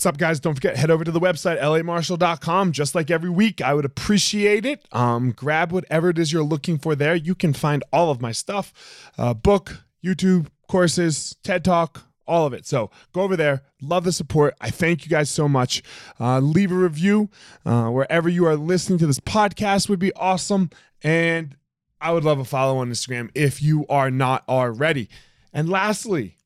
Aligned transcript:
What's 0.00 0.06
up, 0.06 0.16
guys? 0.16 0.40
Don't 0.40 0.54
forget, 0.54 0.78
head 0.78 0.90
over 0.90 1.04
to 1.04 1.10
the 1.10 1.20
website, 1.20 1.60
lamarshall.com. 1.60 2.72
Just 2.72 2.94
like 2.94 3.10
every 3.10 3.28
week, 3.28 3.60
I 3.60 3.74
would 3.74 3.84
appreciate 3.84 4.64
it. 4.64 4.88
Um, 4.92 5.30
grab 5.30 5.72
whatever 5.72 6.08
it 6.08 6.18
is 6.18 6.32
you're 6.32 6.42
looking 6.42 6.78
for 6.78 6.94
there. 6.94 7.14
You 7.14 7.34
can 7.34 7.52
find 7.52 7.84
all 7.92 8.10
of 8.10 8.18
my 8.18 8.32
stuff 8.32 9.12
uh, 9.18 9.34
book, 9.34 9.84
YouTube, 10.02 10.46
courses, 10.68 11.36
TED 11.42 11.66
Talk, 11.66 12.04
all 12.26 12.46
of 12.46 12.54
it. 12.54 12.66
So 12.66 12.90
go 13.12 13.20
over 13.20 13.36
there. 13.36 13.60
Love 13.82 14.04
the 14.04 14.12
support. 14.12 14.54
I 14.58 14.70
thank 14.70 15.04
you 15.04 15.10
guys 15.10 15.28
so 15.28 15.46
much. 15.46 15.82
Uh, 16.18 16.40
leave 16.40 16.72
a 16.72 16.76
review 16.76 17.28
uh, 17.66 17.90
wherever 17.90 18.30
you 18.30 18.46
are 18.46 18.56
listening 18.56 18.98
to 19.00 19.06
this 19.06 19.20
podcast 19.20 19.90
would 19.90 19.98
be 19.98 20.14
awesome. 20.14 20.70
And 21.02 21.58
I 22.00 22.14
would 22.14 22.24
love 22.24 22.38
a 22.38 22.46
follow 22.46 22.78
on 22.78 22.90
Instagram 22.90 23.28
if 23.34 23.62
you 23.62 23.84
are 23.90 24.10
not 24.10 24.48
already. 24.48 25.10
And 25.52 25.68
lastly, 25.68 26.38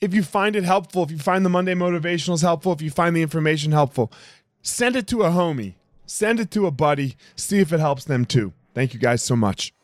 if 0.00 0.14
you 0.14 0.22
find 0.22 0.56
it 0.56 0.64
helpful, 0.64 1.02
if 1.02 1.10
you 1.10 1.18
find 1.18 1.44
the 1.44 1.50
Monday 1.50 1.74
motivationals 1.74 2.40
helpful, 2.40 2.72
if 2.72 2.80
you 2.80 2.90
find 2.90 3.14
the 3.14 3.22
information 3.22 3.72
helpful, 3.72 4.10
send 4.62 4.96
it 4.96 5.06
to 5.08 5.22
a 5.22 5.30
homie, 5.30 5.74
send 6.06 6.40
it 6.40 6.50
to 6.52 6.66
a 6.66 6.70
buddy, 6.70 7.16
see 7.36 7.58
if 7.58 7.72
it 7.72 7.80
helps 7.80 8.04
them 8.04 8.24
too. 8.24 8.52
Thank 8.74 8.94
you 8.94 9.00
guys 9.00 9.22
so 9.22 9.36
much. 9.36 9.74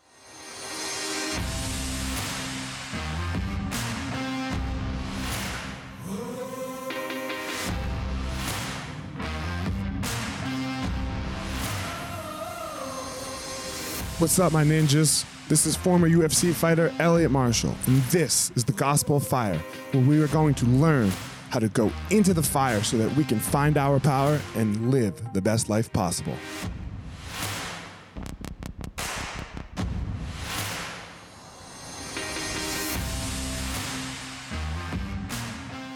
What's 14.18 14.38
up, 14.38 14.52
my 14.52 14.64
ninjas? 14.64 15.26
This 15.48 15.64
is 15.64 15.76
former 15.76 16.08
UFC 16.08 16.52
fighter 16.52 16.92
Elliot 16.98 17.30
Marshall, 17.30 17.76
and 17.86 18.02
this 18.04 18.50
is 18.56 18.64
the 18.64 18.72
Gospel 18.72 19.18
of 19.18 19.28
Fire, 19.28 19.60
where 19.96 20.06
we 20.06 20.22
are 20.22 20.28
going 20.28 20.54
to 20.54 20.66
learn 20.66 21.10
how 21.48 21.58
to 21.58 21.68
go 21.68 21.90
into 22.10 22.34
the 22.34 22.42
fire 22.42 22.82
so 22.82 22.98
that 22.98 23.14
we 23.16 23.24
can 23.24 23.38
find 23.38 23.78
our 23.78 23.98
power 23.98 24.38
and 24.56 24.90
live 24.90 25.32
the 25.32 25.40
best 25.40 25.70
life 25.70 25.90
possible. 25.92 26.34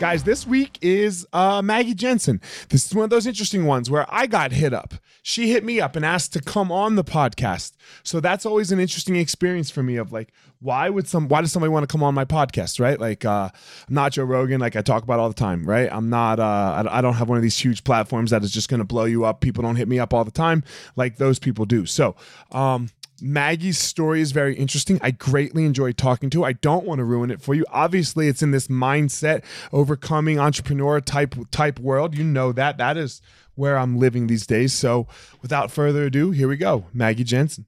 Guys, 0.01 0.23
this 0.23 0.47
week 0.47 0.79
is 0.81 1.27
uh, 1.35 1.61
Maggie 1.61 1.93
Jenson. 1.93 2.41
This 2.71 2.87
is 2.87 2.95
one 2.95 3.05
of 3.05 3.11
those 3.11 3.27
interesting 3.27 3.67
ones 3.67 3.91
where 3.91 4.07
I 4.09 4.27
got 4.27 4.51
hit 4.51 4.73
up. 4.73 4.95
She 5.23 5.51
hit 5.53 5.63
me 5.63 5.79
up 5.79 5.95
and 5.95 6.07
asked 6.07 6.33
to 6.33 6.41
come 6.41 6.73
on 6.73 6.95
the 6.95 7.05
podcast. 7.05 7.73
So 8.03 8.19
that's 8.19 8.47
always 8.47 8.73
an 8.73 8.81
interesting 8.81 9.17
experience 9.17 9.71
for 9.71 9.83
me 9.83 9.97
of 9.97 10.11
like, 10.11 10.33
why 10.61 10.89
would 10.89 11.07
some 11.07 11.29
why 11.29 11.43
does 11.43 11.53
somebody 11.53 11.71
want 11.71 11.87
to 11.87 11.93
come 11.93 12.03
on 12.03 12.15
my 12.15 12.25
podcast, 12.25 12.81
right? 12.81 12.99
Like 12.99 13.27
uh 13.27 13.51
I'm 13.89 13.95
not 13.95 14.13
Joe 14.13 14.25
Rogan, 14.25 14.59
like 14.59 14.75
I 14.75 14.81
talk 14.81 15.03
about 15.03 15.19
all 15.19 15.29
the 15.29 15.35
time, 15.35 15.67
right? 15.67 15.89
I'm 15.93 16.09
not 16.09 16.41
uh 16.41 16.89
I, 16.91 17.01
don't 17.03 17.15
have 17.15 17.29
one 17.29 17.37
of 17.37 17.43
these 17.43 17.59
huge 17.59 17.85
platforms 17.85 18.31
that 18.31 18.43
is 18.43 18.51
just 18.51 18.71
gonna 18.71 18.85
blow 18.85 19.05
you 19.05 19.25
up. 19.25 19.41
People 19.41 19.63
don't 19.63 19.77
hit 19.77 19.89
me 19.89 19.99
up 19.99 20.15
all 20.15 20.25
the 20.25 20.31
time 20.31 20.63
like 20.97 21.17
those 21.17 21.39
people 21.39 21.67
do. 21.67 21.85
So 21.85 22.17
um 22.53 22.89
Maggie's 23.23 23.79
story 23.79 24.21
is 24.21 24.33
very 24.33 24.55
interesting. 24.55 24.99
I 25.03 25.11
greatly 25.11 25.65
enjoyed 25.65 25.97
talking 25.97 26.31
to 26.31 26.43
her. 26.43 26.49
I 26.49 26.53
don't 26.55 26.85
want 26.85 26.99
to 26.99 27.05
ruin 27.05 27.31
it 27.31 27.41
for 27.41 27.55
you. 27.55 27.65
Obviously, 27.71 28.29
it's 28.29 28.43
in 28.43 28.51
this 28.51 28.69
mindset 28.69 29.45
overcoming 29.73 30.39
entrepreneur 30.39 31.01
type 31.01 31.35
type 31.51 31.79
world. 31.79 32.17
You 32.17 32.25
know 32.25 32.53
that. 32.53 32.79
That 32.79 32.97
is 32.97 33.21
where 33.55 33.79
I'm 33.79 33.99
living 33.99 34.27
these 34.27 34.47
days. 34.47 34.73
So, 34.73 35.07
without 35.43 35.71
further 35.71 36.05
ado, 36.05 36.31
here 36.31 36.49
we 36.49 36.57
go. 36.57 36.87
Maggie 36.93 37.25
Jenson. 37.25 37.67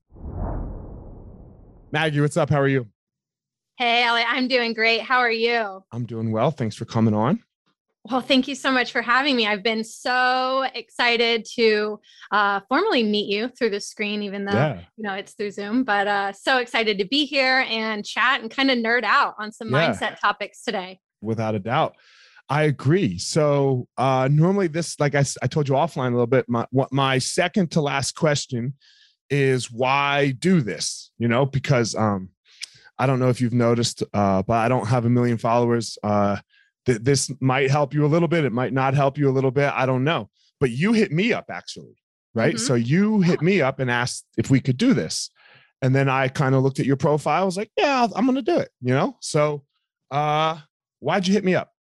Maggie, 1.90 2.20
what's 2.20 2.36
up? 2.36 2.48
How 2.50 2.60
are 2.60 2.68
you? 2.68 2.88
Hey, 3.76 4.04
Ellie, 4.04 4.24
I'm 4.26 4.48
doing 4.48 4.74
great. 4.74 5.02
How 5.02 5.18
are 5.18 5.30
you? 5.30 5.82
I'm 5.92 6.06
doing 6.06 6.32
well. 6.32 6.50
Thanks 6.50 6.76
for 6.76 6.84
coming 6.84 7.14
on. 7.14 7.42
Well, 8.10 8.20
thank 8.20 8.48
you 8.48 8.56
so 8.56 8.72
much 8.72 8.90
for 8.90 9.00
having 9.00 9.36
me. 9.36 9.46
I've 9.46 9.62
been 9.62 9.84
so 9.84 10.66
excited 10.74 11.46
to 11.54 12.00
uh, 12.32 12.60
formally 12.68 13.04
meet 13.04 13.28
you 13.28 13.48
through 13.48 13.70
the 13.70 13.80
screen, 13.80 14.24
even 14.24 14.44
though 14.44 14.52
yeah. 14.52 14.80
you 14.96 15.04
know 15.04 15.14
it's 15.14 15.34
through 15.34 15.52
Zoom. 15.52 15.84
But 15.84 16.08
uh, 16.08 16.32
so 16.32 16.58
excited 16.58 16.98
to 16.98 17.04
be 17.04 17.26
here 17.26 17.64
and 17.68 18.04
chat 18.04 18.40
and 18.40 18.50
kind 18.50 18.72
of 18.72 18.78
nerd 18.78 19.04
out 19.04 19.36
on 19.38 19.52
some 19.52 19.70
yeah. 19.70 19.92
mindset 19.92 20.18
topics 20.18 20.64
today. 20.64 20.98
Without 21.20 21.54
a 21.54 21.60
doubt, 21.60 21.94
I 22.48 22.64
agree. 22.64 23.18
So 23.18 23.86
uh, 23.96 24.28
normally, 24.32 24.66
this, 24.66 24.98
like 24.98 25.14
I, 25.14 25.24
I 25.40 25.46
told 25.46 25.68
you 25.68 25.74
offline 25.74 26.08
a 26.08 26.10
little 26.10 26.26
bit, 26.26 26.48
my 26.48 26.66
what 26.70 26.92
my 26.92 27.18
second 27.18 27.70
to 27.72 27.80
last 27.80 28.16
question 28.16 28.74
is 29.30 29.70
why 29.70 30.32
do 30.32 30.60
this? 30.60 31.12
You 31.18 31.28
know, 31.28 31.46
because 31.46 31.94
um, 31.94 32.30
I 32.98 33.06
don't 33.06 33.20
know 33.20 33.28
if 33.28 33.40
you've 33.40 33.54
noticed, 33.54 34.02
uh, 34.12 34.42
but 34.42 34.54
I 34.54 34.66
don't 34.66 34.88
have 34.88 35.04
a 35.04 35.10
million 35.10 35.38
followers. 35.38 35.98
Uh, 36.02 36.38
that 36.86 37.04
this 37.04 37.30
might 37.40 37.70
help 37.70 37.94
you 37.94 38.04
a 38.04 38.08
little 38.08 38.28
bit. 38.28 38.44
It 38.44 38.52
might 38.52 38.72
not 38.72 38.94
help 38.94 39.18
you 39.18 39.28
a 39.28 39.32
little 39.32 39.50
bit. 39.50 39.72
I 39.74 39.86
don't 39.86 40.04
know. 40.04 40.28
But 40.60 40.70
you 40.70 40.92
hit 40.92 41.12
me 41.12 41.32
up 41.32 41.46
actually, 41.50 41.96
right? 42.34 42.54
Mm-hmm. 42.54 42.64
So 42.64 42.74
you 42.74 43.20
hit 43.20 43.42
me 43.42 43.60
up 43.60 43.78
and 43.78 43.90
asked 43.90 44.26
if 44.36 44.50
we 44.50 44.60
could 44.60 44.76
do 44.76 44.94
this. 44.94 45.30
And 45.80 45.94
then 45.94 46.08
I 46.08 46.28
kind 46.28 46.54
of 46.54 46.62
looked 46.62 46.78
at 46.78 46.86
your 46.86 46.96
profile. 46.96 47.42
I 47.42 47.44
was 47.44 47.56
like, 47.56 47.70
yeah, 47.76 48.06
I'm 48.14 48.24
going 48.24 48.36
to 48.36 48.42
do 48.42 48.58
it, 48.58 48.70
you 48.80 48.94
know? 48.94 49.16
So 49.20 49.64
uh, 50.10 50.58
why'd 51.00 51.26
you 51.26 51.34
hit 51.34 51.44
me 51.44 51.54
up? 51.54 51.70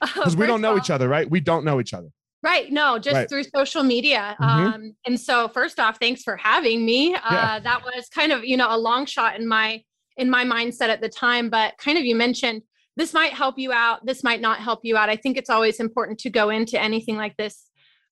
Because 0.00 0.34
oh, 0.34 0.38
we 0.38 0.46
don't 0.46 0.60
know 0.60 0.72
all, 0.72 0.78
each 0.78 0.90
other, 0.90 1.08
right? 1.08 1.30
We 1.30 1.40
don't 1.40 1.64
know 1.64 1.80
each 1.80 1.94
other. 1.94 2.08
Right. 2.42 2.70
No, 2.70 2.98
just 2.98 3.14
right. 3.14 3.28
through 3.28 3.44
social 3.44 3.82
media. 3.82 4.36
Mm-hmm. 4.38 4.66
Um, 4.66 4.96
and 5.06 5.18
so 5.18 5.48
first 5.48 5.80
off, 5.80 5.98
thanks 5.98 6.22
for 6.22 6.36
having 6.36 6.84
me. 6.84 7.14
Uh, 7.14 7.18
yeah. 7.30 7.58
That 7.60 7.82
was 7.82 8.08
kind 8.08 8.32
of, 8.32 8.44
you 8.44 8.58
know, 8.58 8.68
a 8.68 8.76
long 8.76 9.06
shot 9.06 9.38
in 9.40 9.46
my 9.46 9.82
in 10.16 10.28
my 10.28 10.44
mindset 10.44 10.88
at 10.88 11.00
the 11.00 11.08
time, 11.08 11.48
but 11.48 11.76
kind 11.78 11.98
of 11.98 12.04
you 12.04 12.14
mentioned 12.14 12.62
this 12.96 13.12
might 13.12 13.32
help 13.32 13.58
you 13.58 13.72
out 13.72 14.04
this 14.04 14.22
might 14.22 14.40
not 14.40 14.58
help 14.58 14.80
you 14.82 14.96
out 14.96 15.08
i 15.08 15.16
think 15.16 15.36
it's 15.36 15.50
always 15.50 15.80
important 15.80 16.18
to 16.18 16.30
go 16.30 16.50
into 16.50 16.80
anything 16.80 17.16
like 17.16 17.36
this 17.36 17.68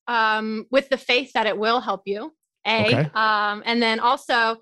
um, 0.08 0.66
with 0.72 0.88
the 0.88 0.96
faith 0.96 1.30
that 1.34 1.46
it 1.46 1.56
will 1.56 1.80
help 1.80 2.02
you 2.06 2.32
a 2.66 2.86
okay. 2.86 3.10
um, 3.14 3.62
and 3.64 3.80
then 3.80 4.00
also 4.00 4.56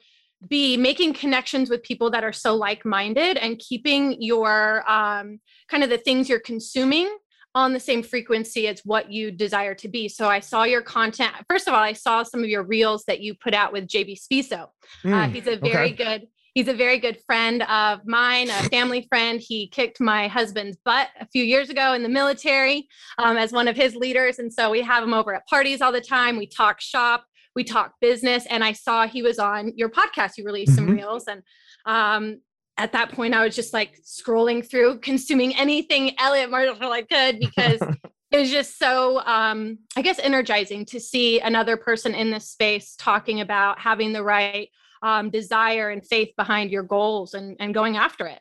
b 0.48 0.76
making 0.76 1.14
connections 1.14 1.70
with 1.70 1.82
people 1.82 2.10
that 2.10 2.24
are 2.24 2.32
so 2.32 2.54
like-minded 2.54 3.36
and 3.38 3.58
keeping 3.58 4.20
your 4.20 4.88
um, 4.90 5.40
kind 5.68 5.82
of 5.82 5.90
the 5.90 5.98
things 5.98 6.28
you're 6.28 6.40
consuming 6.40 7.08
on 7.54 7.72
the 7.72 7.80
same 7.80 8.02
frequency 8.02 8.68
as 8.68 8.80
what 8.84 9.10
you 9.10 9.30
desire 9.30 9.74
to 9.74 9.88
be. 9.88 10.08
So 10.08 10.28
I 10.28 10.40
saw 10.40 10.64
your 10.64 10.82
content. 10.82 11.32
First 11.48 11.66
of 11.66 11.74
all, 11.74 11.80
I 11.80 11.94
saw 11.94 12.22
some 12.22 12.40
of 12.40 12.48
your 12.48 12.62
reels 12.62 13.04
that 13.06 13.20
you 13.20 13.34
put 13.34 13.54
out 13.54 13.72
with 13.72 13.88
JB 13.88 14.20
Spiso. 14.20 14.68
Mm, 15.04 15.12
uh, 15.12 15.28
he's 15.28 15.48
a 15.48 15.56
very 15.56 15.92
okay. 15.92 16.04
good 16.04 16.28
He's 16.54 16.68
a 16.68 16.74
very 16.74 16.98
good 16.98 17.18
friend 17.26 17.62
of 17.62 18.00
mine, 18.06 18.50
a 18.50 18.68
family 18.68 19.06
friend. 19.08 19.40
He 19.40 19.68
kicked 19.68 20.00
my 20.00 20.28
husband's 20.28 20.76
butt 20.84 21.08
a 21.20 21.26
few 21.26 21.44
years 21.44 21.70
ago 21.70 21.92
in 21.92 22.02
the 22.02 22.08
military 22.08 22.88
um, 23.18 23.36
as 23.36 23.52
one 23.52 23.68
of 23.68 23.76
his 23.76 23.94
leaders. 23.94 24.38
And 24.38 24.52
so 24.52 24.70
we 24.70 24.82
have 24.82 25.04
him 25.04 25.14
over 25.14 25.34
at 25.34 25.46
parties 25.46 25.80
all 25.80 25.92
the 25.92 26.00
time. 26.00 26.36
We 26.36 26.46
talk 26.46 26.80
shop, 26.80 27.24
we 27.54 27.64
talk 27.64 27.94
business. 28.00 28.46
And 28.46 28.64
I 28.64 28.72
saw 28.72 29.06
he 29.06 29.22
was 29.22 29.38
on 29.38 29.72
your 29.76 29.90
podcast. 29.90 30.36
You 30.36 30.44
released 30.44 30.72
mm-hmm. 30.72 30.86
some 30.86 30.96
reels. 30.96 31.28
And 31.28 31.42
um, 31.86 32.40
at 32.76 32.92
that 32.92 33.12
point, 33.12 33.34
I 33.34 33.44
was 33.44 33.54
just 33.54 33.72
like 33.72 34.00
scrolling 34.02 34.68
through, 34.68 35.00
consuming 35.00 35.56
anything 35.56 36.18
Elliot 36.18 36.50
Marshall 36.50 36.90
I 36.90 37.02
could 37.02 37.38
because 37.38 37.80
it 38.30 38.38
was 38.38 38.50
just 38.50 38.78
so 38.78 39.20
um, 39.20 39.78
i 39.96 40.02
guess 40.02 40.18
energizing 40.20 40.84
to 40.84 41.00
see 41.00 41.40
another 41.40 41.76
person 41.76 42.14
in 42.14 42.30
this 42.30 42.48
space 42.48 42.94
talking 42.96 43.40
about 43.40 43.78
having 43.78 44.12
the 44.12 44.22
right 44.22 44.68
um, 45.02 45.30
desire 45.30 45.90
and 45.90 46.06
faith 46.06 46.30
behind 46.36 46.70
your 46.70 46.82
goals 46.82 47.34
and, 47.34 47.56
and 47.60 47.74
going 47.74 47.96
after 47.96 48.26
it. 48.26 48.40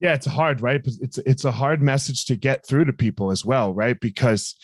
Yeah 0.00 0.14
it's 0.14 0.26
hard 0.26 0.60
right? 0.60 0.80
It's 0.84 1.18
it's 1.18 1.44
a 1.44 1.52
hard 1.52 1.82
message 1.82 2.26
to 2.26 2.36
get 2.36 2.66
through 2.66 2.84
to 2.86 2.92
people 2.92 3.30
as 3.30 3.44
well 3.44 3.72
right? 3.72 3.98
Because 3.98 4.54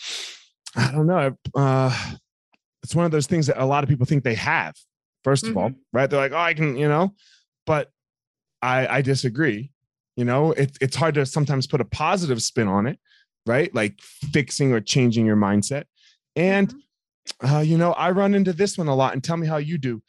i 0.75 0.91
don't 0.91 1.05
know 1.05 1.37
uh 1.55 2.13
it's 2.81 2.95
one 2.95 3.05
of 3.05 3.11
those 3.11 3.27
things 3.27 3.45
that 3.45 3.61
a 3.61 3.65
lot 3.65 3.83
of 3.83 3.89
people 3.89 4.07
think 4.07 4.23
they 4.23 4.33
have 4.33 4.73
1st 5.23 5.43
of 5.43 5.49
mm-hmm. 5.49 5.57
all 5.59 5.71
right? 5.93 6.09
They're 6.09 6.19
like 6.19 6.31
oh 6.31 6.37
i 6.37 6.53
can 6.53 6.75
you 6.75 6.87
know? 6.87 7.13
But 7.65 7.89
i 8.61 8.87
i 8.87 9.01
disagree 9.01 9.71
you 10.15 10.25
know? 10.25 10.51
It, 10.51 10.77
it's 10.79 10.95
hard 10.95 11.15
to 11.15 11.25
sometimes 11.25 11.65
put 11.65 11.81
a 11.81 11.85
positive 11.85 12.41
spin 12.43 12.67
on 12.67 12.85
it 12.85 12.99
right? 13.45 13.73
Like 13.75 13.99
fixing 14.31 14.71
or 14.71 14.79
changing 14.79 15.25
your 15.25 15.35
mindset. 15.35 15.83
And 16.35 16.69
mm-hmm. 16.69 17.55
uh, 17.55 17.61
you 17.61 17.77
know 17.77 17.93
i 17.93 18.11
run 18.11 18.35
into 18.35 18.53
this 18.53 18.77
one 18.77 18.87
a 18.87 18.95
lot 18.95 19.13
and 19.13 19.23
tell 19.23 19.37
me 19.37 19.47
how 19.47 19.57
you 19.57 19.77
do 19.77 20.01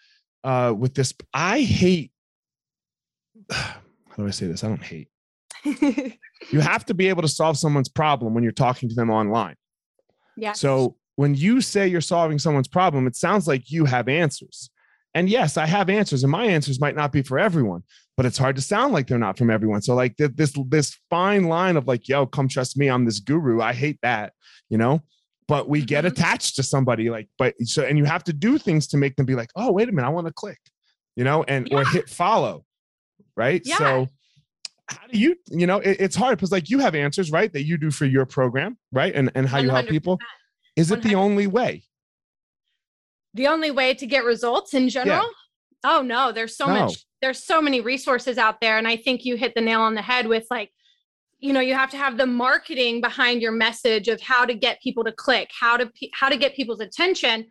uh, 0.45 0.75
with 0.77 0.95
this. 0.95 1.13
I 1.33 1.63
hate. 1.63 2.13
How 3.51 4.23
do 4.23 4.27
I 4.29 4.31
say 4.31 4.47
this? 4.47 4.63
I 4.63 4.69
don't 4.69 4.83
hate. 4.83 5.09
you 5.65 6.61
have 6.61 6.85
to 6.87 6.95
be 6.95 7.09
able 7.09 7.23
to 7.23 7.29
solve 7.29 7.59
someone's 7.59 7.89
problem 7.89 8.35
when 8.35 8.45
you're 8.45 8.53
talking 8.53 8.89
to 8.89 8.95
them 8.95 9.11
online. 9.11 9.57
Yeah. 10.37 10.53
So 10.53 10.97
when 11.17 11.35
you 11.35 11.61
say 11.61 11.89
you're 11.89 12.01
solving 12.01 12.39
someone's 12.39 12.69
problem, 12.69 13.07
it 13.07 13.17
sounds 13.17 13.49
like 13.49 13.71
you 13.71 13.87
have 13.87 14.09
answers. 14.09 14.71
And 15.15 15.29
yes, 15.29 15.57
I 15.57 15.67
have 15.67 15.89
answers, 15.89 16.23
and 16.23 16.31
my 16.31 16.45
answers 16.45 16.81
might 16.81 16.97
not 16.97 17.13
be 17.13 17.23
for 17.23 17.39
everyone, 17.39 17.85
but 18.17 18.27
it's 18.27 18.39
hard 18.39 18.57
to 18.57 18.63
sound 18.63 18.93
like 18.93 19.07
they're 19.07 19.19
not 19.19 19.39
from 19.39 19.51
everyone. 19.51 19.81
So 19.81 19.95
like 19.95 20.17
this 20.17 20.53
this 20.69 20.97
fine 21.09 21.45
line 21.45 21.77
of 21.77 21.87
like, 21.87 22.09
yo, 22.09 22.27
come 22.27 22.49
trust 22.49 22.77
me, 22.77 22.89
I'm 22.89 23.05
this 23.05 23.21
guru. 23.21 23.61
I 23.61 23.73
hate 23.73 23.99
that, 24.03 24.33
you 24.69 24.79
know 24.79 25.03
but 25.49 25.69
we 25.69 25.85
get 25.85 26.05
mm-hmm. 26.05 26.13
attached 26.13 26.57
to 26.57 26.63
somebody 26.63 27.11
like 27.11 27.29
but 27.39 27.55
so 27.65 27.83
and 27.83 27.99
you 27.99 28.05
have 28.05 28.25
to 28.25 28.33
do 28.33 28.59
things 28.59 28.87
to 28.87 28.97
make 28.97 29.17
them 29.17 29.27
be 29.27 29.35
like 29.35 29.51
oh 29.57 29.73
wait 29.73 29.89
a 29.89 29.93
minute 29.93 30.07
i 30.07 30.11
want 30.11 30.27
to 30.27 30.33
click 30.33 30.59
you 31.17 31.25
know 31.25 31.45
and 31.45 31.69
yeah. 31.71 31.79
or 31.79 31.85
hit 31.87 32.09
follow 32.09 32.65
right 33.37 33.63
yeah. 33.65 33.77
so 33.79 34.09
how 34.89 35.07
do 35.11 35.19
you 35.19 35.37
you 35.51 35.67
know 35.67 35.79
it, 35.79 35.97
it's 36.01 36.17
hard 36.17 36.37
because 36.37 36.53
like 36.53 36.69
you 36.71 36.79
have 36.79 36.95
answers 36.95 37.31
right 37.31 37.53
that 37.53 37.65
you 37.65 37.77
do 37.77 37.91
for 37.91 38.05
your 38.07 38.27
program 38.27 38.77
right 38.93 39.15
and 39.15 39.31
and 39.35 39.49
how 39.49 39.59
you 39.59 39.71
help 39.71 39.87
people 39.89 40.19
is 40.77 40.91
it 40.91 41.01
100%. 41.01 41.03
the 41.03 41.15
only 41.15 41.47
way 41.47 41.83
the 43.35 43.47
only 43.47 43.71
way 43.71 43.95
to 43.95 44.07
get 44.07 44.25
results 44.25 44.75
in 44.75 44.89
general 44.89 45.23
yeah. 45.23 45.99
oh 45.99 46.03
no 46.03 46.33
there's 46.33 46.57
so 46.57 46.67
no. 46.67 46.87
much 46.87 47.05
there's 47.23 47.43
so 47.43 47.63
many 47.63 47.81
resources 47.81 48.37
out 48.37 48.61
there 48.61 48.77
and 48.77 48.87
i 48.87 48.97
think 48.97 49.25
you 49.25 49.37
hit 49.37 49.55
the 49.55 49.61
nail 49.61 49.81
on 49.81 49.95
the 49.95 50.03
head 50.03 50.27
with 50.27 50.47
like 50.51 50.71
you 51.45 51.53
know 51.53 51.61
you 51.61 51.75
have 51.75 51.91
to 51.91 51.97
have 51.97 52.17
the 52.17 52.27
marketing 52.27 53.01
behind 53.01 53.43
your 53.43 53.53
message 53.53 54.09
of 54.09 54.21
how 54.21 54.45
to 54.45 54.55
get 54.55 54.81
people 54.81 55.05
to 55.05 55.13
click 55.13 55.51
how 55.59 55.77
to 55.77 55.91
how 56.13 56.29
to 56.29 56.37
get 56.37 56.55
people's 56.55 56.81
attention 56.81 57.47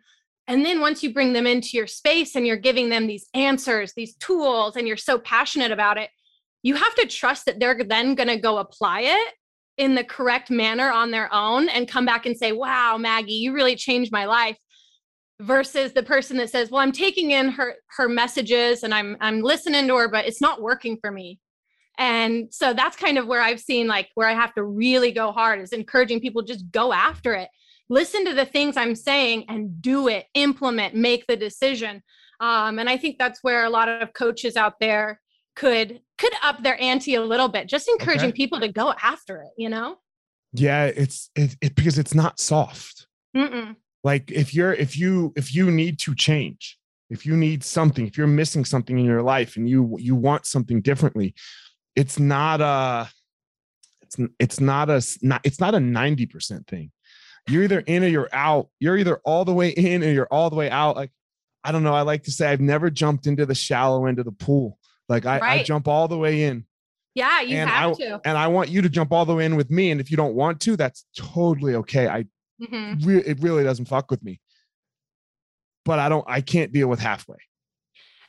and 0.46 0.64
then 0.64 0.80
once 0.80 1.02
you 1.02 1.12
bring 1.12 1.32
them 1.32 1.46
into 1.46 1.76
your 1.76 1.86
space 1.86 2.34
and 2.34 2.46
you're 2.46 2.56
giving 2.56 2.88
them 2.88 3.06
these 3.06 3.28
answers 3.34 3.92
these 3.94 4.14
tools 4.16 4.76
and 4.76 4.88
you're 4.88 4.96
so 4.96 5.18
passionate 5.18 5.70
about 5.70 5.96
it 5.96 6.10
you 6.64 6.74
have 6.74 6.94
to 6.94 7.06
trust 7.06 7.44
that 7.44 7.60
they're 7.60 7.78
then 7.86 8.14
going 8.14 8.28
to 8.28 8.38
go 8.38 8.56
apply 8.58 9.02
it 9.02 9.34
in 9.76 9.94
the 9.94 10.04
correct 10.04 10.50
manner 10.50 10.90
on 10.90 11.10
their 11.10 11.32
own 11.32 11.68
and 11.68 11.88
come 11.88 12.06
back 12.06 12.26
and 12.26 12.36
say, 12.36 12.52
wow, 12.52 12.96
Maggie, 12.96 13.34
you 13.34 13.52
really 13.52 13.76
changed 13.76 14.12
my 14.12 14.24
life 14.24 14.56
versus 15.40 15.92
the 15.92 16.02
person 16.02 16.36
that 16.36 16.48
says, 16.48 16.70
well, 16.70 16.80
I'm 16.80 16.92
taking 16.92 17.32
in 17.32 17.48
her, 17.50 17.74
her 17.96 18.08
messages 18.08 18.82
and 18.82 18.94
I'm, 18.94 19.16
I'm 19.20 19.42
listening 19.42 19.86
to 19.88 19.96
her, 19.96 20.08
but 20.08 20.26
it's 20.26 20.40
not 20.40 20.62
working 20.62 20.96
for 21.00 21.10
me. 21.10 21.38
And 21.98 22.52
so 22.52 22.74
that's 22.74 22.96
kind 22.96 23.18
of 23.18 23.26
where 23.26 23.40
I've 23.40 23.60
seen 23.60 23.86
like 23.86 24.08
where 24.14 24.28
I 24.28 24.34
have 24.34 24.54
to 24.54 24.64
really 24.64 25.12
go 25.12 25.32
hard 25.32 25.60
is 25.60 25.72
encouraging 25.72 26.20
people 26.20 26.42
just 26.42 26.70
go 26.70 26.92
after 26.92 27.34
it. 27.34 27.48
Listen 27.88 28.24
to 28.24 28.34
the 28.34 28.46
things 28.46 28.76
I'm 28.76 28.94
saying 28.94 29.44
and 29.48 29.80
do 29.80 30.08
it, 30.08 30.26
implement, 30.34 30.94
make 30.94 31.26
the 31.26 31.36
decision. 31.36 32.02
Um, 32.40 32.78
and 32.78 32.88
I 32.88 32.96
think 32.96 33.18
that's 33.18 33.44
where 33.44 33.64
a 33.64 33.70
lot 33.70 33.88
of 33.88 34.12
coaches 34.12 34.56
out 34.56 34.80
there 34.80 35.20
could 35.54 36.00
could 36.18 36.32
up 36.42 36.62
their 36.62 36.80
ante 36.80 37.14
a 37.14 37.22
little 37.22 37.48
bit 37.48 37.68
just 37.68 37.88
encouraging 37.88 38.30
okay. 38.30 38.36
people 38.36 38.60
to 38.60 38.68
go 38.68 38.92
after 39.02 39.40
it 39.42 39.50
you 39.56 39.68
know 39.68 39.96
yeah 40.52 40.86
it's 40.86 41.30
it, 41.34 41.56
it 41.60 41.74
because 41.74 41.98
it's 41.98 42.14
not 42.14 42.40
soft 42.40 43.06
Mm-mm. 43.36 43.76
like 44.02 44.30
if 44.30 44.54
you're 44.54 44.72
if 44.72 44.96
you 44.96 45.32
if 45.36 45.54
you 45.54 45.70
need 45.70 45.98
to 46.00 46.14
change 46.14 46.78
if 47.10 47.24
you 47.24 47.36
need 47.36 47.62
something 47.62 48.06
if 48.06 48.18
you're 48.18 48.26
missing 48.26 48.64
something 48.64 48.98
in 48.98 49.04
your 49.04 49.22
life 49.22 49.56
and 49.56 49.68
you 49.68 49.96
you 49.98 50.14
want 50.14 50.46
something 50.46 50.80
differently 50.80 51.34
it's 51.96 52.18
not 52.18 52.60
a 52.60 53.10
it's 54.02 54.16
it's 54.38 54.60
not 54.60 54.90
a 54.90 55.02
not 55.22 55.40
it's 55.44 55.60
not 55.60 55.74
a 55.74 55.78
90% 55.78 56.66
thing 56.66 56.90
you're 57.48 57.64
either 57.64 57.80
in 57.80 58.02
or 58.04 58.08
you're 58.08 58.28
out 58.32 58.68
you're 58.80 58.96
either 58.96 59.20
all 59.24 59.44
the 59.44 59.52
way 59.52 59.68
in 59.70 60.02
or 60.02 60.10
you're 60.10 60.28
all 60.30 60.48
the 60.48 60.56
way 60.56 60.70
out 60.70 60.96
like 60.96 61.10
i 61.62 61.70
don't 61.70 61.82
know 61.82 61.94
i 61.94 62.00
like 62.00 62.22
to 62.22 62.30
say 62.30 62.48
i've 62.48 62.60
never 62.60 62.88
jumped 62.88 63.26
into 63.26 63.44
the 63.44 63.54
shallow 63.54 64.06
end 64.06 64.18
of 64.18 64.24
the 64.24 64.32
pool 64.32 64.78
like 65.08 65.26
I, 65.26 65.38
right. 65.38 65.60
I 65.60 65.62
jump 65.62 65.88
all 65.88 66.08
the 66.08 66.18
way 66.18 66.44
in. 66.44 66.64
Yeah, 67.14 67.40
you 67.42 67.56
and 67.56 67.70
have 67.70 67.90
I, 67.90 67.94
to. 67.94 68.20
And 68.24 68.36
I 68.36 68.48
want 68.48 68.70
you 68.70 68.82
to 68.82 68.88
jump 68.88 69.12
all 69.12 69.24
the 69.24 69.34
way 69.34 69.44
in 69.44 69.56
with 69.56 69.70
me. 69.70 69.90
And 69.90 70.00
if 70.00 70.10
you 70.10 70.16
don't 70.16 70.34
want 70.34 70.60
to, 70.62 70.76
that's 70.76 71.04
totally 71.16 71.74
okay. 71.76 72.08
I 72.08 72.24
mm-hmm. 72.60 73.06
re- 73.06 73.22
it 73.24 73.40
really 73.40 73.62
doesn't 73.62 73.84
fuck 73.84 74.10
with 74.10 74.22
me. 74.24 74.40
But 75.84 75.98
I 75.98 76.08
don't 76.08 76.24
I 76.26 76.40
can't 76.40 76.72
deal 76.72 76.88
with 76.88 76.98
halfway. 76.98 77.36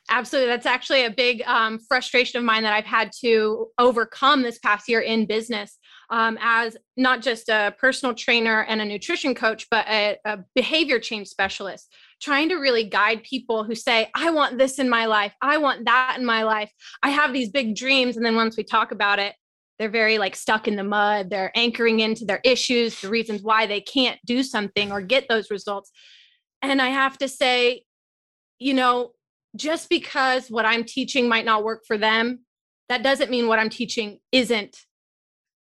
Absolutely. 0.10 0.50
That's 0.50 0.68
actually 0.68 1.06
a 1.06 1.10
big 1.10 1.42
um, 1.48 1.80
frustration 1.80 2.38
of 2.38 2.44
mine 2.44 2.62
that 2.64 2.74
I've 2.74 2.86
had 2.86 3.12
to 3.22 3.68
overcome 3.80 4.44
this 4.44 4.60
past 4.60 4.88
year 4.88 5.02
in 5.02 5.26
business 5.26 5.80
um, 6.12 6.38
as 6.42 6.78
not 6.96 7.24
just 7.24 7.50
a 7.50 7.74
personal 7.80 8.14
trainer 8.14 8.62
and 8.64 8.82
a 8.82 8.86
nutrition 8.86 9.34
coach, 9.34 9.68
but 9.72 9.88
a, 9.88 10.18
a 10.24 10.40
behavior 10.54 11.00
change 11.00 11.28
specialist 11.28 11.92
trying 12.22 12.50
to 12.50 12.56
really 12.56 12.84
guide 12.84 13.24
people 13.24 13.64
who 13.64 13.74
say, 13.74 14.10
I 14.14 14.30
want 14.30 14.60
this 14.60 14.78
in 14.78 14.90
my 14.90 15.06
life. 15.06 15.34
I 15.42 15.58
want 15.58 15.86
that 15.86 16.16
in 16.20 16.26
my 16.26 16.44
life. 16.44 16.72
I 17.02 17.10
have 17.10 17.34
these 17.34 17.50
big 17.50 17.76
dreams. 17.76 18.16
And 18.16 18.26
then 18.26 18.36
once 18.36 18.58
we 18.58 18.64
talk 18.64 18.92
about 18.92 19.18
it, 19.18 19.34
they're 19.80 19.90
very 19.90 20.18
like 20.20 20.36
stuck 20.36 20.68
in 20.68 20.76
the 20.76 20.84
mud. 20.84 21.30
They're 21.30 21.52
anchoring 21.56 22.00
into 22.00 22.26
their 22.26 22.42
issues, 22.44 23.02
the 23.02 23.10
reasons 23.10 23.42
why 23.42 23.66
they 23.66 23.82
can't 23.82 24.20
do 24.24 24.44
something 24.44 24.92
or 24.92 25.02
get 25.02 25.28
those 25.28 25.50
results. 25.50 25.92
And 26.62 26.82
I 26.82 26.90
have 26.90 27.18
to 27.18 27.28
say, 27.28 27.84
you 28.60 28.74
know, 28.74 29.12
just 29.56 29.90
because 29.90 30.50
what 30.50 30.66
I'm 30.66 30.84
teaching 30.84 31.28
might 31.28 31.46
not 31.46 31.64
work 31.64 31.84
for 31.86 31.98
them, 31.98 32.40
that 32.90 33.04
doesn't 33.04 33.32
mean 33.32 33.48
what 33.48 33.60
I'm 33.60 33.70
teaching 33.70 34.20
isn't 34.32 34.78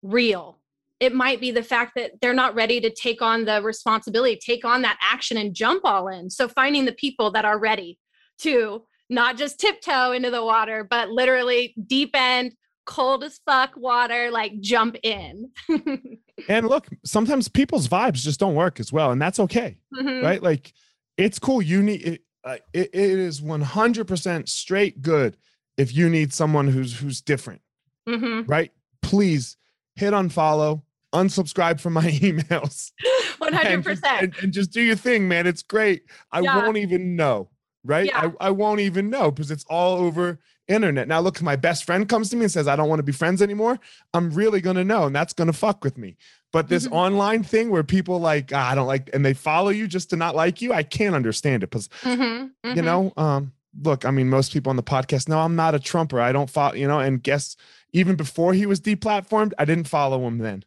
real 0.03 0.59
it 1.03 1.12
might 1.12 1.41
be 1.41 1.50
the 1.50 1.65
fact 1.65 1.94
that 1.97 2.12
they're 2.21 2.33
not 2.33 2.55
ready 2.55 2.81
to 2.81 2.89
take 2.89 3.21
on 3.21 3.44
the 3.44 3.61
responsibility, 3.61 4.37
take 4.37 4.65
on 4.65 4.83
that 4.83 4.97
action 5.03 5.37
and 5.37 5.53
jump 5.53 5.85
all 5.85 6.06
in. 6.06 6.31
So 6.31 6.47
finding 6.47 6.85
the 6.85 6.93
people 6.93 7.33
that 7.33 7.44
are 7.44 7.59
ready 7.59 7.99
to 8.43 8.85
not 9.11 9.37
just 9.37 9.59
tiptoe 9.59 10.12
into 10.12 10.31
the 10.31 10.44
water, 10.44 10.87
but 10.89 11.11
literally 11.11 11.75
deep 11.89 12.11
end, 12.15 12.55
cold 12.87 13.25
as 13.25 13.41
fuck 13.44 13.73
water, 13.77 14.31
like 14.31 14.61
jump 14.61 14.94
in. 15.03 15.50
and 16.49 16.69
look, 16.69 16.87
sometimes 17.05 17.49
people's 17.49 17.89
vibes 17.89 18.23
just 18.23 18.39
don't 18.39 18.55
work 18.55 18.79
as 18.79 18.93
well, 18.93 19.11
and 19.11 19.21
that's 19.21 19.41
okay, 19.41 19.79
mm-hmm. 19.93 20.25
right? 20.25 20.41
Like 20.41 20.73
it's 21.17 21.41
cool. 21.41 21.61
You 21.61 21.83
need 21.83 22.06
it, 22.06 22.21
uh, 22.44 22.56
it, 22.73 22.91
it 22.93 23.19
is 23.19 23.41
100% 23.41 24.49
straight 24.49 25.03
good 25.03 25.37
if 25.77 25.94
you 25.94 26.09
need 26.09 26.33
someone 26.33 26.69
who's 26.69 26.99
who's 26.99 27.21
different, 27.21 27.62
mm-hmm. 28.09 28.50
right? 28.50 28.73
Please 29.00 29.56
hit 29.97 30.12
unfollow, 30.12 30.83
unsubscribe 31.15 31.81
from 31.81 31.94
my 31.94 32.03
emails. 32.11 32.93
100%. 33.41 34.05
And, 34.05 34.35
and, 34.43 34.53
just 34.53 34.71
do 34.71 34.81
your 34.81 34.97
thing, 34.97 35.29
man. 35.29 35.47
It's 35.47 35.62
great. 35.62 36.05
I 36.31 36.41
yeah. 36.41 36.56
won't 36.56 36.77
even 36.77 37.17
know, 37.17 37.49
right? 37.85 38.06
Yeah. 38.06 38.31
I, 38.41 38.49
I 38.49 38.50
won't 38.50 38.81
even 38.81 39.11
know 39.11 39.31
because 39.31 39.50
it's 39.50 39.65
all 39.69 39.99
over 39.99 40.39
internet. 40.69 41.09
Now, 41.09 41.21
look, 41.21 41.41
my 41.43 41.56
best 41.56 41.85
friend 41.85 42.09
comes 42.09 42.31
to 42.31 42.37
me 42.37 42.44
and 42.44 42.53
says, 42.53 42.69
I 42.69 42.77
don't 42.77 42.89
want 42.89 43.00
to 43.00 43.05
be 43.05 43.12
friends 43.12 43.43
anymore. 43.43 43.79
I'm 44.15 44.31
really 44.31 44.61
going 44.61 44.77
to 44.77 44.85
know, 44.85 45.05
and 45.05 45.15
that's 45.15 45.33
going 45.33 45.47
to 45.47 45.53
fuck 45.53 45.85
with 45.85 45.99
me. 45.99 46.17
But 46.53 46.69
this 46.69 46.85
mm-hmm. 46.85 46.95
online 46.95 47.43
thing 47.43 47.71
where 47.71 47.83
people 47.83 48.21
like, 48.21 48.51
ah, 48.55 48.71
I 48.71 48.75
don't 48.75 48.87
like, 48.87 49.09
and 49.13 49.25
they 49.25 49.33
follow 49.33 49.71
you 49.71 49.87
just 49.87 50.11
to 50.11 50.17
not 50.17 50.37
like 50.37 50.61
you, 50.61 50.73
I 50.73 50.83
can't 50.83 51.15
understand 51.15 51.63
it 51.63 51.71
because, 51.71 51.89
mm-hmm. 52.03 52.23
Mm-hmm. 52.23 52.77
you 52.77 52.83
know, 52.83 53.13
um, 53.17 53.53
look, 53.83 54.05
I 54.05 54.11
mean, 54.11 54.29
most 54.29 54.53
people 54.53 54.71
on 54.71 54.77
the 54.77 54.83
podcast 54.83 55.29
know 55.29 55.39
I'm 55.39 55.57
not 55.57 55.75
a 55.75 55.79
Trumper. 55.79 56.21
I 56.21 56.31
don't 56.33 56.51
follow, 56.51 56.75
you 56.75 56.87
know, 56.87 57.01
and 57.01 57.23
guess 57.23 57.57
even 57.93 58.17
before 58.17 58.53
he 58.53 58.67
was 58.67 58.81
deplatformed, 58.81 59.53
I 59.59 59.65
didn't 59.65 59.89
follow 59.89 60.27
him 60.27 60.39
then. 60.39 60.65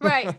Right. 0.00 0.26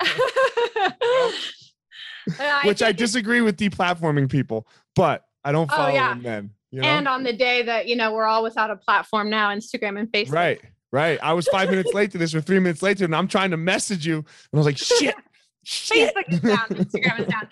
Which 2.66 2.82
I, 2.82 2.88
I 2.88 2.92
disagree 2.92 3.42
with 3.42 3.58
deplatforming 3.58 4.30
people, 4.30 4.68
but 4.96 5.24
I 5.44 5.52
don't 5.52 5.72
oh, 5.72 5.76
follow 5.76 5.92
oh, 5.92 5.94
yeah. 5.94 6.10
them 6.10 6.24
then. 6.24 6.50
You 6.72 6.82
know? 6.82 6.88
And 6.88 7.08
on 7.08 7.24
the 7.24 7.32
day 7.32 7.62
that, 7.64 7.88
you 7.88 7.96
know, 7.96 8.12
we're 8.12 8.26
all 8.26 8.44
without 8.44 8.72
a 8.72 8.76
platform 8.76 9.30
now, 9.30 9.50
Instagram 9.50 9.98
and 10.00 10.12
Facebook. 10.12 10.34
Right. 10.34 10.62
Right. 10.92 11.20
I 11.22 11.34
was 11.34 11.48
five 11.48 11.70
minutes 11.70 11.94
late 11.94 12.12
to 12.12 12.18
this 12.18 12.34
or 12.34 12.42
three 12.42 12.60
minutes 12.60 12.82
later, 12.82 13.06
and 13.06 13.16
I'm 13.16 13.28
trying 13.28 13.52
to 13.52 13.58
message 13.58 14.06
you. 14.06 14.18
And 14.18 14.26
I 14.54 14.58
was 14.58 14.66
like, 14.66 14.78
shit. 14.80 15.16
shit. 15.64 16.16
Facebook 16.16 16.34
is 16.34 16.40
down. 16.40 16.68
Instagram 16.70 17.20
is 17.20 17.28
down. 17.28 17.48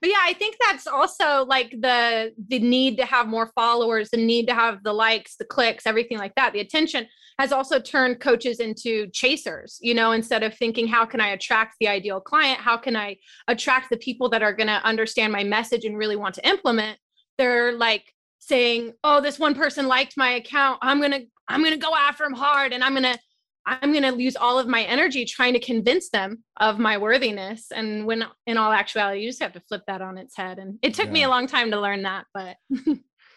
But 0.00 0.10
yeah, 0.10 0.20
I 0.20 0.34
think 0.34 0.56
that's 0.60 0.86
also 0.86 1.46
like 1.46 1.70
the 1.70 2.32
the 2.48 2.58
need 2.58 2.98
to 2.98 3.06
have 3.06 3.26
more 3.26 3.50
followers, 3.54 4.10
the 4.10 4.18
need 4.18 4.46
to 4.48 4.54
have 4.54 4.82
the 4.82 4.92
likes, 4.92 5.36
the 5.36 5.46
clicks, 5.46 5.86
everything 5.86 6.18
like 6.18 6.34
that, 6.34 6.52
the 6.52 6.60
attention 6.60 7.06
has 7.38 7.52
also 7.52 7.80
turned 7.80 8.20
coaches 8.20 8.60
into 8.60 9.08
chasers, 9.08 9.78
you 9.80 9.94
know, 9.94 10.12
instead 10.12 10.42
of 10.42 10.54
thinking, 10.54 10.86
how 10.86 11.04
can 11.04 11.20
I 11.20 11.28
attract 11.28 11.76
the 11.80 11.88
ideal 11.88 12.20
client? 12.20 12.60
How 12.60 12.76
can 12.76 12.94
I 12.96 13.16
attract 13.48 13.90
the 13.90 13.96
people 13.96 14.28
that 14.30 14.42
are 14.42 14.52
going 14.52 14.68
to 14.68 14.84
understand 14.84 15.32
my 15.32 15.42
message 15.42 15.84
and 15.84 15.98
really 15.98 16.16
want 16.16 16.36
to 16.36 16.48
implement? 16.48 16.98
They're 17.38 17.72
like 17.72 18.12
saying, 18.38 18.92
oh, 19.02 19.20
this 19.20 19.38
one 19.38 19.54
person 19.54 19.88
liked 19.88 20.16
my 20.16 20.30
account. 20.32 20.78
I'm 20.82 21.00
going 21.00 21.12
to, 21.12 21.26
I'm 21.48 21.60
going 21.60 21.72
to 21.72 21.78
go 21.78 21.94
after 21.94 22.24
them 22.24 22.32
hard 22.32 22.72
and 22.72 22.82
I'm 22.82 22.92
going 22.92 23.04
to, 23.04 23.18
I'm 23.66 23.92
going 23.92 24.02
to 24.02 24.22
use 24.22 24.36
all 24.36 24.58
of 24.58 24.66
my 24.66 24.82
energy 24.82 25.24
trying 25.24 25.54
to 25.54 25.60
convince 25.60 26.10
them 26.10 26.44
of 26.58 26.78
my 26.78 26.98
worthiness. 26.98 27.66
And 27.74 28.06
when 28.06 28.24
in 28.46 28.56
all 28.56 28.72
actuality, 28.72 29.20
you 29.20 29.28
just 29.28 29.42
have 29.42 29.52
to 29.54 29.60
flip 29.60 29.82
that 29.86 30.02
on 30.02 30.18
its 30.18 30.36
head. 30.36 30.58
And 30.58 30.78
it 30.82 30.94
took 30.94 31.06
yeah. 31.06 31.12
me 31.12 31.22
a 31.24 31.28
long 31.28 31.46
time 31.46 31.70
to 31.70 31.80
learn 31.80 32.02
that, 32.02 32.26
but. 32.34 32.56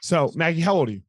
so 0.01 0.31
Maggie, 0.35 0.61
how 0.61 0.75
old 0.75 0.89
are 0.89 0.93
you? 0.93 1.01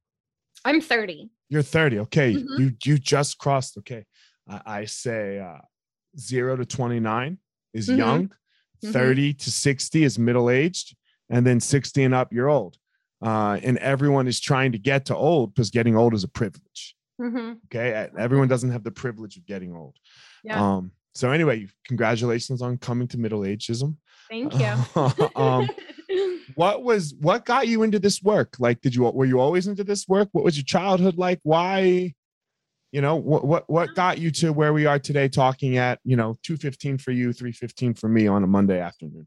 I'm 0.64 0.80
30. 0.80 1.30
You're 1.48 1.62
30. 1.62 2.00
Okay. 2.00 2.34
Mm-hmm. 2.34 2.60
You 2.60 2.72
you 2.84 2.98
just 2.98 3.38
crossed. 3.38 3.78
Okay. 3.78 4.04
I, 4.48 4.60
I 4.66 4.84
say 4.84 5.38
uh, 5.38 5.58
zero 6.18 6.56
to 6.56 6.64
29 6.64 7.38
is 7.74 7.88
mm-hmm. 7.88 7.98
young, 7.98 8.28
mm-hmm. 8.28 8.92
30 8.92 9.34
to 9.34 9.50
60 9.50 10.04
is 10.04 10.18
middle 10.18 10.50
aged, 10.50 10.96
and 11.30 11.46
then 11.46 11.60
60 11.60 12.04
and 12.04 12.14
up, 12.14 12.32
you're 12.32 12.48
old. 12.48 12.76
Uh, 13.20 13.58
and 13.62 13.78
everyone 13.78 14.28
is 14.28 14.40
trying 14.40 14.72
to 14.72 14.78
get 14.78 15.06
to 15.06 15.16
old 15.16 15.54
because 15.54 15.70
getting 15.70 15.96
old 15.96 16.14
is 16.14 16.24
a 16.24 16.28
privilege. 16.28 16.94
Mm-hmm. 17.20 17.54
Okay. 17.66 18.08
Everyone 18.16 18.48
doesn't 18.48 18.70
have 18.70 18.84
the 18.84 18.90
privilege 18.90 19.36
of 19.36 19.46
getting 19.46 19.74
old. 19.74 19.96
Yeah. 20.44 20.62
Um, 20.62 20.92
so 21.14 21.32
anyway, 21.32 21.66
congratulations 21.86 22.62
on 22.62 22.78
coming 22.78 23.08
to 23.08 23.18
middle 23.18 23.40
ageism. 23.40 23.96
Thank 24.30 24.54
you. 24.54 24.72
um, 25.36 25.68
what 26.54 26.84
was 26.84 27.14
what 27.20 27.44
got 27.44 27.66
you 27.66 27.82
into 27.82 27.98
this 27.98 28.22
work? 28.22 28.56
Like, 28.58 28.80
did 28.80 28.94
you 28.94 29.02
were 29.02 29.24
you 29.24 29.40
always 29.40 29.66
into 29.66 29.84
this 29.84 30.06
work? 30.06 30.28
What 30.32 30.44
was 30.44 30.56
your 30.56 30.64
childhood 30.64 31.18
like? 31.18 31.40
Why? 31.42 32.14
You 32.92 33.00
know, 33.00 33.16
what 33.16 33.44
what 33.44 33.68
what 33.68 33.94
got 33.94 34.18
you 34.18 34.30
to 34.32 34.52
where 34.52 34.72
we 34.72 34.86
are 34.86 34.98
today, 34.98 35.28
talking 35.28 35.76
at 35.76 35.98
you 36.04 36.16
know 36.16 36.36
two 36.42 36.56
fifteen 36.56 36.98
for 36.98 37.10
you, 37.10 37.32
three 37.32 37.52
fifteen 37.52 37.94
for 37.94 38.08
me 38.08 38.26
on 38.28 38.44
a 38.44 38.46
Monday 38.46 38.80
afternoon? 38.80 39.26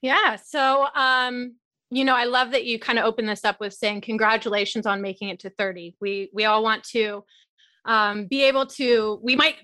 Yeah. 0.00 0.36
So, 0.36 0.88
um, 0.94 1.56
you 1.90 2.04
know, 2.04 2.14
I 2.14 2.24
love 2.24 2.52
that 2.52 2.64
you 2.64 2.78
kind 2.78 2.98
of 2.98 3.04
open 3.04 3.26
this 3.26 3.44
up 3.44 3.60
with 3.60 3.74
saying 3.74 4.02
congratulations 4.02 4.86
on 4.86 5.02
making 5.02 5.28
it 5.28 5.40
to 5.40 5.50
thirty. 5.50 5.96
We 6.00 6.30
we 6.32 6.44
all 6.44 6.62
want 6.62 6.84
to 6.84 7.24
um, 7.84 8.26
be 8.26 8.42
able 8.42 8.66
to 8.66 9.18
we 9.22 9.36
might 9.36 9.56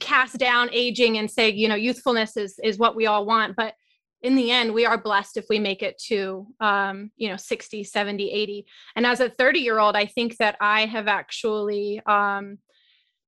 cast 0.00 0.38
down 0.38 0.68
aging 0.72 1.18
and 1.18 1.30
say 1.30 1.50
you 1.50 1.68
know 1.68 1.74
youthfulness 1.74 2.36
is 2.36 2.58
is 2.62 2.78
what 2.78 2.96
we 2.96 3.06
all 3.06 3.24
want 3.24 3.56
but 3.56 3.74
in 4.22 4.34
the 4.34 4.50
end 4.50 4.74
we 4.74 4.84
are 4.84 5.00
blessed 5.00 5.36
if 5.36 5.46
we 5.48 5.58
make 5.58 5.82
it 5.82 5.96
to 5.98 6.46
um, 6.60 7.10
you 7.16 7.28
know 7.28 7.36
60 7.36 7.84
70 7.84 8.30
80 8.30 8.66
and 8.96 9.06
as 9.06 9.20
a 9.20 9.30
30 9.30 9.60
year 9.60 9.78
old 9.78 9.96
i 9.96 10.04
think 10.04 10.36
that 10.38 10.56
i 10.60 10.84
have 10.86 11.08
actually 11.08 12.00
um, 12.06 12.58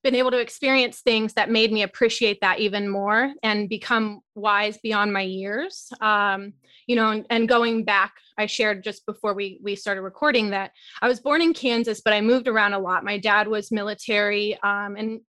been 0.03 0.15
able 0.15 0.31
to 0.31 0.41
experience 0.41 1.01
things 1.01 1.35
that 1.35 1.51
made 1.51 1.73
me 1.73 1.83
appreciate 1.83 2.39
that 2.41 2.59
even 2.59 2.89
more 2.89 3.33
and 3.43 3.69
become 3.69 4.21
wise 4.35 4.79
beyond 4.83 5.13
my 5.13 5.23
years. 5.23 5.93
Um, 6.01 6.55
you 6.91 6.97
know 6.97 7.11
and, 7.11 7.25
and, 7.31 7.49
going 7.49 7.85
back 7.85 8.15
i 8.37 8.47
shared 8.47 8.83
just 8.83 9.07
before 9.07 9.33
we 9.33 9.61
we 9.63 9.77
started 9.77 10.03
recording 10.03 10.51
that 10.51 10.73
i 11.01 11.09
was 11.09 11.21
born 11.21 11.41
in 11.41 11.55
kansas 11.55 12.03
but 12.05 12.13
i 12.13 12.21
moved 12.21 12.49
around 12.49 12.73
a 12.73 12.79
lot. 12.79 13.05
My 13.05 13.17
dad 13.17 13.47
was 13.47 13.71
military 13.71 14.59
um, 14.63 14.97
and 14.97 15.21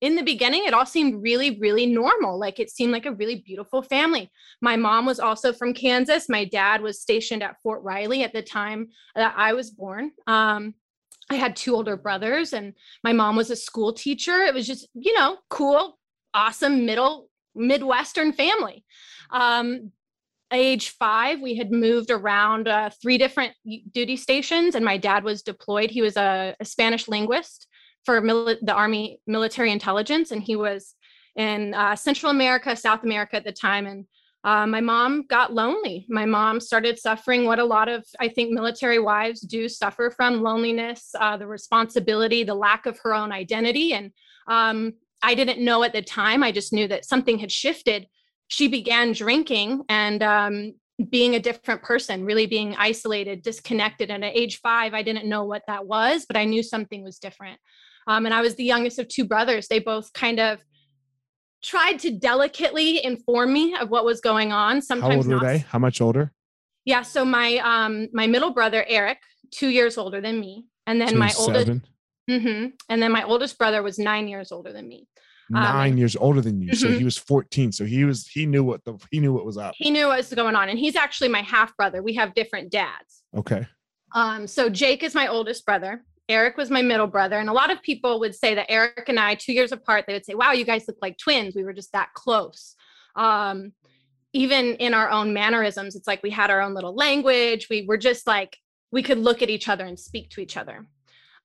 in 0.00 0.16
the 0.16 0.22
beginning 0.22 0.64
it 0.64 0.72
all 0.72 0.86
seemed 0.86 1.22
really 1.22 1.58
really 1.58 1.84
normal. 1.84 2.38
Like 2.38 2.58
it 2.58 2.70
seemed 2.70 2.92
like 2.92 3.04
a 3.04 3.12
really 3.12 3.42
beautiful 3.44 3.82
family. 3.82 4.30
My 4.62 4.76
mom 4.76 5.04
was 5.04 5.20
also 5.20 5.52
from 5.52 5.74
kansas. 5.74 6.28
My 6.28 6.44
dad 6.44 6.80
was 6.80 7.02
stationed 7.02 7.42
at 7.42 7.60
fort 7.62 7.82
riley 7.82 8.22
at 8.22 8.32
the 8.32 8.42
time 8.42 8.88
that 9.14 9.34
i 9.36 9.52
was 9.52 9.70
born. 9.70 10.12
Um, 10.26 10.74
I 11.30 11.34
had 11.34 11.56
two 11.56 11.74
older 11.74 11.96
brothers, 11.96 12.52
and 12.52 12.74
my 13.04 13.12
mom 13.12 13.36
was 13.36 13.50
a 13.50 13.56
school 13.56 13.92
teacher. 13.92 14.40
It 14.42 14.54
was 14.54 14.66
just, 14.66 14.88
you 14.94 15.14
know, 15.16 15.38
cool, 15.50 15.98
awesome 16.32 16.86
middle 16.86 17.28
Midwestern 17.54 18.32
family. 18.32 18.84
Um, 19.30 19.92
age 20.52 20.90
five, 20.90 21.40
we 21.40 21.56
had 21.56 21.70
moved 21.70 22.10
around 22.10 22.68
uh, 22.68 22.90
three 23.02 23.18
different 23.18 23.54
duty 23.92 24.16
stations, 24.16 24.74
and 24.74 24.84
my 24.84 24.96
dad 24.96 25.24
was 25.24 25.42
deployed. 25.42 25.90
He 25.90 26.00
was 26.00 26.16
a, 26.16 26.56
a 26.58 26.64
Spanish 26.64 27.08
linguist 27.08 27.66
for 28.04 28.22
mili- 28.22 28.58
the 28.62 28.74
Army 28.74 29.20
military 29.26 29.70
intelligence, 29.70 30.30
and 30.30 30.42
he 30.42 30.56
was 30.56 30.94
in 31.36 31.74
uh, 31.74 31.94
Central 31.94 32.30
America, 32.30 32.74
South 32.74 33.04
America 33.04 33.36
at 33.36 33.44
the 33.44 33.52
time, 33.52 33.86
and 33.86 34.06
uh, 34.44 34.66
my 34.66 34.80
mom 34.80 35.26
got 35.26 35.52
lonely. 35.52 36.06
My 36.08 36.24
mom 36.24 36.60
started 36.60 36.98
suffering 36.98 37.44
what 37.44 37.58
a 37.58 37.64
lot 37.64 37.88
of, 37.88 38.04
I 38.20 38.28
think, 38.28 38.52
military 38.52 38.98
wives 38.98 39.40
do 39.40 39.68
suffer 39.68 40.10
from 40.10 40.42
loneliness, 40.42 41.10
uh, 41.18 41.36
the 41.36 41.46
responsibility, 41.46 42.44
the 42.44 42.54
lack 42.54 42.86
of 42.86 42.98
her 43.02 43.14
own 43.14 43.32
identity. 43.32 43.92
And 43.92 44.12
um, 44.46 44.94
I 45.22 45.34
didn't 45.34 45.64
know 45.64 45.82
at 45.82 45.92
the 45.92 46.02
time, 46.02 46.42
I 46.42 46.52
just 46.52 46.72
knew 46.72 46.86
that 46.88 47.04
something 47.04 47.38
had 47.38 47.50
shifted. 47.50 48.06
She 48.46 48.68
began 48.68 49.12
drinking 49.12 49.82
and 49.88 50.22
um, 50.22 50.74
being 51.10 51.34
a 51.34 51.40
different 51.40 51.82
person, 51.82 52.24
really 52.24 52.46
being 52.46 52.76
isolated, 52.76 53.42
disconnected. 53.42 54.10
And 54.10 54.24
at 54.24 54.36
age 54.36 54.60
five, 54.60 54.94
I 54.94 55.02
didn't 55.02 55.28
know 55.28 55.44
what 55.44 55.62
that 55.66 55.86
was, 55.86 56.26
but 56.26 56.36
I 56.36 56.44
knew 56.44 56.62
something 56.62 57.02
was 57.02 57.18
different. 57.18 57.58
Um, 58.06 58.24
and 58.24 58.34
I 58.34 58.40
was 58.40 58.54
the 58.54 58.64
youngest 58.64 58.98
of 58.98 59.08
two 59.08 59.24
brothers. 59.24 59.66
They 59.68 59.80
both 59.80 60.12
kind 60.12 60.40
of 60.40 60.60
tried 61.62 61.98
to 62.00 62.10
delicately 62.10 63.04
inform 63.04 63.52
me 63.52 63.74
of 63.74 63.90
what 63.90 64.04
was 64.04 64.20
going 64.20 64.52
on. 64.52 64.82
Sometimes 64.82 65.12
how 65.12 65.16
old 65.18 65.26
not. 65.28 65.42
were 65.42 65.48
they? 65.48 65.58
How 65.58 65.78
much 65.78 66.00
older? 66.00 66.32
Yeah, 66.84 67.02
so 67.02 67.24
my 67.24 67.56
um 67.58 68.08
my 68.12 68.26
middle 68.26 68.50
brother 68.50 68.84
Eric, 68.88 69.18
two 69.50 69.68
years 69.68 69.98
older 69.98 70.20
than 70.20 70.40
me, 70.40 70.66
and 70.86 71.00
then 71.00 71.18
my 71.18 71.32
oldest. 71.38 71.70
Mm-hmm, 72.30 72.66
and 72.90 73.02
then 73.02 73.10
my 73.10 73.22
oldest 73.22 73.56
brother 73.56 73.82
was 73.82 73.98
nine 73.98 74.28
years 74.28 74.52
older 74.52 74.72
than 74.72 74.86
me. 74.86 75.06
Um, 75.54 75.62
nine 75.62 75.92
um, 75.92 75.98
years 75.98 76.14
older 76.14 76.42
than 76.42 76.60
you, 76.60 76.72
mm-hmm. 76.72 76.76
so 76.76 76.90
he 76.90 77.04
was 77.04 77.16
fourteen. 77.16 77.72
So 77.72 77.84
he 77.86 78.04
was 78.04 78.26
he 78.26 78.44
knew 78.44 78.62
what 78.62 78.84
the 78.84 78.98
he 79.10 79.18
knew 79.18 79.32
what 79.32 79.46
was 79.46 79.56
up. 79.56 79.74
He 79.76 79.90
knew 79.90 80.08
what 80.08 80.18
was 80.18 80.32
going 80.32 80.54
on, 80.54 80.68
and 80.68 80.78
he's 80.78 80.94
actually 80.94 81.28
my 81.28 81.40
half 81.40 81.74
brother. 81.76 82.02
We 82.02 82.14
have 82.14 82.34
different 82.34 82.70
dads. 82.70 83.22
Okay. 83.34 83.66
Um. 84.14 84.46
So 84.46 84.68
Jake 84.68 85.02
is 85.02 85.14
my 85.14 85.28
oldest 85.28 85.64
brother, 85.64 86.04
Eric 86.28 86.56
was 86.56 86.70
my 86.70 86.82
middle 86.82 87.06
brother. 87.06 87.38
And 87.38 87.48
a 87.48 87.54
lot 87.54 87.70
of 87.70 87.82
people 87.82 88.20
would 88.20 88.34
say 88.34 88.54
that 88.54 88.70
Eric 88.70 89.08
and 89.08 89.18
I, 89.18 89.34
two 89.34 89.52
years 89.52 89.72
apart, 89.72 90.04
they 90.06 90.12
would 90.12 90.26
say, 90.26 90.34
wow, 90.34 90.52
you 90.52 90.64
guys 90.64 90.84
look 90.86 90.98
like 91.00 91.16
twins. 91.18 91.54
We 91.54 91.64
were 91.64 91.72
just 91.72 91.92
that 91.92 92.12
close. 92.14 92.74
Um, 93.16 93.72
even 94.32 94.74
in 94.74 94.92
our 94.92 95.10
own 95.10 95.32
mannerisms, 95.32 95.96
it's 95.96 96.06
like 96.06 96.22
we 96.22 96.30
had 96.30 96.50
our 96.50 96.60
own 96.60 96.74
little 96.74 96.94
language. 96.94 97.68
We 97.70 97.86
were 97.86 97.96
just 97.96 98.26
like, 98.26 98.58
we 98.92 99.02
could 99.02 99.18
look 99.18 99.42
at 99.42 99.50
each 99.50 99.68
other 99.68 99.86
and 99.86 99.98
speak 99.98 100.30
to 100.30 100.40
each 100.40 100.56
other. 100.56 100.86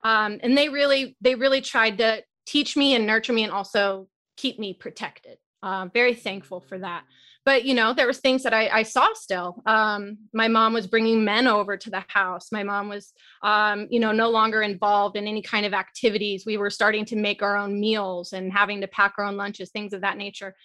Um, 0.03 0.39
and 0.43 0.57
they 0.57 0.67
really, 0.67 1.15
they 1.21 1.35
really 1.35 1.61
tried 1.61 1.97
to 1.99 2.23
teach 2.45 2.75
me 2.75 2.93
and 2.93 3.07
nurture 3.07 3.33
me 3.33 3.43
and 3.43 3.53
also 3.53 4.07
keep 4.35 4.59
me 4.59 4.73
protected. 4.73 5.37
Uh, 5.61 5.87
very 5.93 6.13
thankful 6.13 6.59
for 6.59 6.77
that 6.79 7.05
but 7.45 7.65
you 7.65 7.73
know 7.73 7.93
there 7.93 8.07
was 8.07 8.19
things 8.19 8.43
that 8.43 8.53
i, 8.53 8.67
I 8.69 8.83
saw 8.83 9.07
still. 9.13 9.61
Um, 9.65 10.17
my 10.33 10.47
mom 10.47 10.73
was 10.73 10.87
bringing 10.87 11.23
men 11.23 11.47
over 11.47 11.77
to 11.77 11.89
the 11.89 12.03
house. 12.07 12.51
My 12.51 12.63
mom 12.63 12.89
was 12.89 13.13
um, 13.41 13.87
you 13.89 13.99
know 13.99 14.11
no 14.11 14.29
longer 14.29 14.61
involved 14.61 15.17
in 15.17 15.27
any 15.27 15.41
kind 15.41 15.65
of 15.65 15.73
activities. 15.73 16.45
We 16.45 16.57
were 16.57 16.69
starting 16.69 17.05
to 17.05 17.15
make 17.15 17.41
our 17.41 17.57
own 17.57 17.79
meals 17.79 18.33
and 18.33 18.51
having 18.51 18.81
to 18.81 18.87
pack 18.87 19.13
our 19.17 19.25
own 19.25 19.37
lunches 19.37 19.71
things 19.71 19.93
of 19.93 20.01
that 20.01 20.17
nature. 20.17 20.55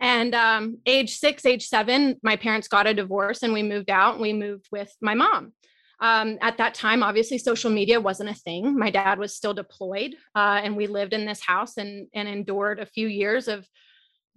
And 0.00 0.34
um, 0.34 0.78
age 0.86 1.18
six 1.18 1.44
age 1.44 1.66
seven 1.66 2.16
my 2.22 2.36
parents 2.36 2.68
got 2.68 2.86
a 2.86 2.94
divorce 2.94 3.42
and 3.42 3.52
we 3.52 3.62
moved 3.62 3.90
out 3.90 4.14
and 4.14 4.22
we 4.22 4.32
moved 4.32 4.68
with 4.70 4.94
my 5.00 5.14
mom. 5.14 5.52
Um, 6.00 6.38
at 6.40 6.58
that 6.58 6.74
time 6.74 7.02
obviously 7.02 7.38
social 7.38 7.72
media 7.72 8.00
wasn't 8.00 8.30
a 8.30 8.34
thing. 8.34 8.78
My 8.78 8.90
dad 8.90 9.18
was 9.18 9.34
still 9.34 9.54
deployed 9.54 10.14
uh, 10.36 10.60
and 10.62 10.76
we 10.76 10.86
lived 10.86 11.12
in 11.12 11.26
this 11.26 11.40
house 11.40 11.76
and, 11.76 12.06
and 12.14 12.28
endured 12.28 12.78
a 12.78 12.86
few 12.86 13.08
years 13.08 13.48
of 13.48 13.66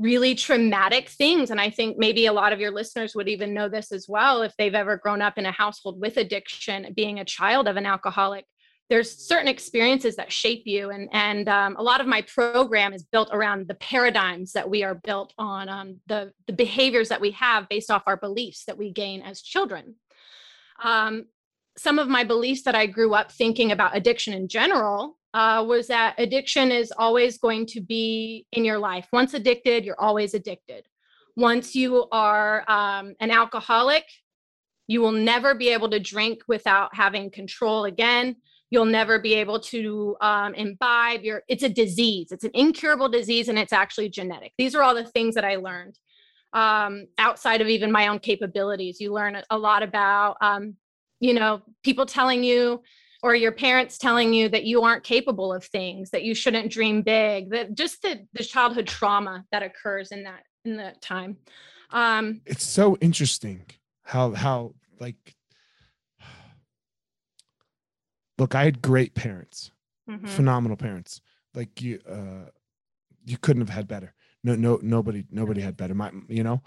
really 0.02 0.34
traumatic 0.34 1.10
things. 1.10 1.52
And 1.52 1.62
I 1.62 1.70
think 1.70 1.98
maybe 1.98 2.26
a 2.26 2.34
lot 2.34 2.54
of 2.54 2.60
your 2.60 2.72
listeners 2.72 3.16
would 3.16 3.30
even 3.30 3.54
know 3.54 3.70
this 3.70 3.92
as 3.92 4.08
well 4.10 4.42
if 4.42 4.56
they've 4.58 4.74
ever 4.74 4.98
grown 4.98 5.22
up 5.22 5.38
in 5.38 5.46
a 5.46 5.52
household 5.52 6.02
with 6.02 6.18
addiction, 6.18 6.92
being 6.96 7.20
a 7.20 7.26
child 7.26 7.68
of 7.68 7.78
an 7.78 7.86
alcoholic. 7.86 8.46
There's 8.90 9.26
certain 9.26 9.48
experiences 9.48 10.18
that 10.18 10.34
shape 10.34 10.64
you, 10.66 10.90
and 10.90 11.08
and 11.14 11.48
um, 11.48 11.78
a 11.78 11.84
lot 11.84 12.02
of 12.02 12.08
my 12.08 12.24
program 12.24 12.92
is 12.92 13.04
built 13.04 13.30
around 13.32 13.70
the 13.70 13.76
paradigms 13.76 14.52
that 14.52 14.70
we 14.70 14.84
are 14.84 14.96
built 14.96 15.34
on, 15.38 15.70
um, 15.70 16.02
the 16.08 16.34
the 16.46 16.52
behaviors 16.52 17.08
that 17.08 17.22
we 17.22 17.32
have 17.32 17.70
based 17.70 17.90
off 17.90 18.04
our 18.06 18.18
beliefs 18.18 18.66
that 18.66 18.78
we 18.78 18.92
gain 18.92 19.22
as 19.22 19.42
children. 19.42 19.96
Um, 20.84 21.28
some 21.78 22.00
of 22.00 22.10
my 22.10 22.26
beliefs 22.26 22.64
that 22.64 22.76
I 22.76 22.86
grew 22.86 23.14
up 23.14 23.32
thinking 23.32 23.72
about 23.72 23.96
addiction 23.96 24.34
in 24.34 24.50
general 24.50 25.18
uh, 25.34 25.64
was 25.68 25.88
that 25.88 26.16
addiction 26.18 26.72
is 26.72 26.92
always 26.98 27.38
going 27.38 27.66
to 27.66 27.82
be 27.82 28.46
in 28.52 28.66
your 28.66 28.78
life. 28.78 29.08
Once 29.14 29.34
addicted, 29.34 29.86
you're 29.86 30.00
always 30.00 30.34
addicted. 30.34 30.86
Once 31.38 31.76
you 31.76 32.08
are 32.12 32.70
um, 32.70 33.16
an 33.20 33.32
alcoholic, 33.32 34.06
you 34.88 35.00
will 35.00 35.14
never 35.14 35.56
be 35.56 35.70
able 35.70 35.90
to 35.90 36.00
drink 36.00 36.42
without 36.48 36.94
having 36.94 37.32
control 37.32 37.86
again. 37.86 38.36
You'll 38.70 38.86
never 38.86 39.20
be 39.20 39.36
able 39.36 39.60
to 39.62 40.18
um, 40.22 40.54
imbibe. 40.54 41.24
Your, 41.24 41.44
it's 41.48 41.64
a 41.64 41.70
disease. 41.70 42.32
It's 42.32 42.44
an 42.44 42.52
incurable 42.54 43.10
disease, 43.10 43.48
and 43.48 43.58
it's 43.58 43.74
actually 43.74 44.10
genetic. 44.10 44.54
These 44.58 44.76
are 44.76 44.84
all 44.84 44.96
the 44.96 45.06
things 45.06 45.36
that 45.36 45.46
I 45.46 45.56
learned 45.56 45.98
um, 46.54 47.08
outside 47.18 47.62
of 47.62 47.68
even 47.68 47.92
my 47.92 48.08
own 48.08 48.20
capabilities. 48.20 49.00
You 49.00 49.14
learn 49.14 49.42
a 49.50 49.58
lot 49.58 49.84
about, 49.84 50.38
um, 50.42 50.76
you 51.20 51.34
know, 51.34 51.62
people 51.84 52.06
telling 52.06 52.44
you 52.44 52.82
or 53.24 53.36
your 53.36 53.52
parents 53.52 53.98
telling 53.98 54.34
you 54.34 54.50
that 54.50 54.64
you 54.64 54.84
aren't 54.84 55.04
capable 55.04 55.54
of 55.54 55.64
things 55.66 56.10
that 56.12 56.24
you 56.24 56.34
shouldn't 56.34 56.72
dream 56.72 57.02
big 57.02 57.52
that 57.52 57.74
just 57.76 58.02
the, 58.02 58.26
the 58.34 58.44
childhood 58.44 58.88
trauma 58.88 59.46
that 59.52 59.64
occurs 59.64 60.12
in 60.12 60.24
that 60.24 60.44
in 60.66 60.78
that 60.78 61.02
time. 61.02 61.38
Um 61.92 62.42
it's 62.46 62.66
so 62.66 62.98
interesting 63.02 63.66
how 64.04 64.32
how 64.32 64.74
like 65.00 65.36
look 68.38 68.56
i 68.56 68.64
had 68.64 68.82
great 68.82 69.14
parents 69.14 69.72
mm-hmm. 70.12 70.28
phenomenal 70.28 70.78
parents. 70.78 71.22
Like 71.54 71.82
you 71.82 72.00
uh 72.10 72.50
you 73.26 73.38
couldn't 73.38 73.62
have 73.62 73.70
had 73.70 73.88
better. 73.88 74.14
No 74.44 74.56
no 74.56 74.80
nobody 74.82 75.26
nobody 75.32 75.62
had 75.62 75.78
better 75.78 75.94
my 75.94 76.12
you 76.28 76.44
know? 76.44 76.62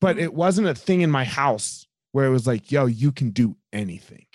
But 0.00 0.16
mm-hmm. 0.16 0.24
it 0.24 0.34
wasn't 0.34 0.68
a 0.68 0.74
thing 0.74 1.00
in 1.02 1.10
my 1.10 1.24
house 1.24 1.86
where 2.12 2.26
it 2.26 2.30
was 2.30 2.46
like 2.46 2.70
yo 2.70 2.86
you 2.86 3.12
can 3.12 3.30
do 3.30 3.56
anything 3.72 4.26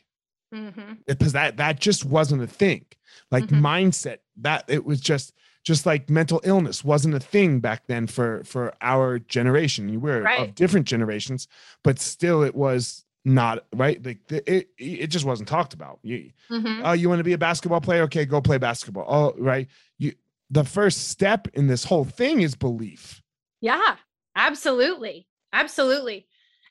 mm-hmm. 0.53 0.93
because 1.07 1.33
that 1.33 1.57
that 1.57 1.79
just 1.79 2.05
wasn't 2.05 2.41
a 2.41 2.47
thing. 2.47 2.85
Like 3.31 3.45
mm-hmm. 3.45 3.65
mindset 3.65 4.19
that 4.37 4.65
it 4.67 4.85
was 4.85 5.01
just 5.01 5.33
just 5.63 5.85
like 5.85 6.09
mental 6.09 6.41
illness 6.43 6.83
wasn't 6.83 7.15
a 7.15 7.19
thing 7.19 7.59
back 7.59 7.87
then 7.87 8.07
for 8.07 8.43
for 8.43 8.73
our 8.81 9.19
generation. 9.19 9.89
You 9.89 9.99
were 9.99 10.21
right. 10.21 10.49
of 10.49 10.55
different 10.55 10.87
generations 10.87 11.47
but 11.83 11.99
still 11.99 12.43
it 12.43 12.55
was 12.55 13.05
not 13.25 13.65
right? 13.73 14.03
Like 14.05 14.19
it 14.29 14.69
it 14.77 15.07
just 15.07 15.25
wasn't 15.25 15.49
talked 15.49 15.73
about. 15.73 15.99
You 16.03 16.31
mm-hmm. 16.49 16.81
oh 16.85 16.93
you 16.93 17.09
want 17.09 17.19
to 17.19 17.23
be 17.23 17.33
a 17.33 17.37
basketball 17.37 17.81
player? 17.81 18.03
Okay 18.03 18.25
go 18.25 18.41
play 18.41 18.57
basketball. 18.57 19.05
Oh 19.07 19.33
right? 19.41 19.67
You 19.97 20.13
the 20.49 20.63
first 20.63 21.09
step 21.09 21.47
in 21.53 21.67
this 21.67 21.83
whole 21.83 22.05
thing 22.05 22.41
is 22.41 22.55
belief. 22.55 23.21
Yeah 23.61 23.95
absolutely. 24.35 25.27
Absolutely. 25.51 26.25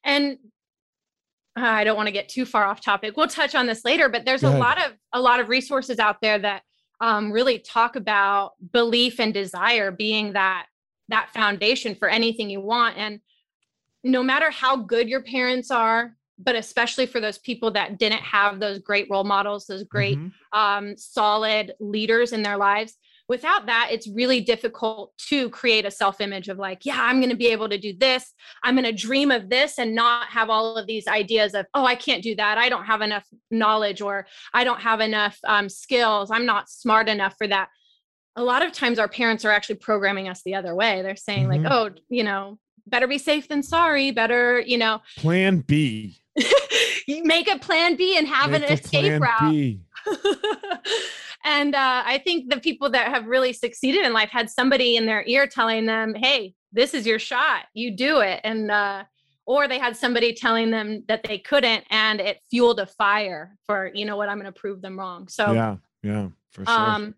And 0.05 0.39
uh, 1.59 1.65
I 1.65 1.85
don't 1.85 1.97
want 1.97 2.07
to 2.07 2.13
get 2.13 2.29
too 2.29 2.47
far 2.47 2.65
off 2.65 2.81
topic. 2.81 3.17
We'll 3.17 3.29
touch 3.29 3.55
on 3.55 3.67
this 3.67 3.85
later, 3.85 4.09
but 4.09 4.25
there's 4.25 4.43
a 4.43 4.51
lot 4.51 4.79
of 4.79 4.93
a 5.13 5.21
lot 5.21 5.41
of 5.41 5.49
resources 5.49 5.99
out 5.99 6.17
there 6.23 6.39
that 6.39 6.63
um, 7.01 7.31
really 7.31 7.59
talk 7.59 7.97
about 7.97 8.53
belief 8.73 9.21
and 9.21 9.35
desire 9.35 9.91
being 9.91 10.33
that 10.33 10.67
that 11.09 11.31
foundation 11.35 11.95
for 11.95 12.09
anything 12.09 12.49
you 12.49 12.61
want. 12.61 12.97
And 12.97 13.21
no 14.03 14.23
matter 14.23 14.51
how 14.51 14.77
good 14.77 15.09
your 15.09 15.23
parents 15.23 15.71
are, 15.71 16.17
but 16.39 16.57
especially 16.57 17.07
for 17.07 17.21
those 17.21 17.39
people 17.39 17.71
that 17.73 17.99
didn't 17.99 18.23
have 18.23 18.59
those 18.59 18.79
great 18.79 19.09
role 19.11 19.25
models, 19.25 19.67
those 19.67 19.85
great, 19.85 20.19
mm-hmm. 20.19 20.59
um, 20.59 20.97
solid 20.97 21.75
leaders 21.81 22.33
in 22.33 22.43
their 22.43 22.57
lives. 22.57 22.97
Without 23.29 23.67
that, 23.67 23.89
it's 23.91 24.09
really 24.09 24.41
difficult 24.41 25.13
to 25.29 25.49
create 25.51 25.85
a 25.85 25.91
self 25.91 26.21
image 26.21 26.49
of 26.49 26.59
like, 26.59 26.85
yeah, 26.85 26.99
I'm 26.99 27.19
going 27.19 27.31
to 27.31 27.37
be 27.37 27.49
able 27.49 27.69
to 27.69 27.79
do 27.79 27.95
this. 27.97 28.33
I'm 28.63 28.75
going 28.75 28.85
to 28.85 28.93
dream 28.93 29.31
of 29.31 29.49
this 29.49 29.79
and 29.79 29.95
not 29.95 30.29
have 30.29 30.51
all 30.51 30.77
of 30.77 30.87
these 30.87 31.07
ideas 31.07 31.55
of, 31.55 31.67
oh, 31.75 31.85
I 31.85 31.95
can't 31.95 32.23
do 32.23 32.35
that. 32.37 32.59
I 32.59 32.69
don't 32.69 32.85
have 32.85 33.01
enough 33.01 33.27
knowledge 33.51 34.01
or 34.01 34.27
I 34.53 34.65
don't 34.65 34.81
have 34.81 35.01
enough 35.01 35.39
um, 35.45 35.69
skills. 35.69 36.31
I'm 36.31 36.47
not 36.47 36.69
smart 36.69 37.09
enough 37.09 37.35
for 37.39 37.47
that. 37.47 37.69
A 38.35 38.43
lot 38.43 38.65
of 38.65 38.73
times, 38.73 38.99
our 38.99 39.09
parents 39.09 39.45
are 39.45 39.51
actually 39.51 39.77
programming 39.77 40.29
us 40.29 40.43
the 40.43 40.55
other 40.55 40.75
way. 40.75 41.03
They're 41.03 41.17
saying, 41.17 41.49
mm-hmm. 41.49 41.65
like, 41.65 41.73
oh, 41.73 41.91
you 42.09 42.25
know, 42.25 42.59
better 42.87 43.07
be 43.07 43.19
safe 43.19 43.49
than 43.49 43.63
sorry. 43.63 44.11
Better, 44.11 44.61
you 44.61 44.79
know, 44.79 45.01
plan 45.19 45.59
B. 45.59 46.19
you 47.07 47.25
make 47.25 47.49
a 47.49 47.59
plan 47.59 47.97
B 47.97 48.17
and 48.17 48.27
have 48.27 48.51
make 48.51 48.63
an 48.63 48.73
escape 48.73 49.21
route. 49.21 49.77
and 51.45 51.75
uh, 51.75 52.03
I 52.05 52.19
think 52.19 52.51
the 52.51 52.61
people 52.61 52.91
that 52.91 53.09
have 53.09 53.27
really 53.27 53.53
succeeded 53.53 54.05
in 54.05 54.13
life 54.13 54.31
had 54.31 54.51
somebody 54.51 54.97
in 54.97 55.07
their 55.07 55.25
ear 55.27 55.47
telling 55.47 55.87
them, 55.87 56.15
"Hey, 56.15 56.55
this 56.73 56.95
is 56.95 57.07
your 57.07 57.19
shot. 57.19 57.65
You 57.75 57.97
do 57.97 58.21
it." 58.21 58.41
And 58.45 58.71
uh, 58.71 59.05
or 59.47 59.69
they 59.69 59.79
had 59.79 59.97
somebody 59.97 60.35
telling 60.35 60.71
them 60.71 61.05
that 61.09 61.25
they 61.25 61.39
couldn't, 61.39 61.85
and 61.91 62.21
it 62.21 62.41
fueled 62.51 62.81
a 62.81 62.87
fire 62.87 63.57
for 63.67 63.91
you 63.95 64.05
know 64.05 64.17
what 64.17 64.29
I'm 64.29 64.39
going 64.39 64.53
to 64.53 64.61
prove 64.61 64.83
them 64.83 64.99
wrong. 64.99 65.29
So 65.29 65.53
yeah, 65.53 65.77
yeah, 66.03 66.29
for 66.51 66.65
sure. 66.65 66.75
Um, 66.75 67.15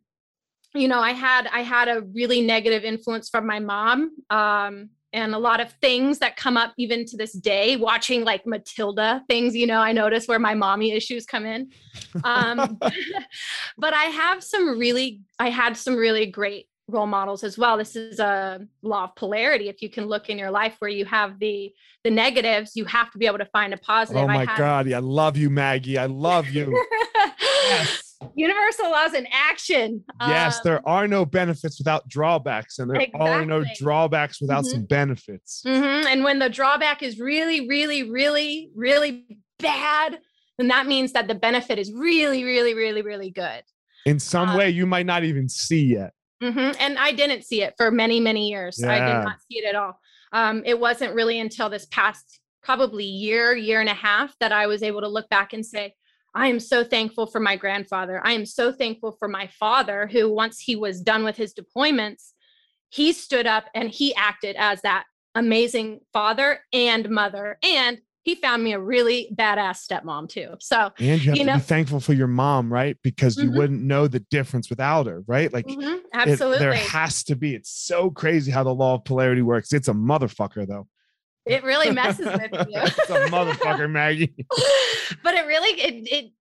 you 0.75 0.89
know, 0.89 1.01
I 1.01 1.13
had 1.13 1.47
I 1.53 1.61
had 1.61 1.89
a 1.89 2.03
really 2.15 2.41
negative 2.41 2.83
influence 2.83 3.29
from 3.29 3.47
my 3.47 3.61
mom. 3.61 4.11
Um, 4.31 4.91
and 5.15 5.35
a 5.35 5.39
lot 5.39 5.61
of 5.61 5.73
things 5.81 6.19
that 6.19 6.37
come 6.37 6.57
up 6.57 6.75
even 6.77 7.07
to 7.07 7.17
this 7.17 7.33
day 7.33 7.77
watching 7.77 8.25
like 8.25 8.47
matilda 8.47 9.23
things 9.29 9.57
you 9.57 9.67
know 9.67 9.81
i 9.81 9.93
notice 9.93 10.27
where 10.27 10.39
my 10.39 10.55
mommy 10.55 10.93
issues 10.93 11.25
come 11.25 11.47
in. 11.47 11.71
Um, 12.25 12.79
but 13.79 13.95
i 13.95 14.05
have 14.05 14.43
some 14.43 14.79
really 14.79 15.23
i 15.39 15.49
had 15.49 15.77
some 15.77 15.97
really 15.97 16.27
great 16.27 16.69
role 16.87 17.07
models 17.07 17.43
as 17.45 17.57
well. 17.57 17.79
This 17.79 17.97
is 17.97 18.21
a 18.21 18.61
law 18.83 19.05
of 19.05 19.15
polarity. 19.17 19.71
If 19.71 19.81
you 19.81 19.89
can 19.89 20.05
look 20.05 20.29
in 20.29 20.37
your 20.37 20.51
life 20.51 20.77
where 20.81 20.91
you 20.91 21.07
have 21.07 21.39
the 21.39 21.73
the 22.03 22.11
negatives 22.11 22.77
you 22.77 22.85
have 22.85 23.11
to 23.13 23.17
be 23.17 23.27
able 23.27 23.39
to 23.39 23.47
find 23.47 23.73
a 23.73 23.79
positive. 23.79 24.23
Oh 24.23 24.27
my 24.27 24.45
had- 24.45 24.59
god 24.59 24.93
i 24.93 24.99
love 24.99 25.39
you 25.39 25.49
maggie. 25.49 25.99
I 25.99 26.07
love 26.07 26.49
you. 26.49 26.67
Yes 27.67 28.04
universal 28.35 28.91
laws 28.91 29.15
in 29.15 29.27
action. 29.33 30.05
Yes, 30.21 30.57
um, 30.57 30.61
there 30.65 30.89
are 30.89 31.09
no 31.09 31.25
benefits 31.25 31.79
without 31.79 32.09
drawbacks, 32.09 32.79
and 32.79 32.91
there 32.91 33.01
exactly. 33.01 33.31
are 33.31 33.45
no 33.45 33.65
drawbacks 33.77 34.41
without 34.41 34.65
mm-hmm. 34.65 34.73
some 34.73 34.85
benefits. 34.85 35.63
Mm-hmm. 35.67 36.07
And 36.07 36.25
when 36.25 36.39
the 36.39 36.51
drawback 36.51 37.03
is 37.03 37.19
really, 37.19 37.69
really, 37.69 38.11
really, 38.11 38.71
really 38.75 39.39
bad, 39.59 40.19
then 40.59 40.69
that 40.69 40.87
means 40.87 41.13
that 41.13 41.29
the 41.29 41.35
benefit 41.35 41.79
is 41.79 41.93
really, 41.93 42.45
really, 42.45 42.75
really, 42.75 43.03
really 43.03 43.31
good. 43.31 43.63
In 44.07 44.19
some 44.19 44.51
um, 44.51 44.57
way, 44.57 44.71
you 44.71 44.87
might 44.87 45.07
not 45.07 45.25
even 45.25 45.49
see 45.49 45.85
yet. 45.85 46.13
Mm-hmm. 46.43 46.73
And 46.79 46.99
I 46.99 47.13
didn't 47.13 47.45
see 47.45 47.63
it 47.63 47.75
for 47.77 47.91
many, 47.91 48.21
many 48.21 48.49
years. 48.51 48.79
Yeah. 48.81 48.93
I 48.93 48.99
did 48.99 49.25
not 49.25 49.37
see 49.51 49.59
it 49.59 49.65
at 49.65 49.75
all. 49.75 49.99
Um, 50.33 50.63
it 50.67 50.79
wasn't 50.79 51.15
really 51.15 51.39
until 51.39 51.71
this 51.71 51.87
past 51.87 52.41
probably 52.63 53.05
year, 53.05 53.55
year 53.55 53.81
and 53.81 53.89
a 53.89 53.95
half 53.95 54.35
that 54.41 54.53
I 54.53 54.67
was 54.67 54.83
able 54.83 55.01
to 55.03 55.09
look 55.09 55.29
back 55.29 55.53
and 55.53 55.65
say, 55.65 55.95
I 56.35 56.49
am 56.49 56.59
so 56.59 56.83
thankful 56.83 57.27
for 57.27 57.41
my 57.41 57.57
grandfather. 57.57 58.21
I 58.25 58.33
am 58.33 58.45
so 58.45 58.73
thankful 58.73 59.13
for 59.13 59.29
my 59.29 59.47
father, 59.47 60.09
who, 60.11 60.33
once 60.33 60.59
he 60.59 60.75
was 60.75 61.01
done 61.01 61.25
with 61.25 61.37
his 61.37 61.55
deployments, 61.55 62.33
he 62.91 63.13
stood 63.13 63.47
up 63.47 63.67
and 63.75 63.89
he 63.89 64.15
acted 64.15 64.57
as 64.57 64.83
that 64.83 65.05
amazing 65.35 66.01
father 66.13 66.61
and 66.73 67.09
mother. 67.09 67.59
And 67.63 67.99
he 68.23 68.35
found 68.37 68.65
me 68.65 68.73
a 68.73 68.81
really 68.81 69.29
badass 69.35 69.87
stepmom 69.87 70.29
too. 70.29 70.55
So, 70.59 70.91
and 70.99 71.23
you 71.23 71.31
have 71.31 71.37
you 71.37 71.45
to 71.45 71.55
be 71.55 71.61
thankful 71.61 72.01
for 72.01 72.15
your 72.15 72.27
mom, 72.27 72.73
right? 72.73 72.97
Because 73.03 73.37
you 73.37 73.45
mm-hmm. 73.45 73.59
wouldn't 73.59 73.83
know 73.83 74.09
the 74.09 74.21
difference 74.21 74.71
without 74.71 75.07
her, 75.07 75.23
right? 75.27 75.53
Like, 75.53 75.67
mm-hmm. 75.67 75.99
absolutely, 76.15 76.57
it, 76.57 76.61
there 76.61 76.75
has 76.75 77.23
to 77.25 77.37
be. 77.37 77.55
It's 77.55 77.71
so 77.71 78.11
crazy 78.11 78.51
how 78.51 78.65
the 78.65 78.75
law 78.75 78.95
of 78.95 79.05
polarity 79.05 79.43
works. 79.43 79.73
It's 79.73 79.89
a 79.89 79.93
motherfucker, 79.93 80.67
though. 80.67 80.89
It 81.47 81.63
really 81.63 81.91
messes 81.91 82.27
with 82.27 82.53
you. 82.69 82.81
it's 82.81 83.11
a 83.11 83.27
motherfucker, 83.27 83.91
Maggie. 83.91 84.35
but 85.23 85.35
it 85.35 85.47
really 85.47 85.81
it 85.81 86.09
it 86.11 86.33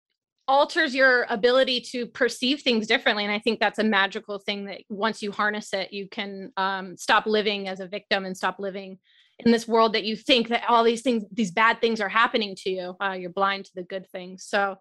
alters 0.47 0.93
your 0.93 1.25
ability 1.29 1.79
to 1.79 2.05
perceive 2.05 2.61
things 2.61 2.85
differently 2.85 3.23
and 3.23 3.31
i 3.31 3.39
think 3.39 3.61
that's 3.61 3.79
a 3.79 3.83
magical 3.83 4.39
thing 4.39 4.65
that 4.65 4.81
once 4.89 5.21
you 5.21 5.31
harness 5.31 5.71
it 5.71 5.93
you 5.93 6.05
can 6.09 6.51
um, 6.57 6.97
stop 6.97 7.25
living 7.25 7.69
as 7.69 7.79
a 7.79 7.87
victim 7.87 8.25
and 8.25 8.35
stop 8.35 8.57
living 8.59 8.99
in 9.39 9.51
this 9.53 9.67
world 9.67 9.93
that 9.93 10.03
you 10.03 10.17
think 10.17 10.49
that 10.49 10.63
all 10.67 10.83
these 10.83 11.01
things 11.01 11.23
these 11.31 11.51
bad 11.51 11.79
things 11.79 12.01
are 12.01 12.09
happening 12.09 12.55
to 12.57 12.69
you 12.69 12.93
uh, 13.01 13.13
you're 13.13 13.29
blind 13.29 13.63
to 13.63 13.71
the 13.75 13.83
good 13.83 14.05
things 14.11 14.43
so 14.45 14.75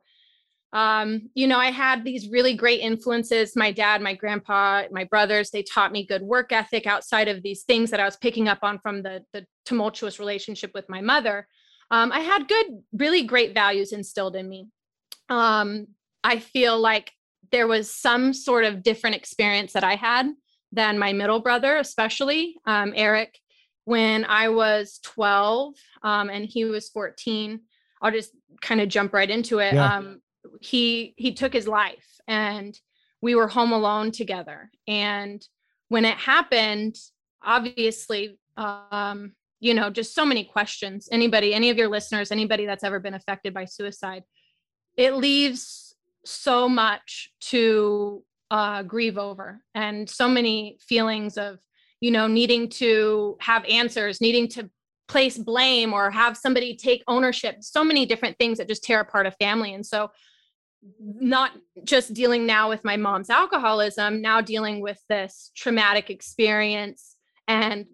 um, 0.72 1.28
you 1.34 1.46
know, 1.46 1.58
I 1.58 1.70
had 1.70 2.02
these 2.02 2.28
really 2.28 2.54
great 2.54 2.80
influences. 2.80 3.54
My 3.54 3.72
dad, 3.72 4.00
my 4.00 4.14
grandpa, 4.14 4.84
my 4.90 5.04
brothers, 5.04 5.50
they 5.50 5.62
taught 5.62 5.92
me 5.92 6.06
good 6.06 6.22
work 6.22 6.50
ethic 6.50 6.86
outside 6.86 7.28
of 7.28 7.42
these 7.42 7.64
things 7.64 7.90
that 7.90 8.00
I 8.00 8.04
was 8.04 8.16
picking 8.16 8.48
up 8.48 8.60
on 8.62 8.78
from 8.78 9.02
the, 9.02 9.22
the 9.34 9.46
tumultuous 9.66 10.18
relationship 10.18 10.70
with 10.74 10.88
my 10.88 11.02
mother. 11.02 11.46
Um, 11.90 12.10
I 12.10 12.20
had 12.20 12.48
good, 12.48 12.82
really 12.94 13.24
great 13.24 13.52
values 13.52 13.92
instilled 13.92 14.34
in 14.34 14.48
me. 14.48 14.68
Um, 15.28 15.88
I 16.24 16.38
feel 16.38 16.80
like 16.80 17.12
there 17.50 17.66
was 17.66 17.94
some 17.94 18.32
sort 18.32 18.64
of 18.64 18.82
different 18.82 19.16
experience 19.16 19.74
that 19.74 19.84
I 19.84 19.96
had 19.96 20.30
than 20.72 20.98
my 20.98 21.12
middle 21.12 21.40
brother, 21.40 21.76
especially 21.76 22.56
um, 22.64 22.94
Eric, 22.96 23.38
when 23.84 24.24
I 24.24 24.48
was 24.48 25.00
12 25.02 25.74
um, 26.02 26.30
and 26.30 26.46
he 26.46 26.64
was 26.64 26.88
14. 26.88 27.60
I'll 28.00 28.10
just 28.10 28.32
kind 28.62 28.80
of 28.80 28.88
jump 28.88 29.12
right 29.12 29.28
into 29.28 29.58
it. 29.58 29.74
Yeah. 29.74 29.96
Um, 29.96 30.22
he 30.60 31.14
he 31.16 31.32
took 31.32 31.52
his 31.52 31.68
life 31.68 32.20
and 32.26 32.78
we 33.20 33.34
were 33.34 33.48
home 33.48 33.72
alone 33.72 34.10
together. 34.10 34.70
And 34.86 35.46
when 35.88 36.04
it 36.04 36.16
happened 36.16 36.96
obviously 37.44 38.38
um 38.56 39.32
you 39.60 39.74
know 39.74 39.90
just 39.90 40.14
so 40.14 40.24
many 40.24 40.44
questions. 40.44 41.08
Anybody 41.10 41.54
any 41.54 41.70
of 41.70 41.78
your 41.78 41.88
listeners 41.88 42.30
anybody 42.30 42.66
that's 42.66 42.84
ever 42.84 43.00
been 43.00 43.14
affected 43.14 43.54
by 43.54 43.64
suicide 43.64 44.24
it 44.96 45.14
leaves 45.14 45.94
so 46.24 46.68
much 46.68 47.32
to 47.40 48.22
uh, 48.50 48.82
grieve 48.82 49.16
over 49.16 49.62
and 49.74 50.08
so 50.08 50.28
many 50.28 50.76
feelings 50.86 51.38
of 51.38 51.58
you 52.00 52.10
know 52.10 52.26
needing 52.26 52.68
to 52.68 53.36
have 53.40 53.64
answers 53.64 54.20
needing 54.20 54.46
to 54.46 54.68
place 55.12 55.36
blame 55.36 55.92
or 55.92 56.10
have 56.10 56.36
somebody 56.36 56.74
take 56.74 57.04
ownership. 57.06 57.56
So 57.60 57.84
many 57.84 58.06
different 58.06 58.38
things 58.38 58.58
that 58.58 58.66
just 58.66 58.82
tear 58.82 59.00
apart 59.00 59.26
a 59.26 59.30
family. 59.32 59.74
And 59.74 59.84
so 59.84 60.10
not 60.98 61.52
just 61.84 62.14
dealing 62.14 62.46
now 62.46 62.68
with 62.68 62.84
my 62.84 62.96
mom's 62.96 63.30
alcoholism, 63.30 64.20
now 64.20 64.40
dealing 64.40 64.80
with 64.80 65.00
this 65.08 65.50
traumatic 65.56 66.10
experience 66.10 67.16
and 67.46 67.86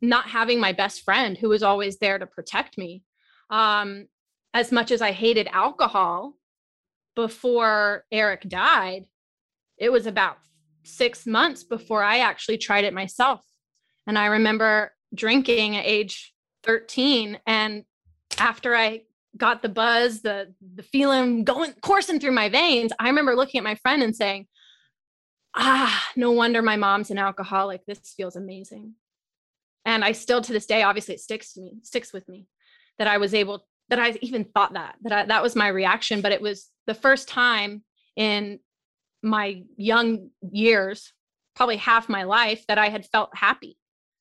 not 0.00 0.28
having 0.28 0.60
my 0.60 0.72
best 0.72 1.02
friend 1.02 1.36
who 1.36 1.48
was 1.48 1.62
always 1.62 1.98
there 1.98 2.18
to 2.18 2.26
protect 2.26 2.78
me. 2.78 3.02
Um, 3.50 4.06
as 4.54 4.72
much 4.72 4.90
as 4.90 5.02
I 5.02 5.12
hated 5.12 5.48
alcohol 5.50 6.34
before 7.16 8.04
Eric 8.12 8.48
died, 8.48 9.04
it 9.78 9.90
was 9.90 10.06
about 10.06 10.38
six 10.84 11.26
months 11.26 11.64
before 11.64 12.02
I 12.02 12.18
actually 12.18 12.58
tried 12.58 12.84
it 12.84 12.94
myself. 12.94 13.40
And 14.06 14.18
I 14.18 14.26
remember 14.26 14.92
drinking 15.14 15.76
at 15.76 15.86
age 15.86 16.32
13. 16.64 17.38
And 17.46 17.84
after 18.38 18.74
I 18.74 19.02
got 19.36 19.62
the 19.62 19.68
buzz, 19.68 20.22
the 20.22 20.54
the 20.74 20.82
feeling 20.82 21.44
going 21.44 21.72
coursing 21.82 22.20
through 22.20 22.32
my 22.32 22.48
veins. 22.48 22.92
I 22.98 23.08
remember 23.08 23.36
looking 23.36 23.58
at 23.58 23.64
my 23.64 23.74
friend 23.76 24.02
and 24.02 24.14
saying, 24.14 24.46
"Ah, 25.54 26.08
no 26.16 26.30
wonder 26.32 26.62
my 26.62 26.76
mom's 26.76 27.10
an 27.10 27.18
alcoholic. 27.18 27.84
This 27.86 28.14
feels 28.16 28.36
amazing." 28.36 28.94
And 29.84 30.04
I 30.04 30.12
still 30.12 30.40
to 30.42 30.52
this 30.52 30.66
day, 30.66 30.82
obviously, 30.82 31.14
it 31.14 31.20
sticks 31.20 31.54
to 31.54 31.60
me, 31.60 31.78
sticks 31.82 32.12
with 32.12 32.28
me 32.28 32.46
that 32.98 33.08
I 33.08 33.18
was 33.18 33.34
able 33.34 33.66
that 33.88 33.98
I 33.98 34.18
even 34.20 34.44
thought 34.44 34.74
that 34.74 34.96
that 35.02 35.12
I, 35.12 35.24
that 35.26 35.42
was 35.42 35.56
my 35.56 35.68
reaction. 35.68 36.20
But 36.20 36.32
it 36.32 36.42
was 36.42 36.68
the 36.86 36.94
first 36.94 37.28
time 37.28 37.84
in 38.16 38.60
my 39.22 39.62
young 39.76 40.30
years, 40.50 41.12
probably 41.54 41.76
half 41.76 42.08
my 42.08 42.24
life, 42.24 42.64
that 42.68 42.78
I 42.78 42.88
had 42.88 43.06
felt 43.06 43.30
happy, 43.34 43.76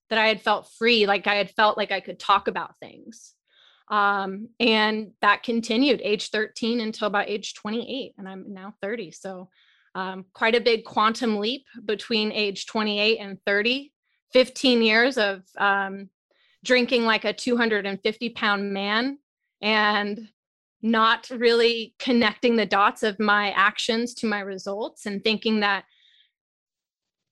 that 0.09 0.19
I 0.19 0.27
had 0.27 0.41
felt 0.41 0.69
free, 0.77 1.05
like 1.05 1.27
I 1.27 1.35
had 1.35 1.51
felt 1.51 1.77
like 1.77 1.91
I 1.91 1.99
could 1.99 2.19
talk 2.19 2.47
about 2.47 2.77
things 2.79 3.35
um, 3.89 4.49
and 4.59 5.11
that 5.21 5.43
continued 5.43 6.01
age 6.03 6.29
13 6.29 6.81
until 6.81 7.07
about 7.07 7.29
age 7.29 7.53
28 7.53 8.13
and 8.17 8.27
i'm 8.27 8.53
now 8.53 8.73
30 8.81 9.11
so 9.11 9.49
um, 9.95 10.25
quite 10.33 10.55
a 10.55 10.61
big 10.61 10.85
quantum 10.85 11.39
leap 11.39 11.65
between 11.85 12.31
age 12.31 12.65
28 12.65 13.17
and 13.17 13.37
30 13.45 13.91
15 14.33 14.81
years 14.81 15.17
of 15.17 15.43
um, 15.57 16.09
drinking 16.63 17.05
like 17.05 17.25
a 17.25 17.33
250 17.33 18.29
pound 18.31 18.73
man 18.73 19.17
and 19.61 20.27
not 20.81 21.29
really 21.29 21.95
connecting 21.97 22.55
the 22.55 22.65
dots 22.65 23.03
of 23.03 23.19
my 23.19 23.51
actions 23.51 24.13
to 24.13 24.27
my 24.27 24.39
results 24.39 25.05
and 25.05 25.23
thinking 25.23 25.61
that 25.61 25.85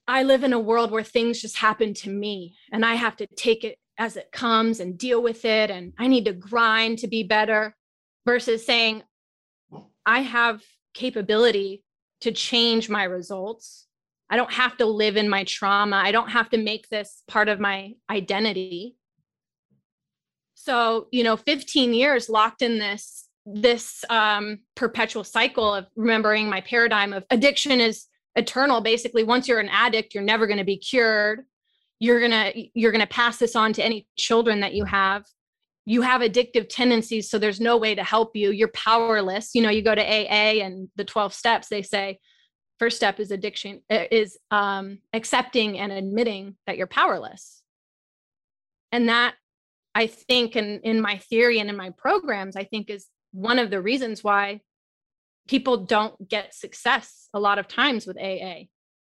I 0.07 0.23
live 0.23 0.43
in 0.43 0.53
a 0.53 0.59
world 0.59 0.91
where 0.91 1.03
things 1.03 1.41
just 1.41 1.57
happen 1.57 1.93
to 1.95 2.09
me 2.09 2.55
and 2.71 2.85
I 2.85 2.95
have 2.95 3.15
to 3.17 3.27
take 3.27 3.63
it 3.63 3.77
as 3.97 4.17
it 4.17 4.31
comes 4.31 4.79
and 4.79 4.97
deal 4.97 5.21
with 5.21 5.45
it 5.45 5.71
and 5.71 5.93
i 5.97 6.07
need 6.07 6.25
to 6.25 6.33
grind 6.33 6.99
to 6.99 7.07
be 7.07 7.23
better 7.23 7.75
versus 8.25 8.65
saying, 8.65 9.03
I 10.05 10.21
have 10.21 10.61
capability 10.93 11.83
to 12.21 12.31
change 12.31 12.89
my 12.89 13.03
results. 13.03 13.87
I 14.29 14.37
don't 14.37 14.51
have 14.51 14.77
to 14.77 14.85
live 14.85 15.17
in 15.17 15.29
my 15.29 15.43
trauma. 15.43 15.97
I 15.97 16.11
don't 16.11 16.29
have 16.29 16.49
to 16.49 16.57
make 16.57 16.89
this 16.89 17.21
part 17.27 17.47
of 17.47 17.59
my 17.59 17.93
identity. 18.09 18.95
So, 20.55 21.07
you 21.11 21.23
know, 21.23 21.37
15 21.37 21.93
years 21.93 22.29
locked 22.29 22.61
in 22.61 22.79
this 22.79 23.21
this 23.47 24.03
um, 24.09 24.61
perpetual 24.75 25.23
cycle 25.23 25.71
of 25.71 25.85
remembering 25.95 26.49
my 26.49 26.61
paradigm 26.61 27.13
of 27.13 27.23
addiction 27.29 27.79
is 27.79 28.07
eternal 28.35 28.81
basically 28.81 29.23
once 29.23 29.47
you're 29.47 29.59
an 29.59 29.69
addict 29.69 30.15
you're 30.15 30.23
never 30.23 30.47
going 30.47 30.57
to 30.57 30.63
be 30.63 30.77
cured 30.77 31.41
you're 31.99 32.19
going 32.19 32.31
to 32.31 32.67
you're 32.73 32.91
going 32.91 33.01
to 33.01 33.07
pass 33.07 33.37
this 33.37 33.55
on 33.55 33.73
to 33.73 33.83
any 33.83 34.07
children 34.17 34.59
that 34.61 34.73
you 34.73 34.85
have. 34.85 35.25
You 35.85 36.01
have 36.01 36.21
addictive 36.21 36.67
tendencies 36.69 37.29
so 37.29 37.37
there's 37.37 37.59
no 37.59 37.77
way 37.77 37.95
to 37.95 38.03
help 38.03 38.35
you. 38.35 38.51
You're 38.51 38.69
powerless. 38.69 39.51
You 39.53 39.61
know 39.61 39.69
you 39.69 39.81
go 39.81 39.95
to 39.95 40.01
aa 40.01 40.63
and 40.63 40.89
the 40.95 41.05
12 41.05 41.33
steps 41.33 41.67
they 41.67 41.81
say 41.81 42.19
first 42.79 42.97
step 42.97 43.19
is 43.19 43.31
addiction 43.31 43.81
uh, 43.89 44.05
is 44.11 44.37
um, 44.51 44.99
accepting 45.13 45.79
and 45.79 45.91
admitting 45.91 46.55
that 46.67 46.77
you're 46.77 46.87
powerless. 46.87 47.63
And 48.91 49.09
that 49.09 49.35
i 49.95 50.07
think 50.07 50.55
in 50.55 50.81
in 50.83 51.01
my 51.01 51.17
theory 51.17 51.59
and 51.59 51.69
in 51.69 51.77
my 51.77 51.89
programs 51.97 52.55
i 52.55 52.63
think 52.63 52.89
is 52.89 53.07
one 53.31 53.57
of 53.57 53.71
the 53.71 53.81
reasons 53.81 54.23
why 54.23 54.59
people 55.47 55.85
don't 55.85 56.29
get 56.29 56.53
success 56.53 57.29
a 57.33 57.39
lot 57.39 57.57
of 57.57 57.67
times 57.67 58.05
with 58.05 58.17
aa 58.17 58.65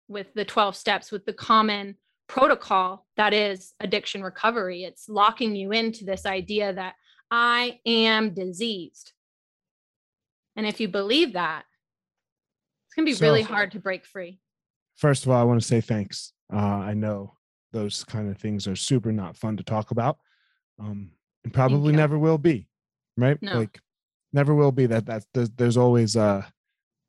with 0.09 0.33
the 0.35 0.45
12 0.45 0.77
steps 0.77 1.11
with 1.11 1.25
the 1.27 1.33
common 1.33 1.97
protocol 2.29 3.07
that 3.17 3.33
is 3.33 3.75
addiction 3.81 4.23
recovery 4.23 4.85
it's 4.85 5.09
locking 5.09 5.55
you 5.55 5.73
into 5.73 6.05
this 6.05 6.27
idea 6.27 6.73
that 6.73 6.95
i 7.31 7.79
am 7.87 8.35
diseased 8.35 9.13
and 10.57 10.67
if 10.67 10.81
you 10.81 10.89
believe 10.89 11.35
that 11.35 11.65
it's 12.87 12.95
going 12.95 13.07
to 13.07 13.11
be 13.11 13.15
so, 13.15 13.27
really 13.27 13.43
hard 13.43 13.73
to 13.73 13.79
break 13.79 14.07
free. 14.07 14.41
First 14.97 15.25
of 15.25 15.31
all, 15.31 15.41
I 15.41 15.45
want 15.45 15.61
to 15.61 15.67
say 15.67 15.81
thanks. 15.81 16.33
Uh, 16.53 16.57
I 16.57 16.95
know 16.95 17.35
those 17.73 18.05
kind 18.05 18.31
of 18.31 18.39
things 18.39 18.67
are 18.67 18.77
super 18.77 19.13
not 19.13 19.37
fun 19.37 19.59
to 19.59 19.63
talk 19.63 19.91
about, 19.91 20.19
um, 20.81 21.11
and 21.45 21.53
probably 21.53 21.93
never 21.93 22.19
will 22.19 22.39
be. 22.39 22.69
Right? 23.19 23.41
No. 23.43 23.59
Like, 23.59 23.81
never 24.33 24.55
will 24.55 24.73
be. 24.73 24.87
That 24.87 25.05
that's 25.05 25.27
there's, 25.35 25.51
there's 25.51 25.77
always 25.77 26.17
uh, 26.17 26.43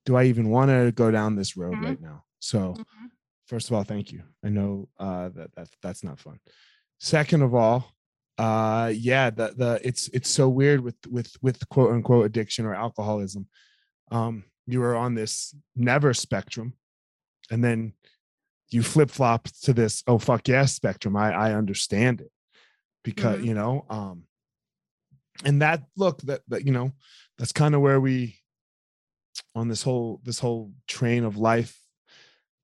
do 0.05 0.17
I 0.17 0.25
even 0.25 0.49
want 0.49 0.71
to 0.71 0.91
go 0.93 1.09
down 1.09 1.35
this 1.35 1.55
road 1.55 1.75
mm-hmm. 1.75 1.85
right 1.85 2.01
now? 2.01 2.23
So, 2.39 2.59
mm-hmm. 2.59 3.05
First 3.47 3.69
of 3.69 3.75
all, 3.75 3.83
thank 3.83 4.11
you. 4.11 4.23
I 4.43 4.49
know 4.49 4.89
uh, 4.99 5.29
that 5.29 5.55
that 5.55 5.69
that's 5.81 6.03
not 6.03 6.19
fun. 6.19 6.39
Second 6.99 7.41
of 7.41 7.53
all, 7.53 7.91
uh 8.37 8.91
yeah 8.95 9.29
the 9.29 9.53
the 9.57 9.79
it's 9.83 10.09
it's 10.09 10.29
so 10.29 10.47
weird 10.47 10.81
with 10.81 10.95
with 11.09 11.35
with 11.41 11.67
quote 11.69 11.91
unquote 11.91 12.25
addiction 12.25 12.65
or 12.65 12.75
alcoholism 12.75 13.47
um 14.11 14.43
you 14.67 14.79
were 14.79 14.95
on 14.95 15.15
this 15.15 15.55
never 15.75 16.13
spectrum 16.13 16.73
and 17.49 17.63
then 17.63 17.93
you 18.69 18.83
flip 18.83 19.09
flop 19.09 19.47
to 19.63 19.73
this 19.73 20.03
oh 20.05 20.19
fuck 20.19 20.47
yes 20.47 20.73
spectrum 20.73 21.15
i 21.15 21.33
i 21.33 21.53
understand 21.53 22.21
it 22.21 22.31
because 23.03 23.37
mm-hmm. 23.37 23.47
you 23.47 23.53
know 23.55 23.85
um 23.89 24.23
and 25.43 25.61
that 25.61 25.83
look 25.95 26.21
that 26.21 26.41
that 26.47 26.65
you 26.65 26.71
know 26.71 26.91
that's 27.39 27.51
kind 27.51 27.73
of 27.73 27.81
where 27.81 27.99
we 27.99 28.37
on 29.55 29.67
this 29.67 29.81
whole 29.81 30.21
this 30.23 30.39
whole 30.39 30.71
train 30.87 31.23
of 31.23 31.37
life 31.37 31.79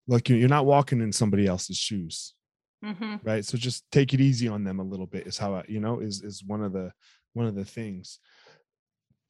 look 0.08 0.28
you're 0.30 0.48
not 0.48 0.66
walking 0.66 1.02
in 1.02 1.12
somebody 1.12 1.46
else's 1.48 1.78
shoes 1.78 2.34
mm-hmm. 2.84 3.16
right 3.24 3.46
so 3.46 3.58
just 3.58 3.86
take 3.92 4.14
it 4.14 4.22
easy 4.22 4.48
on 4.48 4.64
them 4.64 4.80
a 4.80 4.84
little 4.84 5.08
bit 5.08 5.28
is 5.28 5.38
how 5.38 5.56
i 5.56 5.64
you 5.68 5.80
know 5.80 6.00
is 6.00 6.22
is 6.22 6.44
one 6.46 6.64
of 6.64 6.74
the 6.74 6.92
one 7.34 7.46
of 7.46 7.56
the 7.56 7.66
things 7.66 8.20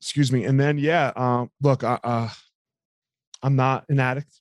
excuse 0.01 0.31
me 0.31 0.45
and 0.45 0.59
then 0.59 0.77
yeah 0.77 1.11
um 1.15 1.49
look 1.61 1.83
uh, 1.83 1.99
uh 2.03 2.29
I'm 3.43 3.55
not 3.55 3.83
an 3.89 3.99
addict. 3.99 4.31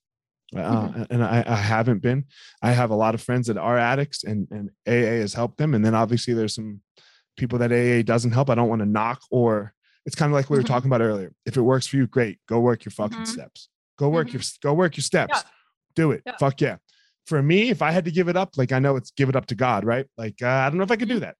Uh, 0.54 0.88
mm-hmm. 0.88 1.02
and 1.10 1.24
I, 1.24 1.42
I, 1.46 1.56
haven't 1.56 2.02
been. 2.02 2.26
I 2.62 2.72
have 2.72 2.90
a 2.90 2.94
lot 2.94 3.14
of 3.14 3.22
friends 3.22 3.46
that 3.46 3.56
are 3.56 3.78
addicts, 3.78 4.22
and 4.22 4.46
and 4.50 4.70
AA 4.86 5.20
has 5.20 5.32
helped 5.32 5.56
them. 5.56 5.74
And 5.74 5.82
then 5.84 5.94
obviously 5.94 6.34
there's 6.34 6.54
some 6.54 6.82
people 7.38 7.58
that 7.60 7.72
AA 7.72 8.02
doesn't 8.02 8.32
help. 8.32 8.50
I 8.50 8.54
don't 8.54 8.68
want 8.68 8.80
to 8.80 8.86
knock, 8.86 9.22
or 9.30 9.72
it's 10.04 10.14
kind 10.14 10.30
of 10.30 10.34
like 10.34 10.50
we 10.50 10.56
were 10.56 10.62
mm-hmm. 10.62 10.72
talking 10.72 10.88
about 10.88 11.00
earlier. 11.00 11.32
If 11.46 11.56
it 11.56 11.62
works 11.62 11.86
for 11.86 11.96
you, 11.96 12.06
great. 12.06 12.38
Go 12.48 12.60
work 12.60 12.84
your 12.84 12.92
fucking 12.92 13.16
mm-hmm. 13.16 13.24
steps. 13.24 13.70
Go 13.98 14.10
work 14.10 14.32
your 14.32 14.42
mm-hmm. 14.42 14.68
go 14.68 14.74
work 14.74 14.96
your 14.96 15.02
steps. 15.02 15.42
Yeah. 15.42 15.50
Do 15.94 16.12
it. 16.12 16.22
Yeah. 16.26 16.36
Fuck 16.38 16.60
yeah. 16.60 16.76
For 17.26 17.42
me, 17.42 17.70
if 17.70 17.82
I 17.82 17.92
had 17.92 18.04
to 18.06 18.10
give 18.10 18.28
it 18.28 18.36
up, 18.36 18.56
like 18.56 18.72
I 18.72 18.78
know 18.78 18.96
it's 18.96 19.12
give 19.12 19.28
it 19.28 19.36
up 19.36 19.46
to 19.46 19.54
God, 19.54 19.84
right? 19.84 20.06
Like 20.16 20.42
uh, 20.42 20.48
I 20.48 20.68
don't 20.68 20.78
know 20.78 20.84
if 20.84 20.90
I 20.90 20.96
could 20.96 21.08
do 21.08 21.14
mm-hmm. 21.14 21.24
that. 21.24 21.36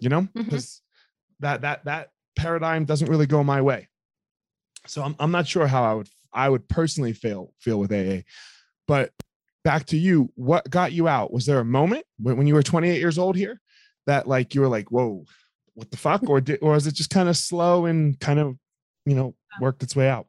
You 0.00 0.08
know, 0.08 0.28
because 0.34 0.66
mm-hmm. 0.66 1.44
that 1.44 1.60
that 1.62 1.84
that 1.84 2.10
paradigm 2.36 2.84
doesn't 2.84 3.10
really 3.10 3.26
go 3.26 3.42
my 3.42 3.60
way. 3.62 3.88
So 4.86 5.02
I'm 5.02 5.16
I'm 5.18 5.32
not 5.32 5.48
sure 5.48 5.66
how 5.66 5.84
I 5.84 5.94
would 5.94 6.08
I 6.32 6.48
would 6.48 6.68
personally 6.68 7.12
feel 7.12 7.52
feel 7.58 7.78
with 7.78 7.92
AA. 7.92 8.22
But 8.86 9.12
back 9.64 9.86
to 9.86 9.98
you, 9.98 10.30
what 10.34 10.68
got 10.70 10.92
you 10.92 11.08
out? 11.08 11.32
Was 11.32 11.46
there 11.46 11.60
a 11.60 11.64
moment 11.64 12.04
when, 12.18 12.36
when 12.36 12.46
you 12.46 12.54
were 12.54 12.62
28 12.62 12.98
years 12.98 13.18
old 13.18 13.36
here 13.36 13.60
that 14.06 14.26
like 14.26 14.54
you 14.54 14.60
were 14.60 14.68
like, 14.68 14.90
whoa, 14.90 15.24
what 15.74 15.90
the 15.90 15.96
fuck? 15.96 16.28
Or 16.28 16.40
did 16.40 16.60
or 16.62 16.72
was 16.72 16.86
it 16.86 16.94
just 16.94 17.10
kind 17.10 17.28
of 17.28 17.36
slow 17.36 17.86
and 17.86 18.18
kind 18.18 18.38
of, 18.38 18.56
you 19.04 19.14
know, 19.14 19.34
worked 19.60 19.82
its 19.82 19.94
way 19.94 20.08
out? 20.08 20.26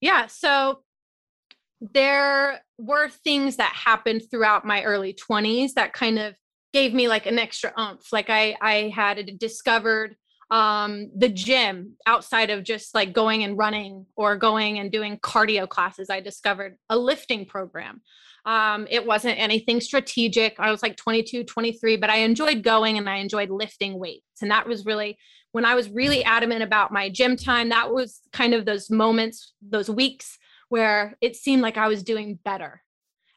Yeah. 0.00 0.26
So 0.26 0.82
there 1.80 2.60
were 2.78 3.08
things 3.08 3.56
that 3.56 3.72
happened 3.72 4.22
throughout 4.30 4.64
my 4.64 4.82
early 4.84 5.14
20s 5.14 5.74
that 5.74 5.92
kind 5.92 6.18
of 6.18 6.34
gave 6.72 6.94
me 6.94 7.08
like 7.08 7.26
an 7.26 7.38
extra 7.38 7.72
oomph. 7.78 8.12
Like 8.12 8.30
I 8.30 8.56
I 8.60 8.92
had 8.94 9.38
discovered 9.38 10.16
um, 10.50 11.10
the 11.16 11.28
gym 11.28 11.96
outside 12.06 12.50
of 12.50 12.64
just 12.64 12.94
like 12.94 13.12
going 13.12 13.44
and 13.44 13.56
running 13.56 14.06
or 14.16 14.36
going 14.36 14.78
and 14.78 14.90
doing 14.90 15.18
cardio 15.18 15.68
classes. 15.68 16.10
I 16.10 16.20
discovered 16.20 16.76
a 16.88 16.98
lifting 16.98 17.46
program. 17.46 18.02
Um, 18.44 18.86
it 18.90 19.06
wasn't 19.06 19.38
anything 19.38 19.80
strategic. 19.80 20.58
I 20.58 20.70
was 20.70 20.82
like 20.82 20.96
22, 20.96 21.44
23, 21.44 21.96
but 21.96 22.10
I 22.10 22.18
enjoyed 22.18 22.62
going 22.62 22.98
and 22.98 23.08
I 23.08 23.16
enjoyed 23.16 23.50
lifting 23.50 23.98
weights. 23.98 24.42
And 24.42 24.50
that 24.50 24.66
was 24.66 24.84
really 24.84 25.18
when 25.52 25.64
I 25.64 25.74
was 25.74 25.90
really 25.90 26.24
adamant 26.24 26.62
about 26.62 26.92
my 26.92 27.10
gym 27.10 27.36
time. 27.36 27.68
That 27.68 27.92
was 27.92 28.20
kind 28.32 28.54
of 28.54 28.64
those 28.64 28.90
moments, 28.90 29.52
those 29.62 29.90
weeks 29.90 30.38
where 30.70 31.18
it 31.20 31.36
seemed 31.36 31.60
like 31.60 31.76
I 31.76 31.88
was 31.88 32.02
doing 32.02 32.38
better 32.42 32.82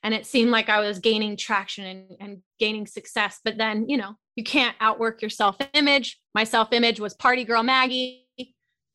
and 0.03 0.13
it 0.13 0.25
seemed 0.25 0.51
like 0.51 0.69
I 0.69 0.79
was 0.79 0.99
gaining 0.99 1.35
traction 1.35 1.85
and, 1.85 2.05
and 2.19 2.41
gaining 2.59 2.85
success. 2.87 3.39
But 3.43 3.57
then, 3.57 3.89
you 3.89 3.97
know, 3.97 4.15
you 4.35 4.43
can't 4.43 4.75
outwork 4.79 5.21
your 5.21 5.29
self 5.29 5.57
image. 5.73 6.19
My 6.35 6.43
self 6.43 6.71
image 6.71 6.99
was 6.99 7.13
party 7.13 7.43
girl 7.43 7.63
Maggie, 7.63 8.27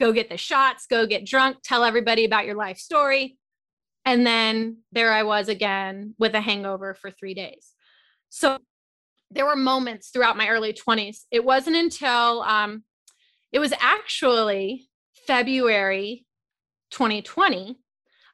go 0.00 0.12
get 0.12 0.30
the 0.30 0.36
shots, 0.36 0.86
go 0.86 1.06
get 1.06 1.26
drunk, 1.26 1.58
tell 1.64 1.82
everybody 1.82 2.24
about 2.24 2.46
your 2.46 2.54
life 2.54 2.78
story. 2.78 3.38
And 4.04 4.26
then 4.26 4.78
there 4.92 5.12
I 5.12 5.24
was 5.24 5.48
again 5.48 6.14
with 6.18 6.34
a 6.34 6.40
hangover 6.40 6.94
for 6.94 7.10
three 7.10 7.34
days. 7.34 7.72
So 8.28 8.58
there 9.30 9.46
were 9.46 9.56
moments 9.56 10.10
throughout 10.10 10.36
my 10.36 10.48
early 10.48 10.72
20s. 10.72 11.24
It 11.30 11.44
wasn't 11.44 11.76
until 11.76 12.42
um, 12.42 12.84
it 13.50 13.58
was 13.58 13.72
actually 13.80 14.88
February 15.26 16.24
2020 16.90 17.78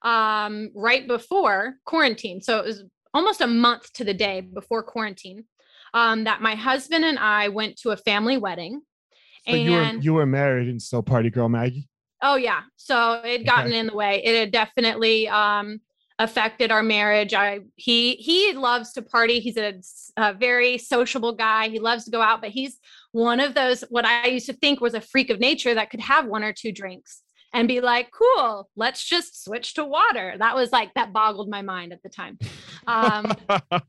um, 0.04 0.70
right 0.74 1.08
before 1.08 1.76
quarantine. 1.84 2.40
So 2.40 2.58
it 2.58 2.64
was 2.64 2.84
almost 3.12 3.40
a 3.40 3.46
month 3.46 3.92
to 3.94 4.04
the 4.04 4.14
day 4.14 4.40
before 4.40 4.82
quarantine 4.82 5.44
um, 5.94 6.24
that 6.24 6.42
my 6.42 6.54
husband 6.54 7.04
and 7.04 7.18
I 7.18 7.48
went 7.48 7.76
to 7.78 7.90
a 7.90 7.96
family 7.96 8.36
wedding. 8.36 8.82
So 9.46 9.54
and 9.54 9.62
you 9.62 9.72
were, 9.72 10.02
you 10.02 10.14
were 10.14 10.26
married 10.26 10.68
and 10.68 10.80
still 10.80 11.02
party 11.02 11.30
girl 11.30 11.48
Maggie? 11.48 11.88
Oh, 12.22 12.36
yeah. 12.36 12.62
So 12.76 13.20
it 13.24 13.38
had 13.38 13.46
gotten 13.46 13.72
okay. 13.72 13.78
in 13.78 13.86
the 13.88 13.94
way. 13.94 14.22
It 14.24 14.34
had 14.38 14.50
definitely 14.50 15.28
um, 15.28 15.80
affected 16.18 16.70
our 16.70 16.82
marriage. 16.82 17.34
I 17.34 17.60
he 17.76 18.14
he 18.14 18.54
loves 18.54 18.92
to 18.94 19.02
party. 19.02 19.40
He's 19.40 19.56
a, 19.56 19.74
a, 20.16 20.32
very 20.32 20.78
sociable 20.78 21.34
guy. 21.34 21.68
He 21.68 21.78
loves 21.78 22.04
to 22.06 22.10
go 22.10 22.22
out, 22.22 22.40
but 22.40 22.50
he's 22.50 22.78
one 23.12 23.40
of 23.40 23.54
those 23.54 23.82
what 23.90 24.06
I 24.06 24.28
used 24.28 24.46
to 24.46 24.54
think 24.54 24.80
was 24.80 24.94
a 24.94 25.00
freak 25.00 25.28
of 25.28 25.38
nature 25.38 25.74
that 25.74 25.90
could 25.90 26.00
have 26.00 26.26
one 26.26 26.44
or 26.44 26.52
two 26.52 26.72
drinks 26.72 27.22
and 27.54 27.68
be 27.68 27.80
like, 27.80 28.10
cool, 28.10 28.68
let's 28.76 29.02
just 29.02 29.44
switch 29.44 29.74
to 29.74 29.84
water. 29.84 30.34
That 30.38 30.54
was 30.54 30.72
like, 30.72 30.92
that 30.94 31.12
boggled 31.12 31.48
my 31.48 31.62
mind 31.62 31.92
at 31.92 32.02
the 32.02 32.08
time. 32.08 32.38
Um, 32.86 33.32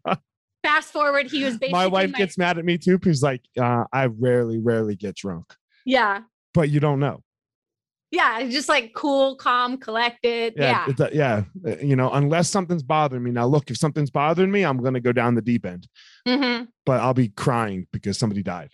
fast 0.63 0.93
forward, 0.93 1.29
he 1.29 1.43
was 1.43 1.57
basically. 1.57 1.73
My 1.73 1.87
wife 1.87 2.11
my- 2.11 2.17
gets 2.17 2.37
mad 2.37 2.57
at 2.57 2.65
me 2.65 2.77
too. 2.77 2.99
He's 3.03 3.23
like, 3.23 3.41
uh, 3.59 3.85
I 3.91 4.05
rarely, 4.05 4.59
rarely 4.59 4.95
get 4.95 5.15
drunk. 5.15 5.53
Yeah. 5.85 6.21
But 6.53 6.69
you 6.69 6.79
don't 6.79 6.99
know. 6.99 7.21
Yeah, 8.11 8.47
just 8.47 8.69
like 8.69 8.93
cool, 8.95 9.35
calm, 9.35 9.77
collected. 9.77 10.53
Yeah, 10.55 10.87
yeah, 10.97 11.07
yeah. 11.11 11.43
Uh, 11.67 11.75
you 11.77 11.97
know, 11.97 12.11
unless 12.11 12.49
something's 12.49 12.83
bothering 12.83 13.23
me. 13.23 13.31
Now, 13.31 13.45
look, 13.45 13.69
if 13.69 13.77
something's 13.77 14.11
bothering 14.11 14.51
me, 14.51 14.63
I'm 14.63 14.81
gonna 14.81 15.01
go 15.01 15.11
down 15.11 15.35
the 15.35 15.41
deep 15.41 15.65
end. 15.65 15.87
Mm-hmm. 16.25 16.65
But 16.85 17.01
I'll 17.01 17.15
be 17.15 17.29
crying 17.29 17.87
because 17.91 18.17
somebody 18.17 18.41
died. 18.41 18.71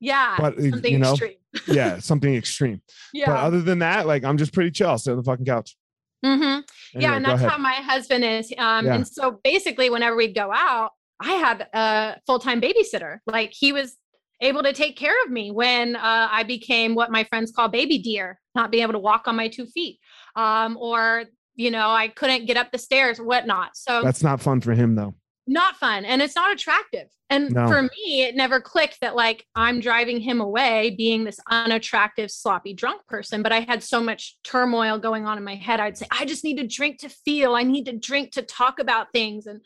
Yeah, 0.00 0.36
but 0.38 0.58
uh, 0.58 0.62
you 0.62 0.98
know, 0.98 1.12
extreme. 1.12 1.36
yeah, 1.68 1.98
something 1.98 2.34
extreme. 2.34 2.82
Yeah. 3.12 3.26
But 3.26 3.36
other 3.38 3.62
than 3.62 3.80
that, 3.80 4.06
like 4.06 4.24
I'm 4.24 4.38
just 4.38 4.52
pretty 4.52 4.70
chill. 4.70 4.90
I'll 4.90 4.98
sit 4.98 5.12
on 5.12 5.18
the 5.18 5.22
fucking 5.22 5.44
couch. 5.44 5.76
Mm-hmm. 6.24 6.42
Anyway, 6.42 6.64
yeah, 6.94 7.16
and 7.16 7.24
that's 7.24 7.42
how 7.42 7.58
my 7.58 7.74
husband 7.74 8.24
is. 8.24 8.52
Um, 8.56 8.86
yeah. 8.86 8.94
and 8.94 9.06
so 9.06 9.40
basically, 9.44 9.90
whenever 9.90 10.16
we 10.16 10.32
go 10.32 10.50
out, 10.52 10.92
I 11.20 11.32
had 11.32 11.68
a 11.72 12.20
full 12.26 12.38
time 12.38 12.60
babysitter. 12.60 13.18
Like 13.26 13.52
he 13.52 13.72
was 13.72 13.96
able 14.40 14.62
to 14.62 14.72
take 14.72 14.96
care 14.96 15.14
of 15.24 15.30
me 15.30 15.50
when 15.50 15.96
uh, 15.96 16.28
I 16.30 16.42
became 16.44 16.94
what 16.94 17.10
my 17.10 17.24
friends 17.24 17.52
call 17.52 17.68
baby 17.68 17.98
deer, 17.98 18.40
not 18.54 18.70
being 18.70 18.82
able 18.82 18.94
to 18.94 18.98
walk 18.98 19.28
on 19.28 19.36
my 19.36 19.48
two 19.48 19.66
feet, 19.66 19.98
um, 20.36 20.76
or 20.78 21.24
you 21.54 21.70
know 21.70 21.90
I 21.90 22.08
couldn't 22.08 22.46
get 22.46 22.56
up 22.56 22.72
the 22.72 22.78
stairs, 22.78 23.18
whatnot. 23.18 23.76
So 23.76 24.02
that's 24.02 24.22
not 24.22 24.40
fun 24.40 24.60
for 24.60 24.72
him 24.72 24.94
though. 24.94 25.14
Not 25.46 25.76
fun, 25.76 26.06
and 26.06 26.22
it's 26.22 26.34
not 26.34 26.52
attractive. 26.52 27.08
And 27.28 27.50
no. 27.52 27.66
for 27.68 27.82
me, 27.82 28.22
it 28.22 28.34
never 28.34 28.60
clicked 28.60 29.00
that 29.00 29.14
like 29.14 29.44
I'm 29.54 29.80
driving 29.80 30.20
him 30.20 30.40
away, 30.40 30.94
being 30.96 31.24
this 31.24 31.38
unattractive, 31.50 32.30
sloppy, 32.30 32.72
drunk 32.72 33.06
person. 33.06 33.42
But 33.42 33.52
I 33.52 33.60
had 33.60 33.82
so 33.82 34.00
much 34.00 34.38
turmoil 34.42 34.98
going 34.98 35.26
on 35.26 35.36
in 35.36 35.44
my 35.44 35.56
head. 35.56 35.80
I'd 35.80 35.98
say 35.98 36.06
I 36.10 36.24
just 36.24 36.44
need 36.44 36.56
to 36.58 36.66
drink 36.66 36.98
to 37.00 37.10
feel. 37.10 37.54
I 37.54 37.62
need 37.62 37.84
to 37.86 37.92
drink 37.92 38.32
to 38.32 38.42
talk 38.42 38.78
about 38.78 39.12
things 39.12 39.46
and 39.46 39.60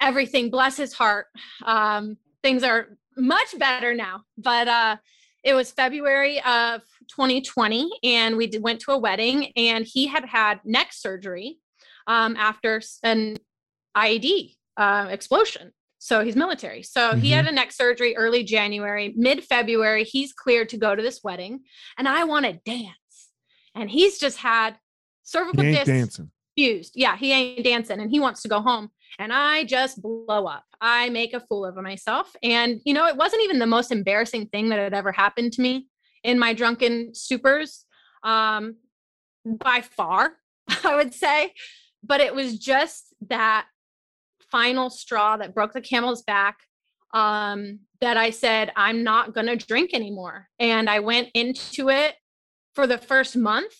everything. 0.00 0.50
Bless 0.50 0.76
his 0.76 0.92
heart. 0.92 1.26
Um, 1.64 2.16
things 2.42 2.62
are 2.62 2.96
much 3.16 3.58
better 3.58 3.94
now. 3.94 4.22
But 4.38 4.68
uh, 4.68 4.96
it 5.42 5.54
was 5.54 5.72
February 5.72 6.38
of 6.42 6.82
2020, 7.08 7.90
and 8.04 8.36
we 8.36 8.46
did, 8.46 8.62
went 8.62 8.80
to 8.82 8.92
a 8.92 8.98
wedding, 8.98 9.52
and 9.56 9.84
he 9.84 10.06
had 10.06 10.24
had 10.24 10.60
neck 10.64 10.92
surgery 10.92 11.58
um, 12.06 12.36
after 12.36 12.80
an 13.02 13.38
IED 13.96 14.54
uh, 14.76 15.08
explosion. 15.10 15.72
So 15.98 16.22
he's 16.22 16.36
military. 16.36 16.82
So 16.82 17.10
mm-hmm. 17.10 17.20
he 17.20 17.30
had 17.30 17.46
mm-hmm. 17.46 17.52
a 17.52 17.56
neck 17.56 17.72
surgery 17.72 18.16
early 18.16 18.44
January, 18.44 19.14
mid 19.16 19.42
February. 19.44 20.04
He's 20.04 20.32
cleared 20.32 20.68
to 20.70 20.76
go 20.76 20.94
to 20.94 21.02
this 21.02 21.20
wedding, 21.24 21.60
and 21.98 22.08
I 22.08 22.24
want 22.24 22.46
to 22.46 22.52
dance. 22.64 22.94
And 23.74 23.90
he's 23.90 24.18
just 24.18 24.38
had 24.38 24.76
cervical 25.22 25.64
disc 25.64 25.86
dancing. 25.86 26.30
fused. 26.54 26.92
Yeah, 26.94 27.16
he 27.16 27.32
ain't 27.32 27.64
dancing, 27.64 28.00
and 28.00 28.10
he 28.10 28.20
wants 28.20 28.42
to 28.42 28.48
go 28.48 28.60
home 28.60 28.90
and 29.18 29.32
I 29.32 29.64
just 29.64 30.02
blow 30.02 30.46
up. 30.46 30.64
I 30.80 31.08
make 31.10 31.34
a 31.34 31.40
fool 31.40 31.64
of 31.64 31.76
myself. 31.76 32.34
And, 32.42 32.80
you 32.84 32.94
know, 32.94 33.06
it 33.06 33.16
wasn't 33.16 33.42
even 33.42 33.58
the 33.58 33.66
most 33.66 33.92
embarrassing 33.92 34.48
thing 34.48 34.68
that 34.68 34.78
had 34.78 34.94
ever 34.94 35.12
happened 35.12 35.52
to 35.54 35.62
me 35.62 35.88
in 36.22 36.38
my 36.38 36.54
drunken 36.54 37.14
supers 37.14 37.84
um, 38.22 38.76
by 39.44 39.82
far, 39.82 40.34
I 40.84 40.96
would 40.96 41.14
say. 41.14 41.52
But 42.02 42.20
it 42.20 42.34
was 42.34 42.58
just 42.58 43.14
that 43.28 43.66
final 44.54 44.88
straw 44.88 45.36
that 45.36 45.52
broke 45.52 45.72
the 45.72 45.80
camel's 45.80 46.22
back 46.22 46.58
um, 47.12 47.80
that 48.00 48.16
I 48.16 48.30
said, 48.30 48.70
I'm 48.76 49.02
not 49.02 49.34
going 49.34 49.46
to 49.46 49.56
drink 49.56 49.90
anymore. 49.92 50.48
And 50.60 50.88
I 50.88 51.00
went 51.00 51.30
into 51.34 51.88
it 51.88 52.14
for 52.76 52.86
the 52.86 52.98
first 52.98 53.36
month 53.36 53.74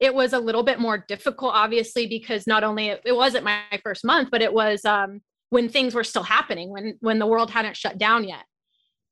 it 0.00 0.14
was 0.14 0.32
a 0.32 0.38
little 0.38 0.62
bit 0.62 0.78
more 0.78 1.04
difficult 1.08 1.52
obviously 1.54 2.06
because 2.06 2.46
not 2.46 2.64
only 2.64 2.88
it, 2.88 3.02
it 3.04 3.16
wasn't 3.16 3.44
my 3.44 3.62
first 3.82 4.04
month 4.04 4.28
but 4.30 4.42
it 4.42 4.52
was 4.52 4.84
um, 4.84 5.20
when 5.50 5.68
things 5.68 5.94
were 5.94 6.04
still 6.04 6.22
happening 6.22 6.70
when 6.70 6.96
when 7.00 7.18
the 7.18 7.26
world 7.26 7.50
hadn't 7.50 7.76
shut 7.76 7.98
down 7.98 8.26
yet 8.26 8.44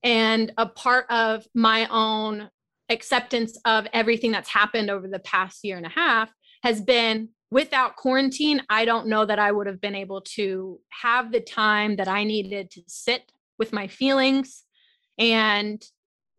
and 0.03 0.53
a 0.59 0.67
part 0.67 1.07
of 1.11 1.45
my 1.55 1.87
own 1.89 2.49
acceptance 2.89 3.59
of 3.65 3.87
everything 3.93 4.31
that's 4.31 4.49
happened 4.49 4.91
over 4.91 5.09
the 5.09 5.19
past 5.19 5.65
year 5.65 5.77
and 5.77 5.87
a 5.87 5.91
half 5.91 6.31
has 6.63 6.81
been 6.81 7.29
without 7.51 7.97
quarantine 7.97 8.63
i 8.69 8.85
don't 8.85 9.07
know 9.07 9.25
that 9.25 9.39
i 9.39 9.51
would 9.53 9.67
have 9.67 9.81
been 9.81 9.95
able 9.95 10.21
to 10.21 10.79
have 10.91 11.33
the 11.33 11.41
time 11.41 11.97
that 11.97 12.09
i 12.09 12.25
needed 12.25 12.71
to 12.71 12.83
sit 12.87 13.33
with 13.59 13.73
my 13.73 13.87
feelings 13.87 14.65
and 15.19 15.83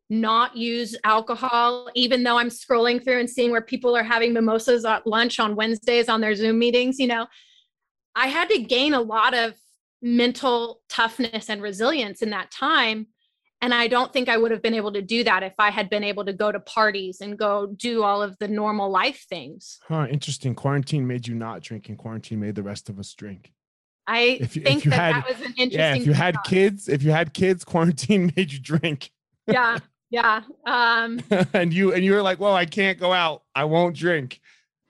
not 0.10 0.56
use 0.56 0.96
alcohol, 1.04 1.90
even 1.94 2.24
though 2.24 2.38
I'm 2.38 2.50
scrolling 2.50 3.04
through 3.04 3.20
and 3.20 3.30
seeing 3.30 3.52
where 3.52 3.62
people 3.62 3.96
are 3.96 4.04
having 4.04 4.34
mimosas 4.34 4.86
at 4.86 5.06
lunch 5.06 5.40
on 5.40 5.56
Wednesdays 5.56 6.08
on 6.08 6.22
their 6.22 6.36
Zoom 6.36 6.60
meetings, 6.60 6.98
you 6.98 7.08
know, 7.08 7.28
I 8.16 8.28
had 8.28 8.50
to 8.50 8.60
gain 8.60 8.94
a 8.94 9.02
lot 9.02 9.34
of 9.34 9.54
mental 10.02 10.82
toughness 10.90 11.50
and 11.50 11.62
resilience 11.62 12.22
in 12.22 12.30
that 12.30 12.52
time. 12.52 13.08
And 13.62 13.74
I 13.74 13.88
don't 13.88 14.14
think 14.14 14.30
I 14.30 14.38
would 14.38 14.52
have 14.52 14.62
been 14.62 14.76
able 14.76 14.94
to 14.94 15.02
do 15.02 15.24
that 15.24 15.42
if 15.42 15.54
I 15.58 15.72
had 15.72 15.90
been 15.90 16.04
able 16.04 16.24
to 16.26 16.34
go 16.34 16.52
to 16.52 16.60
parties 16.60 17.22
and 17.22 17.38
go 17.38 17.66
do 17.66 18.04
all 18.04 18.22
of 18.22 18.38
the 18.38 18.48
normal 18.48 18.92
life 18.92 19.26
things. 19.28 19.80
Huh, 19.88 20.06
interesting. 20.10 20.54
Quarantine 20.54 21.08
made 21.08 21.28
you 21.28 21.34
not 21.34 21.62
drink, 21.62 21.90
and 21.90 21.98
quarantine 21.98 22.40
made 22.40 22.56
the 22.56 22.64
rest 22.64 22.88
of 22.88 23.00
us 23.00 23.14
drink. 23.14 23.52
I 24.06 24.38
if 24.40 24.56
you, 24.56 24.62
think 24.62 24.80
if 24.80 24.86
you 24.86 24.92
that 24.92 25.14
had, 25.14 25.16
that 25.16 25.28
was 25.28 25.38
an 25.40 25.54
interesting. 25.58 25.72
Yeah, 25.80 25.96
if 25.96 26.06
you 26.06 26.14
had 26.14 26.36
thought. 26.36 26.46
kids, 26.46 26.88
if 26.88 27.04
you 27.04 27.12
had 27.12 27.34
kids, 27.34 27.64
quarantine 27.66 28.32
made 28.36 28.52
you 28.54 28.60
drink. 28.60 29.10
Yeah, 29.48 29.80
yeah. 30.10 30.44
Um, 30.66 31.20
and 31.54 31.74
you 31.74 31.94
and 31.94 32.06
you 32.06 32.14
were 32.14 32.22
like, 32.22 32.40
well, 32.40 32.54
I 32.54 32.66
can't 32.66 33.00
go 33.00 33.12
out. 33.12 33.44
I 33.56 33.66
won't 33.66 33.96
drink. 33.96 34.40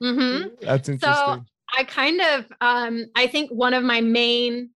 Mm-hmm. 0.04 0.56
That's 0.62 0.90
interesting. 0.90 1.24
So 1.26 1.46
I 1.76 1.84
kind 1.86 2.22
of 2.22 2.46
um, 2.62 3.06
I 3.16 3.28
think 3.28 3.50
one 3.50 3.74
of 3.74 3.84
my 3.84 4.02
main 4.02 4.72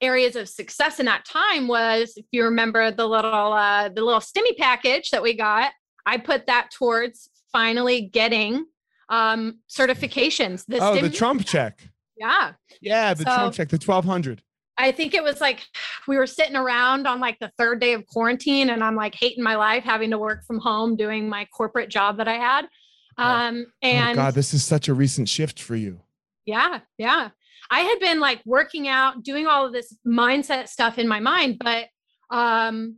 areas 0.00 0.36
of 0.36 0.48
success 0.48 1.00
in 1.00 1.06
that 1.06 1.24
time 1.24 1.68
was 1.68 2.14
if 2.16 2.26
you 2.30 2.44
remember 2.44 2.90
the 2.90 3.06
little 3.06 3.52
uh, 3.52 3.88
the 3.88 4.02
little 4.02 4.20
stimmy 4.20 4.56
package 4.56 5.10
that 5.10 5.22
we 5.22 5.34
got, 5.34 5.72
I 6.06 6.18
put 6.18 6.46
that 6.46 6.70
towards 6.70 7.30
finally 7.52 8.02
getting 8.02 8.66
um 9.08 9.58
certifications. 9.68 10.64
The 10.66 10.78
oh, 10.80 11.00
the 11.00 11.10
Trump 11.10 11.44
check. 11.44 11.80
Yeah. 12.18 12.52
Yeah, 12.80 13.14
the 13.14 13.24
so, 13.24 13.34
Trump 13.34 13.54
check, 13.54 13.68
the 13.68 13.76
1200. 13.76 14.42
I 14.76 14.92
think 14.92 15.14
it 15.14 15.22
was 15.22 15.40
like 15.40 15.66
we 16.06 16.16
were 16.16 16.26
sitting 16.26 16.54
around 16.54 17.06
on 17.06 17.18
like 17.20 17.38
the 17.40 17.50
third 17.58 17.80
day 17.80 17.94
of 17.94 18.06
quarantine, 18.06 18.70
and 18.70 18.82
I'm 18.82 18.94
like 18.94 19.14
hating 19.14 19.42
my 19.42 19.56
life, 19.56 19.82
having 19.82 20.10
to 20.10 20.18
work 20.18 20.44
from 20.44 20.60
home, 20.60 20.94
doing 20.94 21.28
my 21.28 21.46
corporate 21.46 21.90
job 21.90 22.18
that 22.18 22.28
I 22.28 22.34
had. 22.34 22.68
Um, 23.16 23.66
and 23.82 24.12
oh 24.12 24.22
God, 24.22 24.34
this 24.34 24.54
is 24.54 24.64
such 24.64 24.86
a 24.86 24.94
recent 24.94 25.28
shift 25.28 25.60
for 25.60 25.74
you. 25.74 26.00
Yeah, 26.46 26.80
yeah. 26.96 27.30
I 27.70 27.80
had 27.80 28.00
been 28.00 28.20
like 28.20 28.40
working 28.44 28.88
out, 28.88 29.22
doing 29.22 29.46
all 29.46 29.66
of 29.66 29.72
this 29.72 29.96
mindset 30.06 30.68
stuff 30.68 30.98
in 30.98 31.06
my 31.06 31.20
mind, 31.20 31.58
but 31.60 31.86
um, 32.30 32.96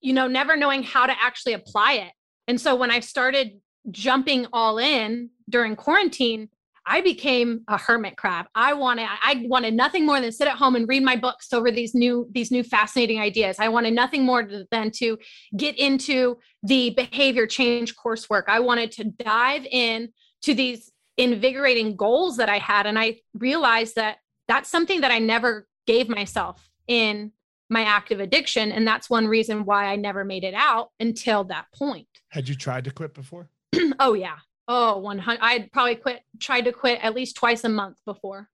you 0.00 0.12
know, 0.12 0.28
never 0.28 0.56
knowing 0.56 0.82
how 0.82 1.06
to 1.06 1.14
actually 1.20 1.54
apply 1.54 1.94
it. 1.94 2.12
And 2.48 2.60
so 2.60 2.76
when 2.76 2.90
I 2.90 3.00
started 3.00 3.60
jumping 3.90 4.46
all 4.52 4.78
in 4.78 5.30
during 5.48 5.76
quarantine, 5.76 6.48
I 6.88 7.00
became 7.00 7.62
a 7.66 7.76
hermit 7.76 8.16
crab. 8.16 8.46
I 8.54 8.72
wanted 8.72 9.08
I 9.22 9.44
wanted 9.48 9.74
nothing 9.74 10.06
more 10.06 10.20
than 10.20 10.30
sit 10.30 10.46
at 10.46 10.56
home 10.56 10.76
and 10.76 10.88
read 10.88 11.02
my 11.02 11.16
books 11.16 11.52
over 11.52 11.72
these 11.72 11.94
new 11.94 12.28
these 12.30 12.52
new 12.52 12.62
fascinating 12.62 13.20
ideas. 13.20 13.56
I 13.58 13.68
wanted 13.68 13.94
nothing 13.94 14.24
more 14.24 14.48
than 14.70 14.92
to 14.92 15.18
get 15.56 15.76
into 15.76 16.38
the 16.62 16.90
behavior 16.90 17.46
change 17.46 17.96
coursework. 17.96 18.44
I 18.46 18.60
wanted 18.60 18.92
to 18.92 19.04
dive 19.04 19.66
in 19.68 20.10
to 20.42 20.54
these 20.54 20.92
invigorating 21.16 21.96
goals 21.96 22.36
that 22.36 22.48
I 22.48 22.58
had 22.58 22.86
and 22.86 22.98
I 22.98 23.18
realized 23.34 23.94
that 23.96 24.18
that's 24.48 24.68
something 24.68 25.00
that 25.00 25.10
I 25.10 25.18
never 25.18 25.66
gave 25.86 26.08
myself 26.08 26.68
in 26.86 27.32
my 27.68 27.82
active 27.82 28.20
addiction 28.20 28.70
and 28.70 28.86
that's 28.86 29.10
one 29.10 29.26
reason 29.26 29.64
why 29.64 29.86
I 29.86 29.96
never 29.96 30.24
made 30.24 30.44
it 30.44 30.54
out 30.54 30.90
until 31.00 31.44
that 31.44 31.66
point. 31.74 32.08
Had 32.28 32.48
you 32.48 32.54
tried 32.54 32.84
to 32.84 32.90
quit 32.90 33.14
before? 33.14 33.48
oh 33.98 34.14
yeah. 34.14 34.36
Oh, 34.68 34.98
100. 34.98 35.40
I'd 35.40 35.72
probably 35.72 35.96
quit, 35.96 36.22
tried 36.40 36.62
to 36.62 36.72
quit 36.72 36.98
at 37.02 37.14
least 37.14 37.36
twice 37.36 37.64
a 37.64 37.68
month 37.68 37.98
before. 38.04 38.48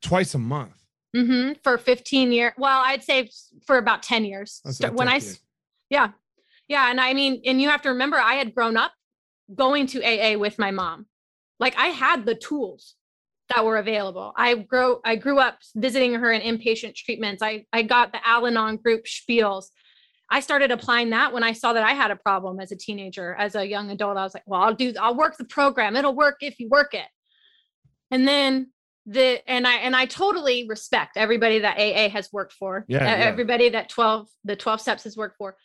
Twice 0.00 0.34
a 0.34 0.38
month? 0.38 0.72
Mm-hmm. 1.14 1.54
For 1.62 1.78
15 1.78 2.32
years. 2.32 2.52
Well, 2.56 2.82
I'd 2.84 3.02
say 3.02 3.30
for 3.66 3.78
about 3.78 4.02
10 4.02 4.24
years. 4.24 4.62
When 4.92 5.08
I, 5.08 5.20
yeah. 5.90 6.08
Yeah. 6.68 6.90
And 6.90 7.00
I 7.00 7.14
mean, 7.14 7.42
and 7.44 7.60
you 7.60 7.68
have 7.68 7.82
to 7.82 7.90
remember, 7.90 8.16
I 8.16 8.34
had 8.34 8.54
grown 8.54 8.76
up 8.76 8.92
going 9.54 9.86
to 9.88 10.02
AA 10.02 10.38
with 10.38 10.58
my 10.58 10.70
mom. 10.70 11.06
Like 11.58 11.76
I 11.76 11.88
had 11.88 12.24
the 12.24 12.34
tools 12.34 12.94
that 13.48 13.64
were 13.64 13.78
available. 13.78 14.32
I 14.36 14.54
grew 14.54 15.00
I 15.04 15.16
grew 15.16 15.38
up 15.38 15.58
visiting 15.74 16.14
her 16.14 16.30
in 16.30 16.42
inpatient 16.42 16.94
treatments. 16.94 17.42
I 17.42 17.64
I 17.72 17.82
got 17.82 18.12
the 18.12 18.26
Al-Anon 18.26 18.76
group 18.76 19.04
spiels. 19.04 19.66
I 20.30 20.40
started 20.40 20.70
applying 20.70 21.10
that 21.10 21.32
when 21.32 21.42
I 21.42 21.52
saw 21.52 21.72
that 21.72 21.84
I 21.84 21.92
had 21.92 22.10
a 22.10 22.16
problem 22.16 22.60
as 22.60 22.70
a 22.70 22.76
teenager, 22.76 23.34
as 23.34 23.54
a 23.54 23.66
young 23.66 23.90
adult. 23.90 24.16
I 24.16 24.24
was 24.24 24.34
like, 24.34 24.42
well, 24.46 24.60
I'll 24.60 24.74
do, 24.74 24.92
I'll 25.00 25.16
work 25.16 25.38
the 25.38 25.44
program. 25.44 25.96
It'll 25.96 26.14
work 26.14 26.36
if 26.40 26.60
you 26.60 26.68
work 26.68 26.92
it. 26.92 27.06
And 28.10 28.28
then 28.28 28.70
the, 29.06 29.40
and 29.48 29.66
I, 29.66 29.76
and 29.76 29.96
I 29.96 30.04
totally 30.04 30.66
respect 30.68 31.16
everybody 31.16 31.60
that 31.60 31.78
AA 31.78 32.10
has 32.10 32.28
worked 32.30 32.52
for, 32.52 32.84
yeah, 32.88 33.06
everybody 33.06 33.64
yeah. 33.64 33.70
that 33.70 33.88
12, 33.88 34.28
the 34.44 34.56
12 34.56 34.80
steps 34.82 35.04
has 35.04 35.16
worked 35.16 35.38
for. 35.38 35.56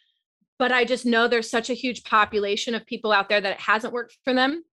But 0.59 0.71
I 0.71 0.85
just 0.85 1.05
know 1.05 1.27
there's 1.27 1.49
such 1.49 1.69
a 1.69 1.73
huge 1.73 2.03
population 2.05 2.73
of 2.73 2.85
people 2.85 3.11
out 3.11 3.27
there 3.27 3.41
that 3.41 3.51
it 3.51 3.59
hasn't 3.59 3.93
worked 3.93 4.17
for 4.23 4.33
them. 4.33 4.63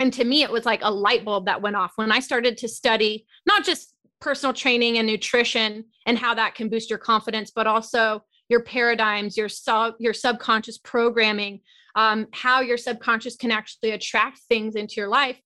And 0.00 0.12
to 0.14 0.24
me, 0.24 0.42
it 0.42 0.50
was 0.50 0.64
like 0.64 0.80
a 0.82 0.90
light 0.90 1.24
bulb 1.24 1.44
that 1.44 1.60
went 1.60 1.76
off 1.76 1.92
when 1.96 2.10
I 2.10 2.20
started 2.20 2.56
to 2.58 2.68
study 2.68 3.26
not 3.46 3.64
just 3.64 3.94
personal 4.20 4.54
training 4.54 4.98
and 4.98 5.06
nutrition 5.06 5.84
and 6.06 6.18
how 6.18 6.34
that 6.34 6.54
can 6.54 6.70
boost 6.70 6.90
your 6.90 6.98
confidence, 6.98 7.52
but 7.54 7.66
also 7.66 8.24
your 8.48 8.62
paradigms, 8.62 9.36
your 9.36 9.48
sub 9.48 9.94
your 9.98 10.14
subconscious 10.14 10.78
programming, 10.78 11.60
um, 11.94 12.26
how 12.32 12.60
your 12.60 12.78
subconscious 12.78 13.36
can 13.36 13.50
actually 13.50 13.90
attract 13.90 14.38
things 14.48 14.74
into 14.74 14.94
your 14.96 15.08
life. 15.08 15.38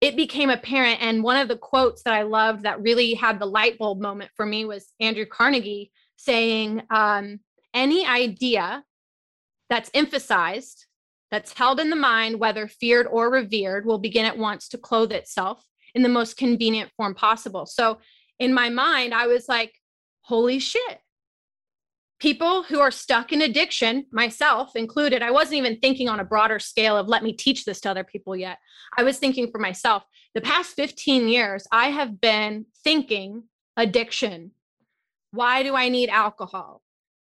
It 0.00 0.16
became 0.16 0.50
apparent, 0.50 1.02
and 1.02 1.22
one 1.22 1.36
of 1.36 1.48
the 1.48 1.56
quotes 1.56 2.02
that 2.04 2.14
I 2.14 2.22
loved 2.22 2.62
that 2.62 2.82
really 2.82 3.14
had 3.14 3.38
the 3.38 3.46
light 3.46 3.78
bulb 3.78 4.00
moment 4.00 4.30
for 4.36 4.46
me 4.46 4.64
was 4.64 4.92
Andrew 5.00 5.26
Carnegie 5.26 5.90
saying, 6.16 6.82
um, 6.90 7.40
"Any 7.74 8.06
idea 8.06 8.84
that's 9.68 9.90
emphasized, 9.92 10.85
that's 11.30 11.52
held 11.52 11.80
in 11.80 11.90
the 11.90 11.96
mind, 11.96 12.38
whether 12.38 12.68
feared 12.68 13.06
or 13.06 13.30
revered, 13.30 13.86
will 13.86 13.98
begin 13.98 14.24
at 14.24 14.38
once 14.38 14.68
to 14.68 14.78
clothe 14.78 15.12
itself 15.12 15.64
in 15.94 16.02
the 16.02 16.08
most 16.08 16.36
convenient 16.36 16.90
form 16.96 17.14
possible." 17.14 17.66
So, 17.66 17.98
in 18.38 18.52
my 18.52 18.68
mind, 18.68 19.14
I 19.14 19.26
was 19.26 19.48
like, 19.48 19.74
"Holy 20.22 20.58
shit!" 20.58 21.00
people 22.18 22.62
who 22.62 22.80
are 22.80 22.90
stuck 22.90 23.32
in 23.32 23.42
addiction, 23.42 24.06
myself 24.10 24.74
included, 24.74 25.22
I 25.22 25.30
wasn't 25.30 25.58
even 25.58 25.78
thinking 25.78 26.08
on 26.08 26.20
a 26.20 26.24
broader 26.24 26.58
scale 26.58 26.96
of 26.96 27.08
let 27.08 27.22
me 27.22 27.32
teach 27.32 27.64
this 27.64 27.80
to 27.82 27.90
other 27.90 28.04
people 28.04 28.34
yet. 28.34 28.58
I 28.96 29.02
was 29.02 29.18
thinking 29.18 29.50
for 29.50 29.58
myself. 29.58 30.04
The 30.34 30.40
past 30.40 30.74
15 30.76 31.28
years, 31.28 31.66
I 31.70 31.90
have 31.90 32.20
been 32.20 32.66
thinking 32.82 33.44
addiction. 33.76 34.52
Why 35.32 35.62
do 35.62 35.74
I 35.74 35.88
need 35.88 36.08
alcohol? 36.08 36.82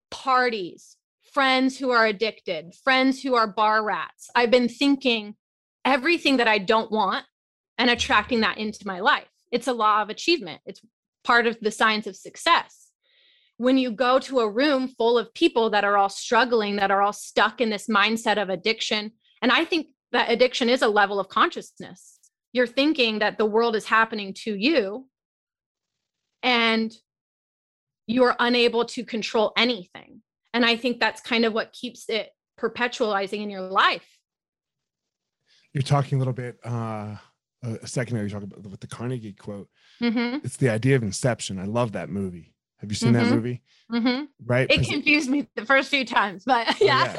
Parties, 0.09 0.97
friends 1.33 1.77
who 1.77 1.91
are 1.91 2.05
addicted, 2.05 2.73
friends 2.83 3.21
who 3.21 3.35
are 3.35 3.47
bar 3.47 3.83
rats. 3.83 4.29
I've 4.35 4.51
been 4.51 4.69
thinking 4.69 5.35
everything 5.85 6.37
that 6.37 6.47
I 6.47 6.57
don't 6.57 6.91
want 6.91 7.25
and 7.77 7.89
attracting 7.89 8.41
that 8.41 8.57
into 8.57 8.85
my 8.85 8.99
life. 8.99 9.27
It's 9.51 9.67
a 9.67 9.73
law 9.73 10.01
of 10.01 10.09
achievement, 10.09 10.61
it's 10.65 10.81
part 11.23 11.47
of 11.47 11.57
the 11.59 11.71
science 11.71 12.07
of 12.07 12.15
success 12.15 12.89
when 13.59 13.77
you 13.77 13.91
go 13.91 14.19
to 14.19 14.39
a 14.39 14.49
room 14.49 14.87
full 14.87 15.17
of 15.17 15.33
people 15.33 15.69
that 15.69 15.83
are 15.83 15.97
all 15.97 16.07
struggling, 16.07 16.77
that 16.77 16.91
are 16.91 17.01
all 17.01 17.11
stuck 17.11 17.59
in 17.59 17.69
this 17.69 17.87
mindset 17.87 18.41
of 18.41 18.49
addiction, 18.49 19.11
and 19.41 19.51
I 19.51 19.65
think 19.65 19.87
that 20.13 20.31
addiction 20.31 20.69
is 20.69 20.81
a 20.81 20.87
level 20.87 21.19
of 21.19 21.27
consciousness. 21.27 22.19
You're 22.53 22.65
thinking 22.65 23.19
that 23.19 23.37
the 23.37 23.45
world 23.45 23.75
is 23.75 23.83
happening 23.83 24.33
to 24.45 24.55
you 24.55 25.09
and 26.41 26.95
you're 28.07 28.35
unable 28.39 28.85
to 28.85 29.03
control 29.03 29.51
anything. 29.57 30.21
And 30.53 30.65
I 30.65 30.77
think 30.77 30.99
that's 30.99 31.21
kind 31.21 31.45
of 31.45 31.53
what 31.53 31.73
keeps 31.73 32.09
it 32.09 32.29
perpetualizing 32.59 33.41
in 33.41 33.49
your 33.49 33.61
life. 33.61 34.07
You're 35.73 35.83
talking 35.83 36.17
a 36.17 36.19
little 36.19 36.33
bit, 36.33 36.57
uh, 36.63 37.15
a 37.63 37.87
second 37.87 38.15
ago, 38.15 38.23
you 38.23 38.29
talking 38.29 38.51
about 38.51 38.71
with 38.71 38.79
the 38.79 38.87
Carnegie 38.87 39.33
quote. 39.33 39.69
Mm-hmm. 40.01 40.45
It's 40.45 40.57
the 40.57 40.69
idea 40.69 40.95
of 40.95 41.03
inception. 41.03 41.59
I 41.59 41.65
love 41.65 41.91
that 41.91 42.09
movie 42.09 42.53
have 42.79 42.89
you 42.89 42.95
seen 42.95 43.13
mm-hmm. 43.13 43.29
that 43.29 43.35
movie? 43.35 43.61
Mm-hmm. 43.91 44.25
Right. 44.45 44.71
It 44.71 44.87
confused 44.87 45.29
me 45.29 45.47
the 45.55 45.65
first 45.65 45.89
few 45.89 46.05
times, 46.05 46.43
but 46.45 46.67
oh, 46.69 46.75
yeah. 46.79 47.15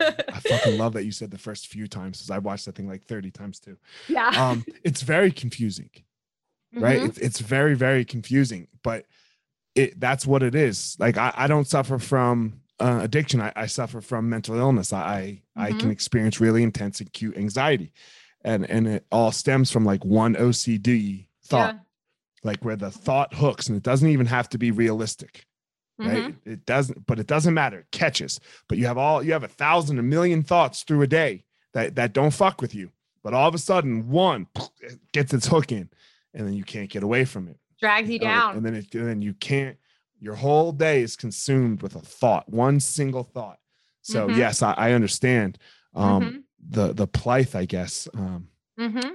yeah. 0.00 0.10
I 0.28 0.40
fucking 0.40 0.78
love 0.78 0.92
that 0.92 1.04
you 1.04 1.12
said 1.12 1.30
the 1.30 1.38
first 1.38 1.68
few 1.68 1.88
times 1.88 2.18
because 2.18 2.30
I 2.30 2.38
watched 2.38 2.66
that 2.66 2.76
thing 2.76 2.88
like 2.88 3.04
30 3.04 3.30
times 3.30 3.58
too. 3.58 3.78
Yeah. 4.06 4.28
Um, 4.28 4.64
it's 4.84 5.02
very 5.02 5.32
confusing, 5.32 5.90
right? 6.74 6.98
Mm-hmm. 6.98 7.06
It's, 7.06 7.18
it's 7.18 7.40
very, 7.40 7.74
very 7.74 8.04
confusing, 8.04 8.68
but 8.82 9.06
it 9.74 9.98
that's 9.98 10.26
what 10.26 10.42
it 10.42 10.54
is. 10.54 10.96
Like 10.98 11.16
I, 11.16 11.32
I 11.34 11.46
don't 11.46 11.66
suffer 11.66 11.98
from 11.98 12.60
uh, 12.80 13.00
addiction. 13.02 13.40
I, 13.40 13.52
I 13.56 13.66
suffer 13.66 14.00
from 14.00 14.28
mental 14.28 14.56
illness. 14.56 14.92
I 14.92 15.42
I 15.56 15.68
can 15.70 15.78
mm-hmm. 15.78 15.90
experience 15.90 16.40
really 16.40 16.62
intense 16.62 17.00
acute 17.00 17.36
anxiety. 17.36 17.92
And 18.42 18.68
and 18.70 18.86
it 18.86 19.06
all 19.10 19.32
stems 19.32 19.70
from 19.70 19.84
like 19.84 20.04
one 20.04 20.34
OCD 20.34 21.26
thought. 21.44 21.74
Yeah 21.74 21.80
like 22.42 22.64
where 22.64 22.76
the 22.76 22.90
thought 22.90 23.34
hooks 23.34 23.68
and 23.68 23.76
it 23.76 23.82
doesn't 23.82 24.08
even 24.08 24.26
have 24.26 24.48
to 24.48 24.58
be 24.58 24.70
realistic 24.70 25.46
right 25.98 26.18
mm-hmm. 26.18 26.50
it 26.50 26.64
doesn't 26.64 27.06
but 27.06 27.18
it 27.18 27.26
doesn't 27.26 27.54
matter 27.54 27.80
it 27.80 27.90
catches 27.90 28.40
but 28.68 28.78
you 28.78 28.86
have 28.86 28.98
all 28.98 29.22
you 29.22 29.32
have 29.32 29.44
a 29.44 29.48
thousand 29.48 29.98
a 29.98 30.02
million 30.02 30.42
thoughts 30.42 30.82
through 30.82 31.02
a 31.02 31.06
day 31.06 31.44
that 31.74 31.96
that 31.96 32.12
don't 32.12 32.32
fuck 32.32 32.60
with 32.60 32.74
you 32.74 32.90
but 33.22 33.34
all 33.34 33.48
of 33.48 33.54
a 33.54 33.58
sudden 33.58 34.08
one 34.08 34.46
gets 35.12 35.34
its 35.34 35.46
hook 35.46 35.72
in 35.72 35.88
and 36.34 36.46
then 36.46 36.54
you 36.54 36.64
can't 36.64 36.90
get 36.90 37.02
away 37.02 37.24
from 37.24 37.48
it 37.48 37.58
drags 37.80 38.08
you 38.08 38.18
down 38.18 38.56
and 38.56 38.64
then 38.64 38.74
it 38.74 38.94
and 38.94 39.08
then 39.08 39.22
you 39.22 39.34
can't 39.34 39.76
your 40.20 40.34
whole 40.34 40.72
day 40.72 41.02
is 41.02 41.16
consumed 41.16 41.82
with 41.82 41.94
a 41.94 42.00
thought 42.00 42.48
one 42.48 42.80
single 42.80 43.24
thought 43.24 43.58
so 44.02 44.26
mm-hmm. 44.26 44.38
yes 44.38 44.62
I, 44.62 44.72
I, 44.72 44.92
understand 44.92 45.58
um 45.94 46.22
mm-hmm. 46.22 46.38
the 46.70 46.92
the 46.92 47.06
plight 47.06 47.54
i 47.54 47.64
guess 47.64 48.08
um 48.14 48.48
mm-hmm. 48.78 49.14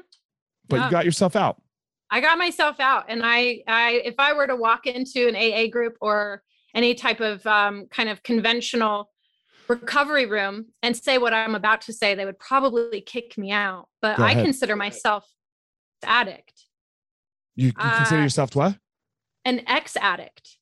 but 0.67 0.75
yeah. 0.75 0.85
you 0.85 0.91
got 0.91 1.05
yourself 1.05 1.35
out 1.35 1.61
I 2.13 2.21
got 2.21 2.37
myself 2.37 2.79
out 2.79 3.05
and 3.07 3.23
I 3.25 3.63
I 3.67 4.01
if 4.05 4.13
I 4.19 4.33
were 4.33 4.45
to 4.45 4.55
walk 4.55 4.85
into 4.85 5.27
an 5.27 5.35
AA 5.35 5.67
group 5.67 5.97
or 5.99 6.43
any 6.75 6.93
type 6.93 7.19
of 7.21 7.45
um, 7.47 7.87
kind 7.89 8.07
of 8.07 8.21
conventional 8.21 9.09
recovery 9.67 10.25
room 10.25 10.67
and 10.81 10.95
say 10.95 11.17
what 11.17 11.33
I'm 11.33 11.55
about 11.55 11.81
to 11.81 11.93
say, 11.93 12.15
they 12.15 12.25
would 12.25 12.39
probably 12.39 13.01
kick 13.01 13.37
me 13.37 13.51
out. 13.51 13.87
But 14.01 14.19
I 14.19 14.35
consider 14.35 14.75
myself 14.75 15.25
an 16.01 16.09
addict. 16.09 16.65
You, 17.55 17.67
you 17.67 17.73
consider 17.73 18.19
uh, 18.19 18.23
yourself 18.23 18.55
what? 18.55 18.77
An 19.45 19.61
ex 19.67 19.95
addict. 19.97 20.57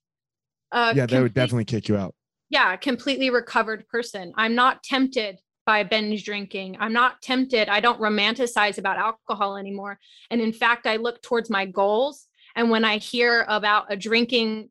Yeah, 0.74 1.06
they 1.06 1.22
would 1.22 1.34
definitely 1.34 1.66
kick 1.66 1.88
you 1.88 1.98
out. 1.98 2.14
Yeah, 2.50 2.76
completely 2.76 3.30
recovered 3.30 3.88
person. 3.88 4.34
I'm 4.36 4.56
not 4.56 4.84
tempted 4.84 5.40
by 5.66 5.84
binge 5.84 6.26
drinking. 6.26 6.78
I'm 6.80 6.94
not 6.94 7.22
tempted. 7.22 7.70
I 7.70 7.80
don't 7.80 8.00
romanticize 8.00 8.78
about 8.78 8.98
alcohol 8.98 9.58
anymore. 9.58 10.00
And 10.30 10.42
in 10.42 10.52
fact, 10.52 10.86
I 10.88 10.98
look 10.98 11.22
towards 11.22 11.50
my 11.50 11.66
goals. 11.66 12.28
And 12.56 12.70
when 12.70 12.84
I 12.84 12.98
hear 12.98 13.46
about 13.48 13.86
a 13.90 13.96
drinking 13.96 14.70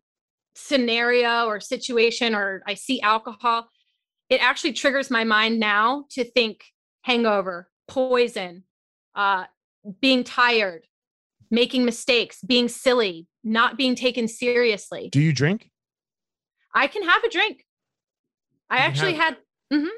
scenario 0.54 1.46
or 1.46 1.60
situation, 1.60 2.34
or 2.34 2.62
I 2.66 2.74
see 2.74 3.00
alcohol, 3.00 3.68
it 4.28 4.42
actually 4.42 4.74
triggers 4.74 5.10
my 5.10 5.24
mind 5.24 5.58
now 5.58 6.04
to 6.10 6.24
think 6.24 6.64
hangover, 7.02 7.70
poison, 7.88 8.64
uh, 9.14 9.44
being 10.00 10.24
tired, 10.24 10.86
making 11.50 11.84
mistakes, 11.84 12.42
being 12.46 12.68
silly, 12.68 13.26
not 13.42 13.78
being 13.78 13.94
taken 13.94 14.28
seriously. 14.28 15.08
Do 15.10 15.20
you 15.20 15.32
drink? 15.32 15.69
I 16.74 16.86
can 16.86 17.02
have 17.02 17.24
a 17.24 17.30
drink. 17.30 17.64
I 18.68 18.78
actually 18.78 19.14
have- 19.14 19.34
had. 19.70 19.78
Mm-hmm. 19.78 19.88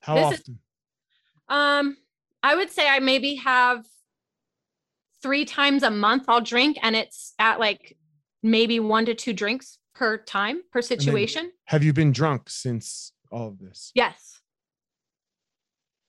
How 0.00 0.18
often? 0.18 0.32
Is, 0.34 0.50
um, 1.48 1.96
I 2.42 2.54
would 2.54 2.70
say 2.70 2.88
I 2.88 2.98
maybe 2.98 3.36
have 3.36 3.84
three 5.22 5.44
times 5.44 5.82
a 5.82 5.90
month 5.90 6.24
I'll 6.28 6.40
drink, 6.40 6.78
and 6.82 6.96
it's 6.96 7.34
at 7.38 7.60
like 7.60 7.96
maybe 8.42 8.80
one 8.80 9.06
to 9.06 9.14
two 9.14 9.32
drinks 9.32 9.78
per 9.94 10.18
time 10.18 10.62
per 10.72 10.82
situation. 10.82 11.52
Have 11.66 11.84
you 11.84 11.92
been 11.92 12.12
drunk 12.12 12.50
since 12.50 13.12
all 13.30 13.48
of 13.48 13.58
this? 13.58 13.92
Yes. 13.94 14.40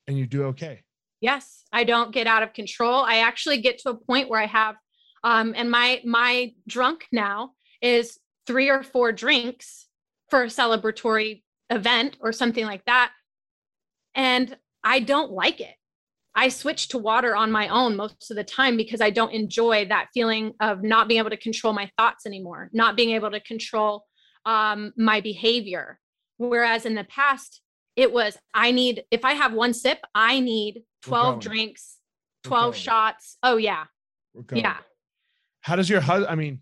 And 0.08 0.18
you 0.18 0.26
do 0.26 0.44
okay? 0.46 0.84
Yes, 1.22 1.64
I 1.72 1.84
don't 1.84 2.12
get 2.12 2.28
out 2.28 2.44
of 2.44 2.54
control. 2.54 3.04
I 3.04 3.18
actually 3.20 3.62
get 3.62 3.78
to 3.80 3.92
a 3.92 3.96
point 3.96 4.28
where 4.28 4.42
I 4.42 4.48
have, 4.48 4.76
um, 5.24 5.54
and 5.56 5.70
my 5.70 6.02
my 6.04 6.54
drunk 6.68 7.06
now 7.12 7.52
is 7.82 8.18
three 8.46 8.70
or 8.70 8.84
four 8.84 9.12
drinks 9.12 9.88
for 10.34 10.42
a 10.42 10.48
celebratory 10.48 11.44
event 11.70 12.18
or 12.20 12.32
something 12.32 12.66
like 12.66 12.84
that 12.86 13.12
and 14.16 14.58
I 14.84 15.00
don't 15.00 15.32
like 15.32 15.62
it. 15.62 15.76
I 16.34 16.50
switch 16.50 16.88
to 16.88 16.98
water 16.98 17.36
on 17.36 17.52
my 17.52 17.68
own 17.68 17.96
most 17.96 18.32
of 18.32 18.38
the 18.38 18.44
time 18.44 18.76
because 18.76 19.00
I 19.00 19.12
don't 19.12 19.32
enjoy 19.32 19.86
that 19.90 20.08
feeling 20.12 20.54
of 20.60 20.82
not 20.82 21.08
being 21.08 21.20
able 21.20 21.30
to 21.30 21.38
control 21.38 21.72
my 21.72 21.88
thoughts 22.00 22.26
anymore, 22.26 22.72
not 22.74 22.96
being 22.96 23.12
able 23.12 23.30
to 23.30 23.40
control 23.42 24.06
um, 24.48 24.92
my 24.98 25.22
behavior. 25.22 26.00
Whereas 26.38 26.88
in 26.88 26.96
the 26.96 27.04
past, 27.04 27.62
it 27.96 28.12
was 28.12 28.36
I 28.56 28.72
need, 28.72 29.04
if 29.12 29.24
I 29.26 29.34
have 29.34 29.54
one 29.54 29.76
sip, 29.76 30.00
I 30.16 30.40
need 30.40 30.82
12 31.04 31.42
drinks, 31.42 32.00
12 32.46 32.76
shots. 32.76 33.38
Oh, 33.44 33.58
yeah. 33.58 33.84
Yeah. 34.52 34.78
How 35.62 35.76
does 35.76 35.92
your 35.92 36.02
husband, 36.02 36.32
I 36.32 36.34
mean, 36.34 36.62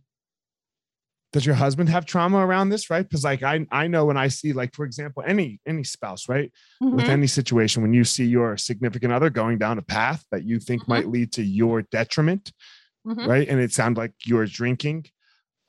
does 1.32 1.46
your 1.46 1.56
husband 1.56 1.90
have 1.90 2.06
trauma 2.06 2.38
around 2.38 2.70
this 2.70 2.90
right 2.90 3.08
because 3.08 3.24
like 3.24 3.44
i 3.44 3.66
i 3.72 3.88
know 3.88 4.06
when 4.06 4.18
i 4.18 4.28
see 4.28 4.54
like 4.54 4.74
for 4.74 4.86
example 4.86 5.24
any 5.26 5.60
any 5.66 5.84
spouse 5.84 6.28
right 6.28 6.52
mm-hmm. 6.82 6.96
with 6.96 7.06
any 7.06 7.28
situation 7.28 7.82
when 7.82 7.94
you 7.94 8.04
see 8.04 8.26
your 8.26 8.58
significant 8.58 9.14
other 9.14 9.30
going 9.30 9.58
down 9.58 9.78
a 9.78 9.82
path 9.82 10.26
that 10.32 10.44
you 10.44 10.60
think 10.60 10.82
mm-hmm. 10.84 10.92
might 10.92 11.08
lead 11.08 11.32
to 11.32 11.44
your 11.44 11.82
detriment 11.84 12.52
mm-hmm. 13.08 13.28
right 13.28 13.48
and 13.48 13.60
it 13.60 13.72
sounded 13.72 14.00
like 14.00 14.14
your 14.26 14.46
drinking 14.46 15.06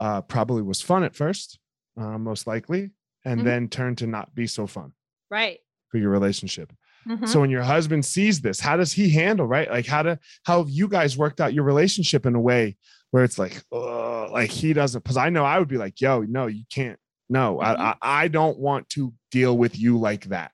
uh 0.01 0.21
probably 0.23 0.63
was 0.63 0.81
fun 0.81 1.05
at 1.05 1.15
first 1.15 1.59
uh, 2.01 2.19
most 2.19 2.47
likely 2.47 2.91
and 3.25 3.41
mm-hmm. 3.41 3.49
then 3.49 3.69
turned 3.69 3.99
to 3.99 4.07
not 4.07 4.35
be 4.35 4.47
so 4.47 4.67
fun 4.67 4.93
right 5.31 5.59
for 5.89 5.99
your 5.99 6.11
relationship 6.11 6.73
mm-hmm. 7.07 7.27
so 7.27 7.41
when 7.41 7.51
your 7.51 7.63
husband 7.63 8.05
sees 8.05 8.41
this 8.41 8.59
how 8.59 8.77
does 8.77 8.93
he 8.93 9.11
handle 9.11 9.47
right 9.47 9.71
like 9.71 9.87
how 9.87 10.03
to 10.03 10.19
how 10.45 10.59
have 10.59 10.71
you 10.71 10.89
guys 10.89 11.17
worked 11.17 11.41
out 11.41 11.53
your 11.53 11.65
relationship 11.65 12.27
in 12.27 12.35
a 12.35 12.41
way 12.41 12.77
where 13.13 13.25
it's 13.25 13.39
like, 13.39 13.63
oh, 13.71 14.29
like 14.33 14.51
he 14.51 14.73
doesn't, 14.73 15.05
because 15.05 15.19
I 15.19 15.29
know 15.29 15.45
I 15.45 15.59
would 15.59 15.69
be 15.69 15.77
like, 15.77 16.01
yo, 16.01 16.23
no, 16.23 16.47
you 16.49 16.65
can't. 16.73 16.99
No, 17.29 17.59
mm-hmm. 17.63 17.81
I, 17.81 17.95
I, 18.03 18.29
don't 18.29 18.59
want 18.59 18.89
to 18.91 19.13
deal 19.31 19.57
with 19.57 19.79
you 19.79 19.99
like 19.99 20.25
that. 20.25 20.51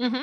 Mm-hmm. 0.00 0.22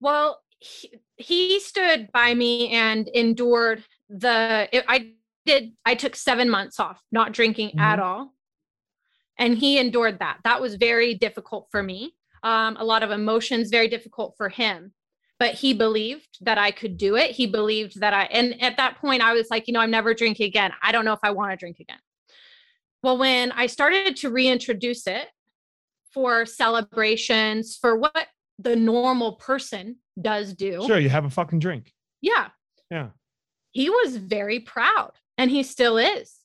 Well, 0.00 0.40
he, 0.58 0.98
he, 1.16 1.60
stood 1.60 2.10
by 2.12 2.34
me 2.34 2.70
and 2.70 3.06
endured 3.08 3.84
the. 4.08 4.68
It, 4.72 4.84
I 4.88 5.12
did. 5.46 5.72
I 5.84 5.94
took 5.94 6.16
seven 6.16 6.50
months 6.50 6.80
off, 6.80 7.00
not 7.12 7.32
drinking 7.32 7.70
mm-hmm. 7.70 7.80
at 7.80 8.00
all, 8.00 8.34
and 9.38 9.56
he 9.56 9.78
endured 9.78 10.18
that. 10.18 10.38
That 10.44 10.60
was 10.60 10.74
very 10.76 11.14
difficult 11.14 11.68
for 11.70 11.82
me. 11.82 12.14
Um, 12.42 12.76
a 12.78 12.84
lot 12.84 13.02
of 13.02 13.10
emotions, 13.10 13.70
very 13.70 13.88
difficult 13.88 14.34
for 14.36 14.48
him 14.48 14.92
but 15.42 15.54
he 15.54 15.74
believed 15.74 16.38
that 16.42 16.56
I 16.56 16.70
could 16.70 16.96
do 16.96 17.16
it. 17.16 17.32
He 17.32 17.48
believed 17.48 17.98
that 17.98 18.14
I, 18.14 18.26
and 18.26 18.62
at 18.62 18.76
that 18.76 18.98
point, 18.98 19.22
I 19.22 19.32
was 19.32 19.50
like, 19.50 19.66
you 19.66 19.74
know, 19.74 19.80
I'm 19.80 19.90
never 19.90 20.14
drinking 20.14 20.46
again. 20.46 20.70
I 20.84 20.92
don't 20.92 21.04
know 21.04 21.14
if 21.14 21.18
I 21.24 21.32
want 21.32 21.50
to 21.50 21.56
drink 21.56 21.80
again. 21.80 21.98
Well, 23.02 23.18
when 23.18 23.50
I 23.50 23.66
started 23.66 24.14
to 24.18 24.30
reintroduce 24.30 25.08
it 25.08 25.26
for 26.12 26.46
celebrations, 26.46 27.76
for 27.76 27.96
what 27.96 28.28
the 28.60 28.76
normal 28.76 29.32
person 29.32 29.96
does 30.20 30.54
do. 30.54 30.84
Sure, 30.86 31.00
you 31.00 31.08
have 31.08 31.24
a 31.24 31.30
fucking 31.30 31.58
drink. 31.58 31.92
Yeah. 32.20 32.50
Yeah. 32.88 33.08
He 33.72 33.90
was 33.90 34.18
very 34.18 34.60
proud 34.60 35.10
and 35.38 35.50
he 35.50 35.64
still 35.64 35.98
is. 35.98 36.36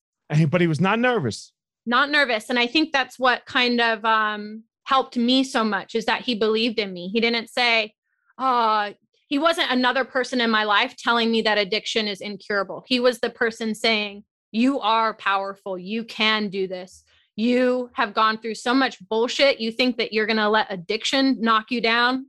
But 0.49 0.59
he 0.59 0.65
was 0.65 0.81
not 0.81 0.97
nervous. 0.97 1.51
Not 1.85 2.09
nervous. 2.09 2.49
And 2.49 2.57
I 2.57 2.65
think 2.65 2.93
that's 2.93 3.19
what 3.19 3.45
kind 3.45 3.79
of 3.79 4.03
um 4.03 4.63
helped 4.85 5.17
me 5.17 5.43
so 5.43 5.63
much 5.63 5.93
is 5.93 6.05
that 6.05 6.21
he 6.21 6.33
believed 6.33 6.79
in 6.79 6.93
me. 6.93 7.09
He 7.09 7.21
didn't 7.21 7.51
say, 7.51 7.93
"Oh, 8.37 8.93
he 9.27 9.37
wasn't 9.37 9.71
another 9.71 10.05
person 10.05 10.39
in 10.41 10.49
my 10.49 10.63
life 10.63 10.95
telling 10.95 11.31
me 11.31 11.41
that 11.41 11.57
addiction 11.57 12.07
is 12.07 12.21
incurable. 12.21 12.83
He 12.87 12.99
was 12.99 13.19
the 13.19 13.29
person 13.29 13.75
saying, 13.75 14.23
"You 14.51 14.79
are 14.79 15.13
powerful. 15.13 15.77
You 15.77 16.03
can 16.03 16.49
do 16.49 16.67
this. 16.67 17.03
You 17.35 17.89
have 17.93 18.13
gone 18.13 18.39
through 18.39 18.55
so 18.55 18.73
much 18.73 18.97
bullshit. 19.07 19.59
You 19.59 19.71
think 19.71 19.97
that 19.97 20.13
you're 20.13 20.25
going 20.25 20.37
to 20.37 20.49
let 20.49 20.71
addiction 20.71 21.41
knock 21.41 21.71
you 21.71 21.81
down?" 21.81 22.27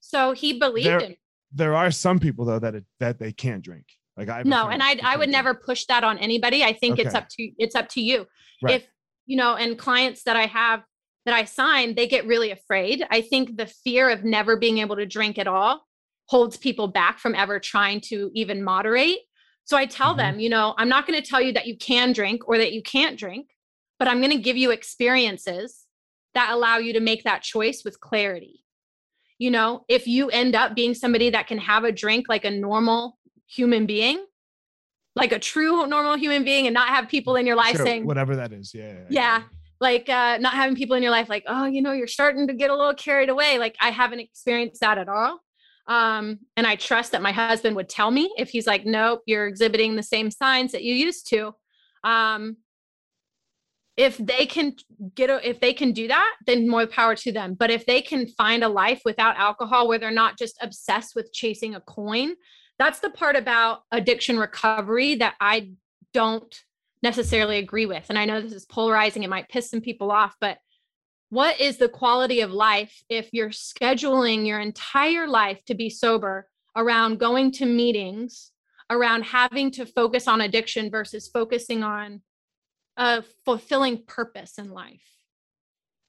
So 0.00 0.32
he 0.32 0.58
believed 0.58 0.86
there, 0.86 0.98
in. 1.00 1.16
There 1.52 1.74
are 1.74 1.90
some 1.90 2.18
people 2.18 2.44
though 2.44 2.58
that 2.58 2.74
it, 2.74 2.84
that 3.00 3.18
they 3.18 3.32
can't 3.32 3.62
drink. 3.62 3.86
Like 4.16 4.28
I 4.28 4.42
no, 4.44 4.68
and 4.68 4.82
I 4.82 4.98
I 5.02 5.16
would 5.16 5.28
never 5.28 5.54
push 5.54 5.86
that 5.86 6.04
on 6.04 6.18
anybody. 6.18 6.62
I 6.62 6.72
think 6.72 6.94
okay. 6.94 7.02
it's 7.02 7.14
up 7.14 7.28
to 7.30 7.50
it's 7.58 7.74
up 7.74 7.88
to 7.90 8.00
you. 8.00 8.26
Right. 8.62 8.76
If 8.76 8.86
you 9.26 9.36
know, 9.36 9.56
and 9.56 9.78
clients 9.78 10.22
that 10.24 10.36
I 10.36 10.46
have 10.46 10.84
that 11.24 11.34
I 11.34 11.44
sign, 11.44 11.94
they 11.94 12.06
get 12.06 12.26
really 12.26 12.50
afraid. 12.50 13.04
I 13.10 13.22
think 13.22 13.56
the 13.56 13.66
fear 13.66 14.10
of 14.10 14.24
never 14.24 14.56
being 14.56 14.78
able 14.78 14.96
to 14.96 15.06
drink 15.06 15.38
at 15.38 15.46
all 15.46 15.86
holds 16.26 16.56
people 16.56 16.88
back 16.88 17.18
from 17.18 17.34
ever 17.34 17.58
trying 17.58 18.00
to 18.00 18.30
even 18.34 18.62
moderate. 18.62 19.18
So 19.64 19.76
I 19.76 19.86
tell 19.86 20.10
mm-hmm. 20.10 20.18
them, 20.18 20.40
you 20.40 20.50
know, 20.50 20.74
I'm 20.76 20.88
not 20.88 21.06
going 21.06 21.20
to 21.20 21.26
tell 21.26 21.40
you 21.40 21.52
that 21.52 21.66
you 21.66 21.76
can 21.76 22.12
drink 22.12 22.46
or 22.48 22.58
that 22.58 22.72
you 22.72 22.82
can't 22.82 23.18
drink, 23.18 23.48
but 23.98 24.08
I'm 24.08 24.18
going 24.18 24.30
to 24.32 24.38
give 24.38 24.56
you 24.56 24.70
experiences 24.70 25.84
that 26.34 26.50
allow 26.50 26.78
you 26.78 26.92
to 26.94 27.00
make 27.00 27.24
that 27.24 27.42
choice 27.42 27.82
with 27.84 28.00
clarity. 28.00 28.64
You 29.38 29.50
know, 29.50 29.84
if 29.88 30.06
you 30.06 30.28
end 30.28 30.54
up 30.54 30.74
being 30.74 30.94
somebody 30.94 31.30
that 31.30 31.46
can 31.46 31.58
have 31.58 31.84
a 31.84 31.92
drink 31.92 32.26
like 32.28 32.44
a 32.44 32.50
normal 32.50 33.18
human 33.48 33.86
being, 33.86 34.24
like 35.16 35.32
a 35.32 35.38
true 35.38 35.86
normal 35.86 36.16
human 36.16 36.44
being, 36.44 36.66
and 36.66 36.74
not 36.74 36.88
have 36.88 37.08
people 37.08 37.36
in 37.36 37.46
your 37.46 37.56
life 37.56 37.76
sure, 37.76 37.86
saying, 37.86 38.06
whatever 38.06 38.36
that 38.36 38.52
is. 38.52 38.74
Yeah. 38.74 38.92
Yeah. 38.92 38.98
yeah. 39.10 39.42
Like 39.84 40.08
uh, 40.08 40.38
not 40.38 40.54
having 40.54 40.76
people 40.76 40.96
in 40.96 41.02
your 41.02 41.12
life 41.12 41.28
like, 41.28 41.44
oh, 41.46 41.66
you 41.66 41.82
know, 41.82 41.92
you're 41.92 42.06
starting 42.06 42.46
to 42.46 42.54
get 42.54 42.70
a 42.70 42.74
little 42.74 42.94
carried 42.94 43.28
away. 43.28 43.58
Like 43.58 43.76
I 43.82 43.90
haven't 43.90 44.20
experienced 44.20 44.80
that 44.80 44.96
at 44.96 45.10
all. 45.10 45.40
Um, 45.86 46.38
and 46.56 46.66
I 46.66 46.76
trust 46.76 47.12
that 47.12 47.20
my 47.20 47.32
husband 47.32 47.76
would 47.76 47.90
tell 47.90 48.10
me 48.10 48.32
if 48.38 48.48
he's 48.48 48.66
like, 48.66 48.86
nope, 48.86 49.20
you're 49.26 49.46
exhibiting 49.46 49.94
the 49.94 50.02
same 50.02 50.30
signs 50.30 50.72
that 50.72 50.84
you 50.84 50.94
used 50.94 51.28
to. 51.28 51.54
Um, 52.02 52.56
if 53.96 54.16
they 54.16 54.46
can 54.46 54.74
get 55.14 55.28
a, 55.30 55.48
if 55.48 55.60
they 55.60 55.72
can 55.72 55.92
do 55.92 56.08
that 56.08 56.34
then 56.46 56.68
more 56.68 56.86
power 56.86 57.14
to 57.14 57.30
them 57.30 57.54
but 57.54 57.70
if 57.70 57.86
they 57.86 58.02
can 58.02 58.26
find 58.26 58.64
a 58.64 58.68
life 58.68 59.02
without 59.04 59.36
alcohol 59.36 59.86
where 59.86 59.98
they're 59.98 60.10
not 60.10 60.36
just 60.36 60.58
obsessed 60.60 61.14
with 61.14 61.32
chasing 61.32 61.76
a 61.76 61.80
coin 61.80 62.32
that's 62.78 62.98
the 62.98 63.10
part 63.10 63.36
about 63.36 63.82
addiction 63.92 64.36
recovery 64.36 65.14
that 65.14 65.34
i 65.40 65.70
don't 66.12 66.62
necessarily 67.04 67.58
agree 67.58 67.86
with. 67.86 68.06
And 68.08 68.18
i 68.18 68.24
know 68.24 68.40
this 68.40 68.52
is 68.52 68.66
polarizing 68.66 69.22
it 69.22 69.30
might 69.30 69.48
piss 69.48 69.70
some 69.70 69.80
people 69.80 70.10
off 70.10 70.34
but 70.40 70.58
what 71.30 71.60
is 71.60 71.78
the 71.78 71.88
quality 71.88 72.40
of 72.40 72.50
life 72.50 73.02
if 73.08 73.28
you're 73.32 73.50
scheduling 73.50 74.46
your 74.46 74.60
entire 74.60 75.26
life 75.26 75.60
to 75.66 75.74
be 75.74 75.90
sober 75.90 76.48
around 76.76 77.18
going 77.18 77.52
to 77.52 77.66
meetings 77.66 78.52
around 78.90 79.22
having 79.22 79.70
to 79.72 79.86
focus 79.86 80.28
on 80.28 80.40
addiction 80.40 80.90
versus 80.90 81.28
focusing 81.28 81.82
on 81.82 82.20
a 82.96 83.24
fulfilling 83.44 84.04
purpose 84.06 84.58
in 84.58 84.70
life? 84.70 85.02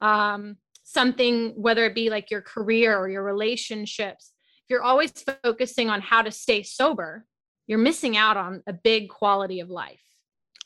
Um, 0.01 0.57
something 0.83 1.53
whether 1.55 1.85
it 1.85 1.95
be 1.95 2.09
like 2.09 2.29
your 2.29 2.41
career 2.41 2.97
or 2.97 3.09
your 3.09 3.23
relationships 3.23 4.31
if 4.63 4.69
you're 4.69 4.83
always 4.83 5.11
focusing 5.43 5.89
on 5.89 5.99
how 5.99 6.21
to 6.21 6.31
stay 6.31 6.61
sober 6.61 7.25
you're 7.65 7.79
missing 7.79 8.15
out 8.15 8.37
on 8.37 8.61
a 8.67 8.73
big 8.73 9.09
quality 9.09 9.59
of 9.59 9.69
life 9.71 10.05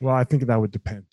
well 0.02 0.16
i 0.16 0.24
think 0.24 0.46
that 0.46 0.60
would 0.60 0.72
depend 0.72 1.06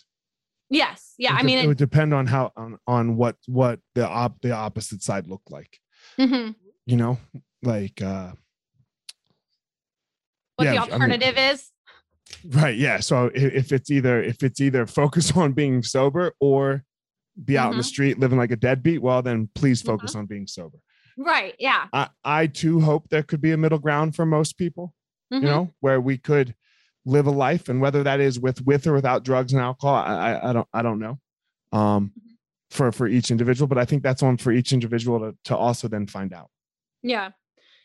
yes 0.68 1.14
yeah 1.18 1.34
i 1.34 1.42
mean 1.42 1.58
it, 1.58 1.64
it, 1.64 1.68
would 1.68 1.76
depend 1.76 2.12
on 2.12 2.26
how 2.26 2.52
on, 2.56 2.78
on 2.86 3.16
what 3.16 3.36
what 3.46 3.78
the 3.94 4.06
op 4.06 4.40
the 4.42 4.50
opposite 4.50 5.02
side 5.02 5.26
looked 5.26 5.50
like 5.50 5.78
mm-hmm. 6.18 6.50
you 6.86 6.96
know 6.96 7.18
like 7.62 8.02
uh 8.02 8.32
what 10.56 10.64
yeah, 10.64 10.72
the 10.72 10.78
alternative 10.78 11.34
I 11.36 11.40
mean, 11.40 11.52
is 11.52 11.70
Right. 12.44 12.76
Yeah. 12.76 13.00
So 13.00 13.30
if 13.34 13.72
it's 13.72 13.90
either 13.90 14.22
if 14.22 14.42
it's 14.42 14.60
either 14.60 14.86
focus 14.86 15.32
on 15.36 15.52
being 15.52 15.82
sober 15.82 16.32
or 16.40 16.84
be 17.44 17.58
out 17.58 17.64
mm-hmm. 17.64 17.72
in 17.72 17.76
the 17.78 17.82
mm-hmm. 17.82 17.88
street 17.88 18.18
living 18.18 18.38
like 18.38 18.50
a 18.50 18.56
deadbeat, 18.56 19.02
well 19.02 19.22
then 19.22 19.48
please 19.54 19.82
focus 19.82 20.12
mm-hmm. 20.12 20.20
on 20.20 20.26
being 20.26 20.46
sober. 20.46 20.78
Right. 21.18 21.54
Yeah. 21.58 21.86
I, 21.92 22.08
I 22.24 22.46
too 22.46 22.80
hope 22.80 23.08
there 23.08 23.22
could 23.22 23.40
be 23.40 23.52
a 23.52 23.56
middle 23.56 23.78
ground 23.78 24.14
for 24.14 24.26
most 24.26 24.58
people, 24.58 24.92
mm-hmm. 25.32 25.44
you 25.44 25.50
know, 25.50 25.74
where 25.80 26.00
we 26.00 26.18
could 26.18 26.54
live 27.06 27.26
a 27.26 27.30
life 27.30 27.68
and 27.68 27.80
whether 27.80 28.02
that 28.02 28.20
is 28.20 28.38
with 28.38 28.60
with 28.66 28.86
or 28.86 28.92
without 28.92 29.24
drugs 29.24 29.52
and 29.52 29.62
alcohol, 29.62 29.94
I 29.94 30.40
I, 30.42 30.52
don't 30.52 30.68
I 30.74 30.82
don't 30.82 30.98
know. 30.98 31.18
Um 31.72 32.10
mm-hmm. 32.10 32.34
for 32.70 32.92
for 32.92 33.06
each 33.06 33.30
individual, 33.30 33.66
but 33.66 33.78
I 33.78 33.84
think 33.84 34.02
that's 34.02 34.22
one 34.22 34.36
for 34.36 34.52
each 34.52 34.72
individual 34.72 35.20
to 35.20 35.36
to 35.44 35.56
also 35.56 35.88
then 35.88 36.06
find 36.06 36.32
out. 36.34 36.50
Yeah. 37.02 37.30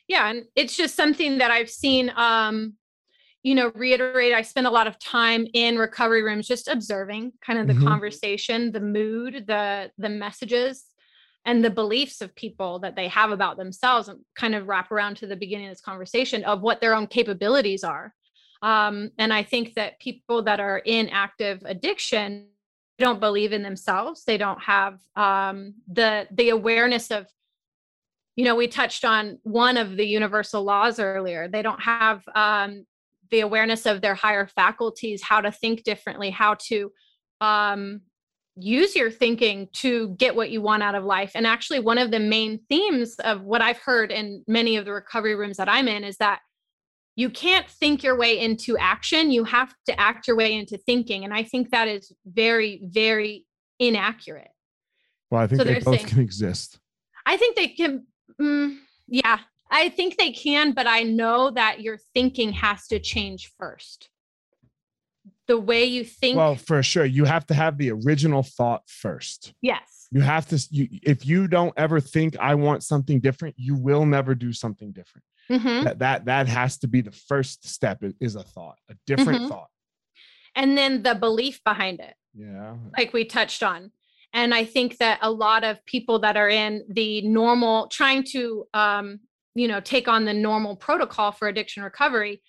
Yeah. 0.08 0.30
And 0.30 0.46
it's 0.56 0.76
just 0.76 0.96
something 0.96 1.38
that 1.38 1.52
I've 1.52 1.70
seen 1.70 2.12
um 2.16 2.74
you 3.44 3.56
know, 3.56 3.72
reiterate, 3.74 4.34
I 4.34 4.44
spend 4.44 4.68
a 4.68 4.72
lot 4.72 4.86
of 4.86 5.00
time 5.00 5.48
in 5.54 5.76
recovery 5.76 6.22
rooms 6.22 6.48
just 6.48 6.68
observing 6.68 7.34
kind 7.44 7.58
of 7.58 7.66
the 7.66 7.74
mm-hmm. 7.74 7.88
conversation, 7.88 8.72
the 8.72 8.80
mood, 8.80 9.46
the 9.48 9.92
the 9.98 10.10
messages 10.10 10.86
and 11.46 11.66
the 11.66 11.70
beliefs 11.70 12.22
of 12.22 12.36
people 12.36 12.80
that 12.80 12.96
they 12.96 13.08
have 13.08 13.32
about 13.32 13.58
themselves 13.58 14.08
and 14.08 14.20
kind 14.36 14.54
of 14.54 14.68
wrap 14.68 14.92
around 14.92 15.18
to 15.18 15.28
the 15.28 15.36
beginning 15.36 15.68
of 15.68 15.72
this 15.72 15.82
conversation 15.82 16.44
of 16.44 16.62
what 16.62 16.82
their 16.82 16.94
own 16.94 17.08
capabilities 17.08 17.84
are. 17.84 18.14
Um, 18.62 19.12
and 19.18 19.34
I 19.34 19.43
think 19.43 19.74
that 19.76 19.99
people 19.99 20.43
that 20.43 20.59
are 20.59 20.80
in 20.80 21.09
active 21.09 21.62
addiction 21.66 22.47
don't 22.99 23.20
believe 23.20 23.53
in 23.53 23.64
themselves. 23.64 24.24
They 24.26 24.38
don't 24.38 24.62
have 24.62 24.99
um, 25.16 25.74
the 25.91 26.28
the 26.32 26.49
awareness 26.49 27.09
of 27.09 27.28
you 28.36 28.45
know 28.45 28.55
we 28.55 28.68
touched 28.68 29.03
on 29.03 29.39
one 29.43 29.78
of 29.78 29.97
the 29.97 30.05
universal 30.05 30.64
laws 30.64 30.99
earlier 30.99 31.47
they 31.47 31.62
don't 31.62 31.82
have 31.82 32.24
um, 32.34 32.86
the 33.32 33.39
awareness 33.39 33.86
of 33.86 34.01
their 34.01 34.14
higher 34.14 34.45
faculties, 34.45 35.24
how 35.24 35.41
to 35.41 35.51
think 35.51 35.84
differently, 35.84 36.30
how 36.30 36.55
to 36.55 36.91
um, 37.39 38.01
use 38.55 38.95
your 38.95 39.09
thinking 39.09 39.70
to 39.74 40.09
get 40.18 40.36
what 40.36 40.51
you 40.51 40.62
want 40.62 40.84
out 40.84 40.95
of 40.95 41.05
life. 41.05 41.32
And 41.34 41.47
actually, 41.47 41.80
one 41.80 41.97
of 41.97 42.12
the 42.12 42.20
main 42.20 42.59
themes 42.70 43.16
of 43.24 43.41
what 43.41 43.62
I've 43.62 43.80
heard 43.80 44.12
in 44.12 44.43
many 44.47 44.76
of 44.76 44.86
the 44.86 44.91
recovery 44.91 45.36
rooms 45.36 45.57
that 45.57 45.70
I'm 45.70 45.88
in 45.88 46.03
is 46.03 46.18
that 46.18 46.41
you 47.22 47.30
can't 47.30 47.70
think 47.70 48.02
your 48.02 48.18
way 48.18 48.40
into 48.40 48.76
action. 48.80 49.30
You 49.30 49.44
have 49.44 49.76
to 49.86 50.00
act 50.00 50.28
your 50.28 50.36
way 50.36 50.56
into 50.56 50.76
thinking. 50.76 51.24
And 51.24 51.32
I 51.32 51.44
think 51.44 51.70
that 51.70 51.88
is 51.88 52.12
very, 52.26 52.82
very 52.84 53.46
inaccurate. 53.78 54.50
Well, 55.30 55.42
I 55.42 55.46
think 55.46 55.62
so 55.62 55.66
they 55.66 55.76
both 55.76 55.98
saying, 55.98 56.08
can 56.08 56.20
exist. 56.20 56.80
I 57.28 57.38
think 57.38 57.56
they 57.56 57.68
can. 57.68 58.08
Mm, 58.42 58.78
yeah, 59.08 59.38
I 59.70 59.90
think 59.90 60.18
they 60.18 60.32
can, 60.32 60.72
but 60.72 60.88
I 60.88 61.04
know 61.04 61.52
that 61.52 61.82
your 61.82 62.00
thinking 62.16 62.54
has 62.54 62.88
to 62.88 62.98
change 62.98 63.52
first. 63.56 64.10
The 65.48 65.60
way 65.60 65.84
you 65.86 66.04
think. 66.04 66.38
Well, 66.38 66.56
for 66.56 66.82
sure. 66.82 67.06
You 67.06 67.26
have 67.26 67.46
to 67.48 67.54
have 67.54 67.78
the 67.78 67.92
original 67.92 68.42
thought 68.42 68.82
first. 68.88 69.54
Yes. 69.62 70.08
You 70.10 70.22
have 70.22 70.48
to, 70.48 70.68
you, 70.72 70.88
if 71.04 71.26
you 71.28 71.48
don't 71.48 71.74
ever 71.78 72.00
think 72.00 72.36
I 72.40 72.56
want 72.56 72.84
something 72.84 73.20
different, 73.20 73.54
you 73.60 73.76
will 73.76 74.08
never 74.08 74.34
do 74.34 74.54
something 74.54 74.92
different. 74.92 75.24
Mm-hmm. 75.50 75.84
That, 75.84 76.00
that, 76.00 76.26
that 76.26 76.48
has 76.48 76.78
to 76.80 76.88
be 76.88 77.02
the 77.02 77.12
first 77.12 77.68
step 77.68 78.04
is 78.20 78.36
a 78.36 78.44
thought, 78.44 78.78
a 78.89 78.96
different 79.08 79.39
mm-hmm. 79.39 79.50
thought. 79.50 79.68
And 80.56 80.78
then 80.78 81.04
the 81.04 81.16
belief 81.16 81.62
behind 81.64 82.00
it. 82.00 82.14
Yeah. 82.34 82.76
Like 82.98 83.14
we 83.14 83.26
touched 83.26 83.64
on. 83.64 83.92
And 84.34 84.54
I 84.54 84.64
think 84.64 84.98
that 84.98 85.20
a 85.22 85.32
lot 85.32 85.64
of 85.64 85.86
people 85.86 86.20
that 86.20 86.38
are 86.38 86.50
in 86.50 86.86
the 86.89 87.22
normal, 87.22 87.88
trying 87.88 88.24
to 88.32 88.66
um, 88.74 89.20
you 89.56 89.68
know 89.68 89.80
take 89.80 90.08
on 90.08 90.26
the 90.26 90.34
normal 90.34 90.76
protocol 90.76 91.32
for 91.32 91.48
addiction 91.48 91.84
recovery 91.84 92.42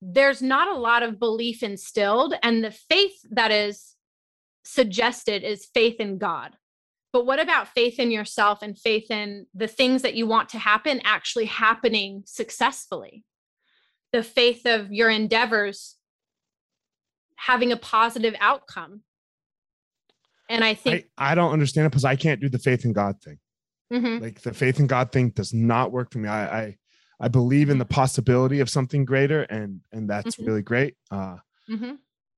there's 0.00 0.42
not 0.42 0.68
a 0.68 0.78
lot 0.78 1.02
of 1.02 1.18
belief 1.18 1.62
instilled 1.62 2.34
and 2.42 2.62
the 2.62 2.70
faith 2.70 3.14
that 3.30 3.50
is 3.50 3.94
suggested 4.64 5.42
is 5.42 5.68
faith 5.72 5.96
in 5.98 6.18
god 6.18 6.56
but 7.14 7.24
what 7.24 7.40
about 7.40 7.68
faith 7.68 7.98
in 7.98 8.10
yourself 8.10 8.58
and 8.60 8.78
faith 8.78 9.10
in 9.10 9.46
the 9.54 9.68
things 9.68 10.02
that 10.02 10.14
you 10.14 10.26
want 10.26 10.50
to 10.50 10.58
happen 10.58 11.00
actually 11.04 11.46
happening 11.46 12.22
successfully 12.26 13.24
the 14.12 14.22
faith 14.22 14.66
of 14.66 14.92
your 14.92 15.08
endeavors 15.08 15.96
having 17.36 17.72
a 17.72 17.76
positive 17.76 18.34
outcome 18.38 19.00
and 20.50 20.62
i 20.62 20.74
think 20.74 21.06
i, 21.16 21.32
I 21.32 21.34
don't 21.34 21.52
understand 21.52 21.86
it 21.86 21.90
because 21.90 22.04
i 22.04 22.16
can't 22.16 22.40
do 22.40 22.50
the 22.50 22.58
faith 22.58 22.84
in 22.84 22.92
god 22.92 23.22
thing 23.22 23.38
Mm-hmm. 23.92 24.22
Like 24.22 24.40
the 24.40 24.52
faith 24.52 24.80
in 24.80 24.86
God 24.86 25.12
thing 25.12 25.30
does 25.30 25.52
not 25.52 25.92
work 25.92 26.12
for 26.12 26.18
me. 26.18 26.28
I 26.28 26.60
I, 26.60 26.76
I 27.20 27.28
believe 27.28 27.70
in 27.70 27.78
the 27.78 27.84
mm-hmm. 27.84 27.94
possibility 27.94 28.60
of 28.60 28.70
something 28.70 29.04
greater, 29.04 29.42
and 29.42 29.80
and 29.92 30.08
that's 30.08 30.36
mm-hmm. 30.36 30.46
really 30.46 30.62
great. 30.62 30.96
Uh, 31.10 31.36
mm-hmm. 31.70 31.92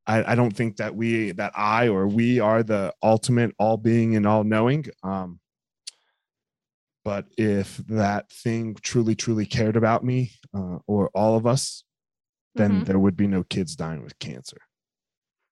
I, 0.07 0.33
I 0.33 0.35
don't 0.35 0.55
think 0.55 0.77
that 0.77 0.95
we 0.95 1.33
that 1.33 1.53
I 1.57 1.89
or 1.89 2.07
we 2.07 2.39
are 2.41 2.63
the 2.63 2.95
ultimate 3.03 3.53
all 3.59 3.77
being 3.77 4.17
and 4.17 4.27
all 4.27 4.45
knowing. 4.45 4.87
Um, 5.03 5.41
but 7.05 7.27
if 7.37 7.77
that 7.89 8.31
thing 8.31 8.77
truly 8.83 9.15
truly 9.15 9.47
cared 9.47 9.77
about 9.77 10.05
me 10.05 10.33
uh, 10.57 10.79
or 10.87 11.11
all 11.15 11.37
of 11.37 11.47
us, 11.47 11.85
then 12.55 12.73
mm-hmm. 12.73 12.85
there 12.85 12.99
would 12.99 13.17
be 13.17 13.27
no 13.27 13.45
kids 13.45 13.77
dying 13.77 14.03
with 14.03 14.19
cancer. 14.19 14.59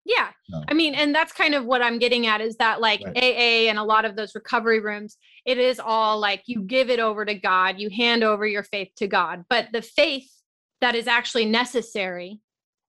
Yeah. 0.05 0.31
No. 0.51 0.63
I 0.69 0.75
mean, 0.75 0.95
and 0.95 1.15
that's 1.15 1.33
kind 1.33 1.55
of 1.55 1.65
what 1.65 1.81
I'm 1.81 1.99
getting 1.99 2.27
at 2.27 2.41
is 2.41 2.57
that 2.57 2.81
like 2.81 3.03
right. 3.05 3.17
AA 3.17 3.71
and 3.71 3.79
a 3.79 3.85
lot 3.85 4.05
of 4.05 4.17
those 4.17 4.35
recovery 4.35 4.81
rooms, 4.81 5.17
it 5.47 5.57
is 5.57 5.81
all 5.81 6.19
like 6.19 6.43
you 6.47 6.63
give 6.63 6.91
it 6.91 7.01
over 7.01 7.25
to 7.25 7.35
God, 7.35 7.79
you 7.79 7.89
hand 7.89 8.23
over 8.23 8.47
your 8.47 8.65
faith 8.65 8.91
to 8.97 9.07
God. 9.07 9.45
But 9.49 9.69
the 9.73 9.81
faith 9.81 10.29
that 10.81 10.95
is 10.95 11.07
actually 11.07 11.47
necessary, 11.47 12.41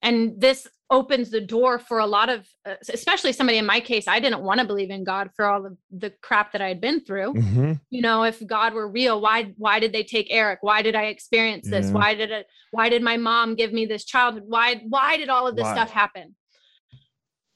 and 0.02 0.40
this 0.40 0.68
opens 0.90 1.32
the 1.32 1.42
door 1.42 1.80
for 1.80 2.00
a 2.00 2.06
lot 2.06 2.30
of, 2.30 2.48
uh, 2.66 2.76
especially 2.90 3.34
somebody 3.34 3.58
in 3.58 3.66
my 3.66 3.80
case, 3.80 4.08
I 4.08 4.20
didn't 4.20 4.44
want 4.44 4.60
to 4.60 4.68
believe 4.68 4.92
in 4.92 5.04
God 5.04 5.32
for 5.36 5.46
all 5.46 5.66
of 5.66 5.78
the 5.92 6.12
crap 6.22 6.52
that 6.52 6.62
I 6.62 6.68
had 6.68 6.80
been 6.80 7.04
through. 7.04 7.34
Mm-hmm. 7.34 7.74
You 7.90 8.02
know, 8.02 8.24
if 8.24 8.46
God 8.46 8.74
were 8.74 8.88
real, 8.88 9.20
why 9.20 9.54
why 9.58 9.80
did 9.80 9.94
they 9.94 10.04
take 10.04 10.28
Eric? 10.30 10.60
Why 10.62 10.82
did 10.82 10.96
I 10.96 11.06
experience 11.06 11.68
this? 11.70 11.88
Yeah. 11.88 11.94
Why 11.94 12.14
did 12.14 12.32
it? 12.32 12.48
Why 12.72 12.90
did 12.90 13.02
my 13.02 13.18
mom 13.18 13.56
give 13.56 13.74
me 13.74 13.86
this 13.86 14.06
childhood? 14.06 14.44
Why 14.46 14.82
why 14.88 15.18
did 15.18 15.30
all 15.30 15.48
of 15.48 15.56
this 15.56 15.64
why? 15.64 15.74
stuff 15.74 15.90
happen? 15.90 16.36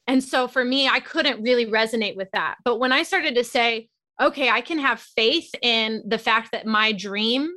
And 0.07 0.23
so 0.23 0.47
for 0.47 0.65
me, 0.65 0.87
I 0.87 0.99
couldn't 0.99 1.43
really 1.43 1.67
resonate 1.67 2.15
with 2.15 2.29
that. 2.33 2.55
But 2.65 2.79
when 2.79 2.91
I 2.91 3.03
started 3.03 3.35
to 3.35 3.43
say, 3.43 3.89
okay, 4.19 4.49
I 4.49 4.61
can 4.61 4.79
have 4.79 4.99
faith 4.99 5.51
in 5.61 6.01
the 6.07 6.17
fact 6.17 6.51
that 6.51 6.65
my 6.65 6.93
dream 6.93 7.51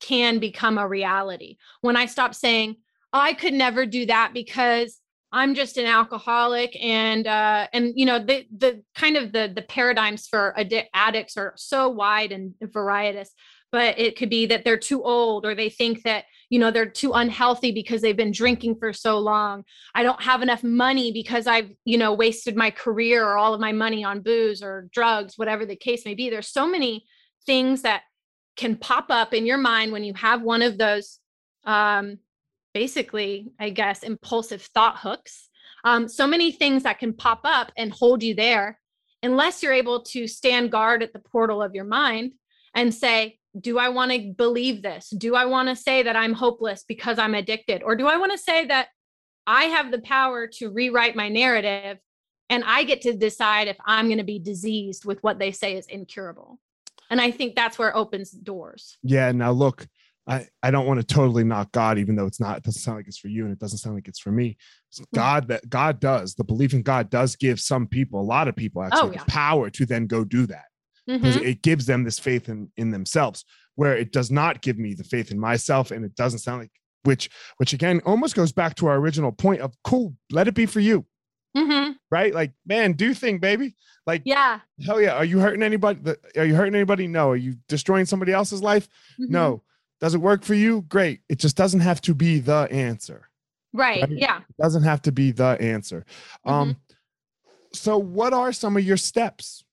can 0.00 0.38
become 0.38 0.78
a 0.78 0.88
reality. 0.88 1.58
When 1.82 1.96
I 1.96 2.06
stopped 2.06 2.34
saying, 2.34 2.76
oh, 3.12 3.20
I 3.20 3.34
could 3.34 3.52
never 3.52 3.84
do 3.84 4.06
that 4.06 4.32
because 4.32 4.98
I'm 5.30 5.54
just 5.54 5.76
an 5.76 5.86
alcoholic 5.86 6.76
and 6.82 7.26
uh 7.26 7.66
and 7.72 7.92
you 7.96 8.06
know 8.06 8.18
the 8.18 8.46
the 8.56 8.82
kind 8.94 9.16
of 9.16 9.32
the 9.32 9.52
the 9.54 9.62
paradigms 9.62 10.26
for 10.26 10.54
addic- 10.56 10.86
addicts 10.94 11.36
are 11.36 11.52
so 11.56 11.88
wide 11.88 12.32
and 12.32 12.54
varietous 12.62 13.30
but 13.70 13.98
it 13.98 14.16
could 14.16 14.30
be 14.30 14.46
that 14.46 14.64
they're 14.64 14.78
too 14.78 15.02
old 15.02 15.44
or 15.44 15.54
they 15.54 15.68
think 15.68 16.02
that 16.02 16.24
you 16.48 16.58
know 16.58 16.70
they're 16.70 16.88
too 16.88 17.12
unhealthy 17.12 17.72
because 17.72 18.00
they've 18.00 18.16
been 18.16 18.32
drinking 18.32 18.76
for 18.76 18.92
so 18.92 19.18
long. 19.18 19.64
I 19.94 20.02
don't 20.02 20.22
have 20.22 20.42
enough 20.42 20.62
money 20.62 21.12
because 21.12 21.46
i've 21.46 21.70
you 21.84 21.98
know 21.98 22.14
wasted 22.14 22.56
my 22.56 22.70
career 22.70 23.24
or 23.26 23.36
all 23.36 23.54
of 23.54 23.60
my 23.60 23.72
money 23.72 24.04
on 24.04 24.20
booze 24.20 24.62
or 24.62 24.88
drugs 24.92 25.34
whatever 25.36 25.66
the 25.66 25.76
case 25.76 26.04
may 26.04 26.14
be. 26.14 26.30
There's 26.30 26.48
so 26.48 26.66
many 26.66 27.04
things 27.44 27.82
that 27.82 28.02
can 28.56 28.76
pop 28.76 29.06
up 29.10 29.34
in 29.34 29.46
your 29.46 29.58
mind 29.58 29.92
when 29.92 30.04
you 30.04 30.14
have 30.14 30.42
one 30.42 30.62
of 30.62 30.78
those 30.78 31.18
um 31.64 32.18
basically 32.74 33.50
i 33.58 33.70
guess 33.70 34.02
impulsive 34.02 34.62
thought 34.62 34.98
hooks 34.98 35.48
um, 35.84 36.08
so 36.08 36.26
many 36.26 36.50
things 36.50 36.82
that 36.82 36.98
can 36.98 37.12
pop 37.12 37.40
up 37.44 37.70
and 37.76 37.92
hold 37.92 38.22
you 38.22 38.34
there 38.34 38.80
unless 39.22 39.62
you're 39.62 39.72
able 39.72 40.02
to 40.02 40.26
stand 40.26 40.72
guard 40.72 41.02
at 41.02 41.12
the 41.12 41.20
portal 41.20 41.62
of 41.62 41.74
your 41.74 41.84
mind 41.84 42.32
and 42.74 42.92
say 42.92 43.38
do 43.60 43.78
I 43.78 43.88
want 43.88 44.12
to 44.12 44.32
believe 44.36 44.82
this? 44.82 45.10
Do 45.10 45.34
I 45.34 45.44
want 45.46 45.68
to 45.68 45.76
say 45.76 46.02
that 46.02 46.16
I'm 46.16 46.32
hopeless 46.32 46.84
because 46.86 47.18
I'm 47.18 47.34
addicted? 47.34 47.82
Or 47.82 47.96
do 47.96 48.06
I 48.06 48.16
want 48.16 48.32
to 48.32 48.38
say 48.38 48.66
that 48.66 48.88
I 49.46 49.64
have 49.64 49.90
the 49.90 50.00
power 50.00 50.46
to 50.54 50.70
rewrite 50.70 51.16
my 51.16 51.28
narrative 51.28 51.98
and 52.50 52.64
I 52.64 52.84
get 52.84 53.02
to 53.02 53.14
decide 53.14 53.68
if 53.68 53.76
I'm 53.84 54.06
going 54.06 54.18
to 54.18 54.24
be 54.24 54.38
diseased 54.38 55.04
with 55.04 55.22
what 55.22 55.38
they 55.38 55.52
say 55.52 55.76
is 55.76 55.86
incurable? 55.86 56.58
And 57.10 57.20
I 57.20 57.30
think 57.30 57.56
that's 57.56 57.78
where 57.78 57.88
it 57.88 57.96
opens 57.96 58.30
doors. 58.30 58.98
Yeah. 59.02 59.32
Now, 59.32 59.52
look, 59.52 59.86
I, 60.28 60.46
I 60.62 60.70
don't 60.70 60.86
want 60.86 61.00
to 61.00 61.06
totally 61.06 61.44
knock 61.44 61.72
God, 61.72 61.98
even 61.98 62.14
though 62.14 62.26
it's 62.26 62.40
not, 62.40 62.58
it 62.58 62.62
doesn't 62.62 62.82
sound 62.82 62.98
like 62.98 63.08
it's 63.08 63.18
for 63.18 63.28
you 63.28 63.44
and 63.44 63.52
it 63.52 63.58
doesn't 63.58 63.78
sound 63.78 63.96
like 63.96 64.08
it's 64.08 64.20
for 64.20 64.30
me. 64.30 64.58
Hmm. 64.96 65.04
God, 65.14 65.48
that 65.48 65.68
God 65.70 66.00
does, 66.00 66.34
the 66.34 66.44
belief 66.44 66.74
in 66.74 66.82
God 66.82 67.08
does 67.08 67.34
give 67.34 67.58
some 67.58 67.86
people, 67.86 68.20
a 68.20 68.22
lot 68.22 68.46
of 68.46 68.54
people 68.54 68.82
actually, 68.82 69.00
oh, 69.00 69.12
yeah. 69.12 69.24
the 69.24 69.30
power 69.30 69.70
to 69.70 69.86
then 69.86 70.06
go 70.06 70.24
do 70.24 70.46
that 70.46 70.66
because 71.08 71.36
mm-hmm. 71.36 71.46
it 71.46 71.62
gives 71.62 71.86
them 71.86 72.04
this 72.04 72.18
faith 72.18 72.48
in 72.48 72.70
in 72.76 72.90
themselves 72.90 73.44
where 73.76 73.96
it 73.96 74.12
does 74.12 74.30
not 74.30 74.60
give 74.60 74.78
me 74.78 74.94
the 74.94 75.04
faith 75.04 75.30
in 75.30 75.38
myself 75.38 75.90
and 75.90 76.04
it 76.04 76.14
doesn't 76.14 76.40
sound 76.40 76.60
like 76.60 76.70
which 77.04 77.30
which 77.56 77.72
again 77.72 78.00
almost 78.04 78.34
goes 78.34 78.52
back 78.52 78.74
to 78.74 78.86
our 78.86 78.96
original 78.96 79.32
point 79.32 79.60
of 79.60 79.74
cool 79.84 80.14
let 80.30 80.48
it 80.48 80.54
be 80.54 80.66
for 80.66 80.80
you 80.80 81.06
mm-hmm. 81.56 81.92
right 82.10 82.34
like 82.34 82.52
man 82.66 82.92
do 82.92 83.14
thing 83.14 83.38
baby 83.38 83.74
like 84.06 84.22
yeah 84.24 84.60
hell 84.84 85.00
yeah 85.00 85.14
are 85.14 85.24
you 85.24 85.38
hurting 85.38 85.62
anybody 85.62 86.14
are 86.36 86.44
you 86.44 86.54
hurting 86.54 86.74
anybody 86.74 87.06
no 87.06 87.30
are 87.30 87.36
you 87.36 87.54
destroying 87.68 88.04
somebody 88.04 88.32
else's 88.32 88.62
life 88.62 88.86
mm-hmm. 89.18 89.32
no 89.32 89.62
does 90.00 90.14
it 90.14 90.20
work 90.20 90.44
for 90.44 90.54
you? 90.54 90.82
Great. 90.82 91.20
It 91.28 91.38
just 91.38 91.56
doesn't 91.56 91.80
have 91.80 92.00
to 92.02 92.14
be 92.14 92.38
the 92.38 92.68
answer. 92.70 93.28
Right, 93.72 94.02
right? 94.02 94.10
yeah. 94.10 94.38
It 94.38 94.62
doesn't 94.62 94.84
have 94.84 95.02
to 95.02 95.12
be 95.12 95.32
the 95.32 95.56
answer. 95.60 96.04
Um 96.44 96.70
mm-hmm. 96.70 96.78
so 97.72 97.98
what 97.98 98.32
are 98.32 98.52
some 98.52 98.76
of 98.76 98.84
your 98.84 98.96
steps? 98.96 99.64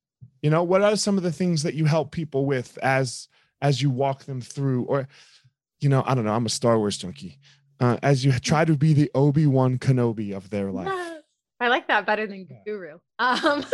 You 0.42 0.50
know 0.50 0.64
what 0.64 0.82
are 0.82 0.96
some 0.96 1.18
of 1.18 1.24
the 1.24 1.32
things 1.32 1.64
that 1.64 1.76
you 1.76 1.86
help 1.86 2.12
people 2.12 2.46
with 2.46 2.78
as 2.80 3.28
as 3.62 3.82
you 3.82 3.90
walk 3.90 4.26
them 4.26 4.42
through? 4.42 4.84
Or 4.86 5.08
you 5.80 5.90
know 5.90 6.04
i 6.06 6.16
don't 6.16 6.26
know 6.26 6.34
i'm 6.34 6.46
a 6.46 6.50
star 6.50 6.78
wars 6.78 6.98
junkie. 6.98 7.40
Uh, 7.80 7.98
as 8.02 8.24
you 8.24 8.32
try 8.40 8.64
to 8.64 8.78
be 8.78 8.94
the 8.94 9.12
obi-wan 9.14 9.78
kenobi 9.78 10.34
of 10.34 10.50
their 10.50 10.72
life. 10.80 10.88
I 11.60 11.68
like 11.68 11.88
that 11.90 12.06
better 12.06 12.26
than 12.26 12.48
guru. 12.66 13.00
Um 13.20 13.66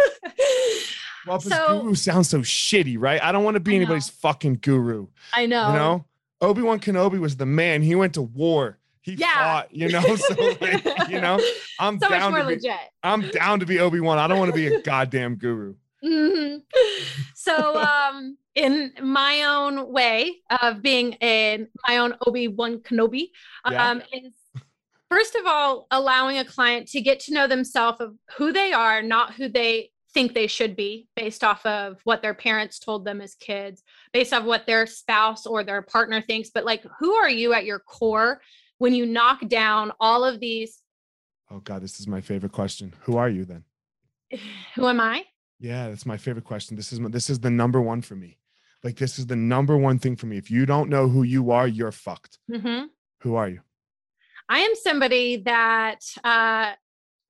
well 1.28 1.39
so, 1.39 1.82
guru 1.82 1.95
sounds 1.95 2.30
so 2.30 2.39
shitty 2.39 2.97
right? 2.99 3.22
I 3.22 3.32
don't 3.32 3.43
want 3.43 3.56
to 3.56 3.60
be 3.60 3.76
anybody's 3.76 4.10
fucking 4.10 4.56
guru. 4.62 5.08
I 5.34 5.45
know. 5.45 5.68
you 5.68 5.74
know 5.74 6.06
obi-wan 6.42 6.80
kenobi 6.80 7.20
was 7.20 7.38
the 7.38 7.46
man 7.46 7.82
he 7.82 7.96
went 7.96 8.14
to 8.14 8.22
war 8.22 8.80
he 9.02 9.14
yeah. 9.14 9.34
fought, 9.34 9.76
you 9.76 9.89
know. 9.89 10.02
So 10.16 10.36
like, 10.62 11.10
you 11.10 11.20
know, 11.20 11.39
I'm 11.80 12.00
so 12.00 12.10
down 12.10 12.34
to 12.34 12.39
be, 12.39 12.44
legit. 12.44 12.76
I'm 13.04 13.30
down 13.30 13.60
to 13.60 13.66
be 13.66 13.80
Obi 13.80 14.00
Wan. 14.00 14.18
I 14.18 14.28
don't 14.28 14.38
want 14.38 14.52
to 14.52 14.56
be 14.56 14.68
a 14.68 14.82
goddamn 14.84 15.36
guru. 15.36 15.76
Mm-hmm. 16.04 16.58
So, 17.36 17.82
um, 17.82 18.38
in 18.56 18.94
my 19.02 19.44
own 19.44 19.92
way 19.92 20.36
of 20.62 20.82
being 20.82 21.14
in 21.14 21.68
my 21.88 21.98
own 21.98 22.16
Obi 22.26 22.48
Wan 22.48 22.80
Kenobi, 22.80 23.30
yeah. 23.70 23.89
um, 23.89 24.02
is 24.14 24.34
first 25.10 25.36
of 25.36 25.46
all 25.46 25.88
allowing 25.92 26.38
a 26.38 26.46
client 26.46 26.88
to 26.89 27.02
get 27.02 27.20
to 27.22 27.34
know 27.34 27.48
themselves 27.48 28.02
of 28.02 28.16
who 28.38 28.52
they 28.52 28.72
are, 28.74 29.02
not 29.02 29.34
who 29.34 29.50
they 29.50 29.92
think 30.14 30.34
they 30.34 30.47
should 30.47 30.76
be, 30.76 31.07
based 31.16 31.43
off 31.43 31.66
of 31.66 31.97
what 32.03 32.22
their 32.22 32.34
parents 32.34 32.80
told 32.80 33.05
them 33.05 33.22
as 33.22 33.36
kids, 33.36 33.84
based 34.14 34.34
off 34.34 34.43
what 34.43 34.66
their 34.66 34.86
spouse 34.86 35.45
or 35.45 35.64
their 35.64 35.82
partner 35.82 36.22
thinks. 36.22 36.49
But 36.49 36.66
like, 36.66 36.84
who 36.99 37.14
are 37.14 37.30
you 37.30 37.53
at 37.53 37.66
your 37.66 37.80
core 37.80 38.41
when 38.78 38.93
you 38.93 39.05
knock 39.05 39.47
down 39.47 39.91
all 39.99 40.24
of 40.24 40.39
these? 40.39 40.82
Oh 41.49 41.59
God, 41.59 41.82
this 41.82 41.99
is 41.99 42.07
my 42.07 42.22
favorite 42.22 42.51
question. 42.51 42.93
Who 43.01 43.18
are 43.18 43.30
you 43.30 43.45
then? 43.45 43.64
Who 44.76 44.88
am 44.88 44.99
I? 44.99 45.26
Yeah, 45.59 45.89
that's 45.89 46.05
my 46.05 46.18
favorite 46.18 46.45
question. 46.45 46.76
This 46.76 46.91
is 46.91 46.99
this 46.99 47.30
is 47.30 47.39
the 47.39 47.51
number 47.51 47.80
one 47.80 48.01
for 48.01 48.16
me. 48.16 48.39
Like 48.84 48.95
this 48.95 49.20
is 49.20 49.28
the 49.28 49.36
number 49.36 49.78
one 49.78 49.99
thing 49.99 50.16
for 50.16 50.26
me. 50.26 50.38
If 50.38 50.49
you 50.49 50.66
don't 50.66 50.89
know 50.89 51.07
who 51.07 51.24
you 51.24 51.51
are, 51.51 51.68
you're 51.68 51.91
fucked. 51.91 52.39
Mm-hmm. 52.49 52.86
Who 53.22 53.36
are 53.36 53.47
you? 53.47 53.62
I 54.49 54.59
am 54.59 54.76
somebody 54.76 55.38
that 55.43 55.99
uh, 56.24 56.72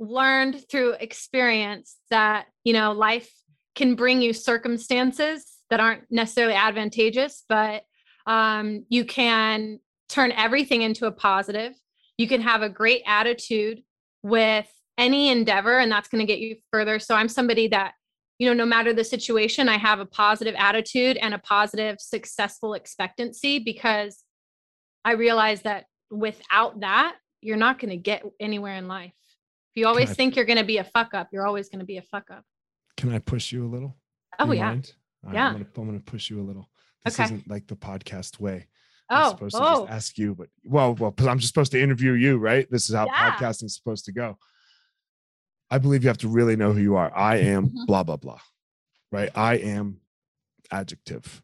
learned 0.02 0.68
through 0.70 0.94
experience 0.94 1.98
that 2.10 2.48
you 2.64 2.74
know 2.74 2.92
life 2.92 3.32
can 3.76 3.96
bring 3.96 4.22
you 4.22 4.34
circumstances 4.34 5.46
that 5.70 5.80
aren't 5.80 6.04
necessarily 6.10 6.56
advantageous, 6.56 7.46
but 7.48 7.84
um, 8.28 8.86
you 8.90 9.06
can 9.06 9.80
turn 10.10 10.34
everything 10.34 10.82
into 10.82 11.06
a 11.06 11.12
positive. 11.12 11.74
You 12.18 12.28
can 12.28 12.42
have 12.42 12.62
a 12.62 12.70
great 12.70 13.04
attitude 13.06 13.82
with 14.22 14.68
any 14.98 15.30
endeavor, 15.30 15.80
and 15.80 15.90
that's 15.90 16.10
going 16.10 16.20
to 16.20 16.32
get 16.32 16.40
you 16.40 16.58
further. 16.72 17.00
So 17.00 17.16
I'm 17.16 17.30
somebody 17.30 17.70
that 17.70 17.94
you 18.42 18.48
know, 18.48 18.54
no 18.54 18.66
matter 18.66 18.92
the 18.92 19.04
situation, 19.04 19.70
I 19.70 19.78
have 19.78 20.00
a 20.00 20.06
positive 20.06 20.56
attitude 20.58 21.16
and 21.18 21.36
a 21.36 21.38
positive, 21.38 21.98
successful 22.00 22.74
expectancy 22.74 23.60
because 23.60 24.24
I 25.06 25.12
realize 25.12 25.62
that 25.62 25.86
without 26.10 26.80
that, 26.80 27.18
you're 27.42 27.56
not 27.56 27.78
going 27.78 27.92
to 27.92 27.98
get 27.98 28.24
anywhere 28.40 28.74
in 28.74 28.88
life. 28.88 29.14
If 29.74 29.80
you 29.80 29.88
always 29.88 30.12
I, 30.12 30.14
think 30.14 30.36
you're 30.36 30.46
going 30.46 30.58
to 30.58 30.66
be 30.66 30.78
a 30.78 30.84
fuck 30.84 31.14
up, 31.14 31.30
you're 31.32 31.48
always 31.48 31.70
going 31.70 31.80
to 31.80 31.86
be 31.86 31.98
a 31.98 32.02
fuck 32.02 32.30
up. 32.30 32.44
Can 32.98 33.14
I 33.14 33.20
push 33.20 33.52
you 33.52 33.66
a 33.66 33.70
little? 33.70 33.96
Oh, 34.38 34.52
yeah. 34.52 34.76
Yeah. 35.32 35.48
I'm 35.48 35.68
going 35.74 35.98
to 35.98 36.04
push 36.04 36.30
you 36.30 36.42
a 36.42 36.44
little. 36.44 36.70
This 37.06 37.16
okay. 37.16 37.24
isn't 37.24 37.50
like 37.50 37.68
the 37.68 37.76
podcast 37.76 38.40
way. 38.40 38.68
I'm 39.10 39.26
oh, 39.26 39.30
supposed 39.30 39.56
to 39.56 39.62
oh. 39.62 39.80
just 39.82 39.92
ask 39.92 40.18
you, 40.18 40.36
but 40.36 40.48
well, 40.64 40.94
well, 40.96 41.12
because 41.12 41.28
I'm 41.28 41.40
just 41.40 41.54
supposed 41.54 41.72
to 41.74 41.82
interview 41.82 42.14
you, 42.14 42.38
right? 42.38 42.68
This 42.70 42.90
is 42.90 42.96
how 42.96 43.06
yeah. 43.06 43.32
podcasting 43.32 43.66
is 43.66 43.76
supposed 43.76 44.06
to 44.06 44.12
go. 44.12 44.38
I 45.70 45.78
believe 45.78 46.04
you 46.04 46.10
have 46.10 46.18
to 46.20 46.28
really 46.28 46.56
know 46.58 46.74
who 46.74 46.82
you 46.82 46.96
are. 46.96 47.16
I 47.16 47.38
am 47.38 47.68
mm-hmm. 47.68 47.86
blah, 47.88 48.04
blah, 48.04 48.18
blah. 48.18 48.40
Right. 49.12 49.30
I 49.36 49.56
am 49.56 50.02
adjective. 50.70 51.42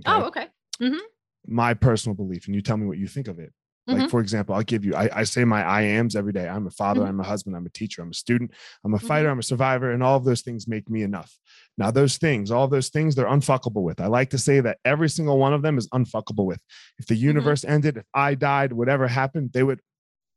Okay? 0.00 0.10
Oh, 0.10 0.26
okay. 0.26 0.48
Mm-hmm. 0.80 0.98
My 1.46 1.74
personal 1.74 2.14
belief, 2.14 2.46
and 2.46 2.54
you 2.54 2.62
tell 2.62 2.76
me 2.76 2.86
what 2.86 2.98
you 2.98 3.06
think 3.06 3.28
of 3.28 3.38
it. 3.38 3.52
Like, 3.86 3.98
mm-hmm. 3.98 4.06
for 4.08 4.20
example, 4.20 4.54
I'll 4.56 4.62
give 4.62 4.84
you, 4.84 4.96
I, 4.96 5.20
I, 5.20 5.22
say 5.22 5.44
my 5.44 5.62
I 5.62 5.82
ams 5.82 6.16
every 6.16 6.32
day. 6.32 6.48
I'm 6.48 6.66
a 6.66 6.70
father, 6.70 7.02
mm-hmm. 7.02 7.08
I'm 7.10 7.20
a 7.20 7.24
husband, 7.24 7.54
I'm 7.54 7.66
a 7.66 7.70
teacher, 7.70 8.02
I'm 8.02 8.10
a 8.10 8.14
student, 8.14 8.50
I'm 8.84 8.94
a 8.94 8.98
fighter, 8.98 9.26
mm-hmm. 9.26 9.34
I'm 9.34 9.38
a 9.38 9.44
survivor, 9.44 9.92
and 9.92 10.02
all 10.02 10.16
of 10.16 10.24
those 10.24 10.42
things 10.42 10.66
make 10.66 10.90
me 10.90 11.02
enough. 11.02 11.38
Now, 11.78 11.92
those 11.92 12.16
things, 12.16 12.50
all 12.50 12.66
those 12.66 12.88
things, 12.88 13.14
they're 13.14 13.26
unfuckable 13.26 13.82
with. 13.82 14.00
I 14.00 14.08
like 14.08 14.30
to 14.30 14.38
say 14.38 14.58
that 14.58 14.78
every 14.84 15.08
single 15.08 15.38
one 15.38 15.52
of 15.52 15.62
them 15.62 15.78
is 15.78 15.88
unfuckable 15.90 16.46
with. 16.46 16.58
If 16.98 17.06
the 17.06 17.14
mm-hmm. 17.14 17.26
universe 17.26 17.64
ended, 17.64 17.98
if 17.98 18.04
I 18.12 18.34
died, 18.34 18.72
whatever 18.72 19.06
happened, 19.06 19.52
they 19.52 19.62
would, 19.62 19.80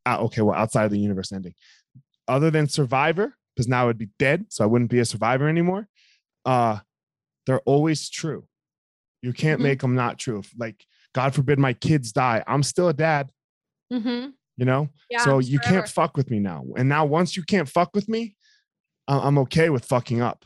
uh, 0.06 0.20
okay, 0.26 0.42
well, 0.42 0.56
outside 0.56 0.86
of 0.86 0.92
the 0.92 1.00
universe 1.00 1.32
ending, 1.32 1.56
other 2.28 2.52
than 2.52 2.68
survivor, 2.68 3.36
because 3.56 3.68
now 3.68 3.82
I 3.82 3.86
would 3.86 3.98
be 3.98 4.10
dead, 4.20 4.46
so 4.50 4.64
I 4.64 4.68
wouldn't 4.68 4.92
be 4.92 5.00
a 5.00 5.06
survivor 5.06 5.50
anymore. 5.50 5.88
Uh, 6.46 6.80
they're 7.48 7.62
always 7.62 8.10
true. 8.10 8.46
You 9.24 9.34
can't 9.34 9.58
mm-hmm. 9.58 9.64
make 9.64 9.80
them 9.80 9.96
not 9.96 10.20
true. 10.20 10.44
Like, 10.56 10.86
God 11.16 11.34
forbid 11.34 11.58
my 11.58 11.74
kids 11.74 12.12
die, 12.12 12.44
I'm 12.46 12.62
still 12.62 12.90
a 12.90 12.94
dad. 12.94 13.32
Mm-hmm. 13.92 14.30
You 14.58 14.66
know, 14.66 14.90
yeah, 15.10 15.24
so 15.24 15.40
you 15.40 15.58
forever. 15.60 15.74
can't 15.74 15.90
fuck 15.90 16.18
with 16.18 16.30
me 16.30 16.40
now. 16.40 16.66
And 16.78 16.90
now, 16.90 17.06
once 17.06 17.38
you 17.38 17.44
can't 17.44 17.70
fuck 17.70 17.92
with 17.96 18.10
me, 18.10 18.36
I'm 19.08 19.38
okay 19.40 19.70
with 19.70 19.86
fucking 19.86 20.22
up. 20.22 20.46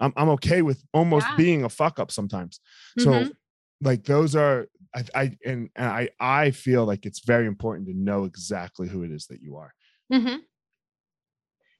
I'm 0.00 0.12
I'm 0.16 0.28
okay 0.30 0.62
with 0.62 0.82
almost 0.92 1.26
yeah. 1.30 1.36
being 1.36 1.64
a 1.64 1.68
fuck 1.68 1.98
up 1.98 2.10
sometimes. 2.10 2.60
So 2.98 3.10
mm-hmm. 3.10 3.28
like 3.80 4.04
those 4.04 4.34
are 4.34 4.66
I, 4.94 5.04
I 5.14 5.22
and, 5.44 5.70
and 5.76 5.86
I 5.86 6.08
I 6.18 6.50
feel 6.50 6.84
like 6.84 7.06
it's 7.06 7.20
very 7.24 7.46
important 7.46 7.88
to 7.88 7.94
know 7.94 8.24
exactly 8.24 8.88
who 8.88 9.02
it 9.02 9.10
is 9.10 9.26
that 9.26 9.40
you 9.40 9.56
are. 9.56 9.72
Mm-hmm. 10.12 10.36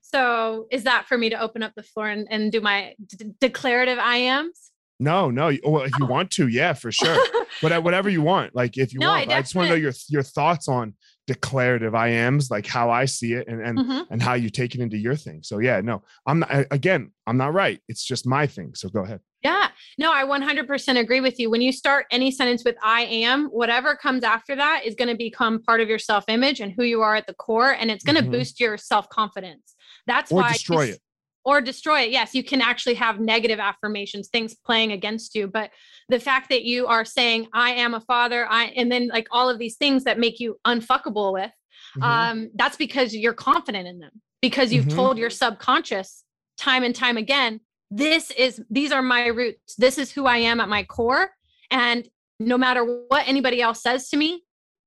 So 0.02 0.66
is 0.70 0.84
that 0.84 1.06
for 1.06 1.18
me 1.18 1.30
to 1.30 1.40
open 1.40 1.62
up 1.62 1.72
the 1.74 1.82
floor 1.82 2.08
and, 2.08 2.28
and 2.30 2.52
do 2.52 2.60
my 2.60 2.94
d- 3.04 3.32
declarative 3.40 3.98
I 3.98 4.18
ams? 4.18 4.70
No, 4.98 5.30
no. 5.30 5.52
Well, 5.64 5.82
if 5.82 5.92
you 5.98 6.06
oh. 6.06 6.10
want 6.10 6.30
to, 6.32 6.48
yeah, 6.48 6.72
for 6.72 6.90
sure. 6.90 7.18
but 7.62 7.82
whatever 7.82 8.08
you 8.08 8.22
want, 8.22 8.54
like 8.54 8.78
if 8.78 8.94
you 8.94 9.00
no, 9.00 9.08
want, 9.08 9.30
I, 9.30 9.38
I 9.38 9.40
just 9.42 9.54
want 9.54 9.66
to 9.68 9.70
know 9.74 9.80
your 9.80 9.92
your 10.08 10.22
thoughts 10.22 10.68
on 10.68 10.94
declarative 11.26 11.94
I 11.94 12.08
ams, 12.08 12.50
like 12.50 12.66
how 12.66 12.90
I 12.90 13.04
see 13.04 13.34
it, 13.34 13.46
and 13.48 13.60
and 13.60 13.78
mm-hmm. 13.78 14.12
and 14.12 14.22
how 14.22 14.34
you 14.34 14.48
take 14.48 14.74
it 14.74 14.80
into 14.80 14.96
your 14.96 15.16
thing. 15.16 15.40
So 15.42 15.58
yeah, 15.58 15.80
no, 15.82 16.02
I'm 16.26 16.40
not. 16.40 16.66
Again, 16.70 17.12
I'm 17.26 17.36
not 17.36 17.52
right. 17.52 17.80
It's 17.88 18.04
just 18.04 18.26
my 18.26 18.46
thing. 18.46 18.74
So 18.74 18.88
go 18.88 19.02
ahead. 19.02 19.20
Yeah, 19.42 19.68
no, 19.96 20.12
I 20.12 20.24
100% 20.24 20.98
agree 20.98 21.20
with 21.20 21.38
you. 21.38 21.50
When 21.50 21.60
you 21.60 21.70
start 21.70 22.06
any 22.10 22.32
sentence 22.32 22.64
with 22.64 22.74
I 22.82 23.02
am, 23.02 23.46
whatever 23.46 23.94
comes 23.94 24.24
after 24.24 24.56
that 24.56 24.82
is 24.84 24.96
going 24.96 25.08
to 25.08 25.14
become 25.14 25.62
part 25.62 25.80
of 25.80 25.88
your 25.88 26.00
self 26.00 26.24
image 26.28 26.60
and 26.60 26.72
who 26.72 26.82
you 26.82 27.02
are 27.02 27.14
at 27.14 27.26
the 27.26 27.34
core, 27.34 27.70
and 27.70 27.90
it's 27.90 28.02
going 28.02 28.16
to 28.16 28.22
mm-hmm. 28.22 28.32
boost 28.32 28.58
your 28.60 28.78
self 28.78 29.08
confidence. 29.10 29.74
That's 30.06 30.32
or 30.32 30.36
why 30.36 30.52
destroy 30.52 30.86
it 30.86 31.00
or 31.46 31.60
destroy 31.60 32.00
it. 32.00 32.10
Yes, 32.10 32.34
you 32.34 32.42
can 32.42 32.60
actually 32.60 32.94
have 32.94 33.20
negative 33.20 33.60
affirmations, 33.60 34.28
things 34.28 34.52
playing 34.52 34.90
against 34.90 35.36
you. 35.36 35.46
But 35.46 35.70
the 36.08 36.18
fact 36.18 36.50
that 36.50 36.64
you 36.64 36.88
are 36.88 37.04
saying, 37.04 37.46
I 37.54 37.70
am 37.70 37.94
a 37.94 38.00
father, 38.00 38.48
I 38.50 38.64
and 38.76 38.90
then 38.90 39.08
like 39.08 39.28
all 39.30 39.48
of 39.48 39.60
these 39.60 39.76
things 39.76 40.02
that 40.04 40.18
make 40.18 40.40
you 40.40 40.58
unfuckable 40.66 41.32
with, 41.32 41.52
mm-hmm. 41.96 42.02
um, 42.02 42.50
that's 42.56 42.76
because 42.76 43.14
you're 43.14 43.32
confident 43.32 43.86
in 43.86 44.00
them, 44.00 44.10
because 44.42 44.72
you've 44.72 44.86
mm-hmm. 44.86 44.96
told 44.96 45.18
your 45.18 45.30
subconscious 45.30 46.24
time 46.58 46.82
and 46.82 46.96
time 46.96 47.16
again, 47.16 47.60
this 47.92 48.32
is 48.32 48.60
these 48.68 48.90
are 48.90 49.02
my 49.02 49.28
roots. 49.28 49.76
This 49.76 49.98
is 49.98 50.10
who 50.10 50.26
I 50.26 50.38
am 50.38 50.58
at 50.58 50.68
my 50.68 50.82
core. 50.82 51.30
And 51.70 52.08
no 52.40 52.58
matter 52.58 52.84
what 53.06 53.28
anybody 53.28 53.62
else 53.62 53.82
says 53.82 54.08
to 54.08 54.16
me, 54.16 54.42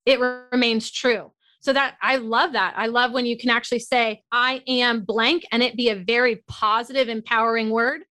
it 0.05 0.19
remains 0.19 0.91
true. 0.91 1.31
So 1.61 1.73
that 1.73 1.95
I 2.01 2.17
love 2.17 2.53
that. 2.53 2.73
I 2.77 2.87
love 2.87 3.11
when 3.11 3.25
you 3.25 3.37
can 3.37 3.49
actually 3.49 3.79
say, 3.79 4.23
I 4.31 4.63
am 4.67 5.01
blank, 5.01 5.45
and 5.51 5.61
it 5.61 5.75
be 5.75 5.89
a 5.89 5.95
very 5.95 6.43
positive, 6.47 7.09
empowering 7.09 7.69
word 7.69 8.03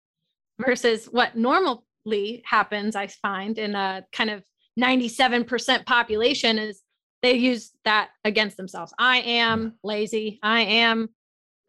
versus 0.58 1.06
what 1.06 1.36
normally 1.36 2.42
happens, 2.44 2.96
I 2.96 3.06
find 3.06 3.58
in 3.58 3.74
a 3.74 4.04
kind 4.12 4.30
of 4.30 4.42
97% 4.78 5.86
population 5.86 6.58
is 6.58 6.82
they 7.22 7.34
use 7.34 7.72
that 7.84 8.10
against 8.24 8.56
themselves. 8.56 8.92
I 8.98 9.18
am 9.18 9.74
lazy. 9.82 10.38
I 10.42 10.60
am 10.60 11.08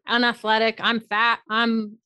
unathletic. 0.06 0.78
I'm 0.80 1.00
fat. 1.00 1.40
I'm 1.48 1.98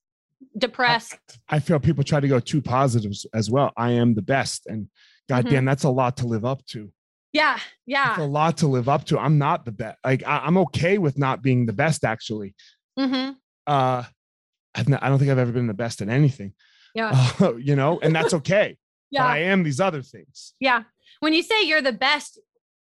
depressed. 0.56 1.18
I, 1.48 1.56
I, 1.56 1.58
feel 1.58 1.78
people 1.78 2.04
try 2.04 2.20
to 2.20 2.28
go 2.28 2.40
too 2.40 2.62
positives 2.62 3.26
as 3.34 3.50
well. 3.50 3.72
I 3.76 3.92
am 3.92 4.14
the 4.14 4.22
best. 4.22 4.66
And 4.66 4.88
goddamn, 5.28 5.52
mm-hmm. 5.52 5.64
that's 5.66 5.84
a 5.84 5.90
lot 5.90 6.18
to 6.18 6.26
live 6.26 6.44
up 6.44 6.64
to. 6.68 6.90
Yeah, 7.34 7.58
yeah. 7.84 8.12
It's 8.12 8.20
a 8.20 8.26
lot 8.26 8.58
to 8.58 8.68
live 8.68 8.88
up 8.88 9.04
to. 9.06 9.18
I'm 9.18 9.38
not 9.38 9.64
the 9.64 9.72
best. 9.72 9.98
Like 10.04 10.22
I, 10.24 10.46
am 10.46 10.56
okay 10.58 10.98
with 10.98 11.18
not 11.18 11.42
being 11.42 11.66
the 11.66 11.72
best. 11.72 12.04
Actually, 12.04 12.54
mm-hmm. 12.98 13.32
uh, 13.66 14.04
I've 14.74 14.88
not, 14.88 15.02
I 15.02 15.08
don't 15.08 15.18
think 15.18 15.32
I've 15.32 15.38
ever 15.38 15.52
been 15.52 15.66
the 15.66 15.74
best 15.74 16.00
at 16.00 16.08
anything. 16.08 16.54
Yeah, 16.94 17.30
uh, 17.40 17.56
you 17.56 17.74
know, 17.74 17.98
and 18.00 18.14
that's 18.14 18.32
okay. 18.34 18.78
yeah, 19.10 19.24
but 19.24 19.30
I 19.32 19.38
am 19.38 19.64
these 19.64 19.80
other 19.80 20.00
things. 20.00 20.54
Yeah, 20.60 20.84
when 21.18 21.34
you 21.34 21.42
say 21.42 21.64
you're 21.64 21.82
the 21.82 21.92
best, 21.92 22.38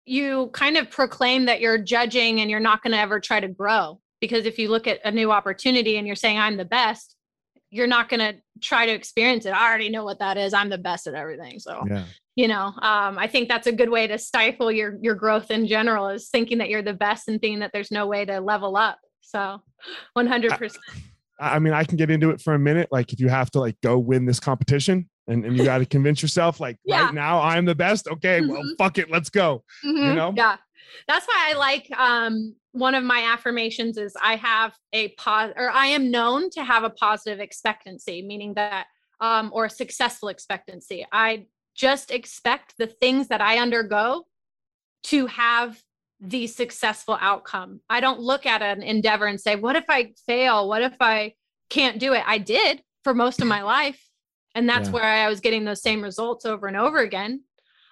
you 0.07 0.51
kind 0.53 0.77
of 0.77 0.89
proclaim 0.89 1.47
that 1.47 1.61
you're 1.61 1.79
judging 1.79 2.41
and 2.41 2.49
you're 2.49 2.61
not 2.61 2.83
going 2.83 2.93
to 2.93 2.99
ever 2.99 3.19
try 3.19 3.41
to 3.41 3.49
grow. 3.49 4.01
Because 4.21 4.47
if 4.47 4.59
you 4.59 4.69
look 4.69 4.87
at 4.87 5.01
a 5.05 5.11
new 5.11 5.33
opportunity 5.33 5.97
and 5.97 6.07
you're 6.07 6.17
saying 6.17 6.39
I'm 6.39 6.57
the 6.57 6.65
best, 6.65 7.17
you're 7.71 7.87
not 7.87 8.09
going 8.09 8.21
to 8.21 8.41
try 8.61 8.87
to 8.87 8.93
experience 8.93 9.47
it. 9.47 9.51
I 9.51 9.69
already 9.69 9.91
know 9.91 10.05
what 10.05 10.21
that 10.21 10.37
is. 10.37 10.55
I'm 10.55 10.71
the 10.71 10.79
best 10.79 11.07
at 11.07 11.15
everything. 11.15 11.59
So, 11.59 11.85
yeah. 11.89 12.05
You 12.39 12.47
know, 12.47 12.67
um, 12.67 13.19
I 13.19 13.27
think 13.27 13.49
that's 13.49 13.67
a 13.67 13.73
good 13.73 13.91
way 13.91 14.07
to 14.07 14.17
stifle 14.17 14.71
your 14.71 14.97
your 15.01 15.17
growth 15.17 15.51
in 15.51 15.67
general 15.67 16.07
is 16.07 16.29
thinking 16.29 16.59
that 16.59 16.69
you're 16.69 16.83
the 16.83 16.95
best 16.95 17.27
and 17.27 17.41
thinking 17.41 17.59
that 17.59 17.73
there's 17.73 17.91
no 17.91 18.07
way 18.07 18.25
to 18.25 18.39
level 18.39 18.77
up. 18.77 19.01
So, 19.23 19.61
100%. 20.17 20.77
I, 21.41 21.57
I 21.57 21.59
mean, 21.59 21.73
I 21.73 21.83
can 21.83 21.97
get 21.97 22.13
into 22.13 22.31
it 22.31 22.41
for 22.41 22.55
a 22.55 22.59
minute. 22.59 22.91
Like 22.93 23.13
if 23.13 23.19
you 23.19 23.29
have 23.29 23.51
to 23.51 23.59
like 23.59 23.77
go 23.83 23.99
win 23.99 24.25
this 24.25 24.39
competition 24.39 25.11
and, 25.27 25.45
and 25.45 25.57
you 25.57 25.65
got 25.65 25.79
to 25.79 25.87
convince 25.97 26.23
yourself 26.23 26.61
like 26.61 26.77
yeah. 26.85 27.07
right 27.07 27.15
now 27.15 27.43
I'm 27.43 27.65
the 27.65 27.75
best. 27.75 28.07
Okay, 28.07 28.41
mm-hmm. 28.41 28.53
well, 28.53 28.63
fuck 28.79 28.99
it. 28.99 29.11
Let's 29.11 29.31
go. 29.31 29.65
Mm-hmm. 29.85 29.97
You 29.97 30.15
know? 30.15 30.33
Yeah. 30.37 30.59
That's 31.09 31.27
why 31.27 31.51
I 31.51 31.55
like 31.55 31.91
um 31.99 32.55
one 32.71 32.95
of 32.95 33.03
my 33.03 33.33
affirmations 33.33 33.99
is 33.99 34.15
I 34.23 34.37
have 34.37 34.75
a 34.93 35.09
pos 35.19 35.53
or 35.57 35.71
I 35.71 35.87
am 35.87 36.13
known 36.13 36.51
to 36.51 36.63
have 36.63 36.85
a 36.85 36.91
positive 36.91 37.41
expectancy, 37.41 38.23
meaning 38.23 38.55
that 38.55 38.87
um, 39.21 39.51
or 39.53 39.65
a 39.65 39.71
successful 39.71 40.29
expectancy. 40.29 41.05
I 41.11 41.47
just 41.79 42.11
expect 42.11 42.75
the 42.77 42.89
things 42.89 43.29
that 43.29 43.41
I 43.41 43.59
undergo 43.59 44.27
to 45.05 45.27
have 45.27 45.81
the 46.21 46.49
successful 46.49 47.17
outcome. 47.21 47.81
I 47.89 48.01
don't 48.01 48.19
look 48.19 48.45
at 48.47 48.63
an 48.63 48.83
endeavor 48.83 49.27
and 49.27 49.41
say, 49.41 49.55
what 49.55 49.77
if 49.77 49.85
I 49.89 50.13
fail? 50.27 50.69
What 50.69 50.83
if 50.83 50.97
I 51.01 51.35
can't 51.71 52.01
do 52.01 52.15
it? 52.15 52.25
I 52.27 52.39
did 52.39 52.83
for 53.05 53.15
most 53.15 53.41
of 53.41 53.47
my 53.47 53.63
life. 53.63 54.05
And 54.57 54.69
that's 54.69 54.89
yeah. 54.89 54.95
where 54.95 55.05
I 55.05 55.29
was 55.29 55.39
getting 55.39 55.65
those 55.65 55.81
same 55.81 56.03
results 56.03 56.45
over 56.45 56.67
and 56.67 56.77
over 56.77 56.99
again. 56.99 57.45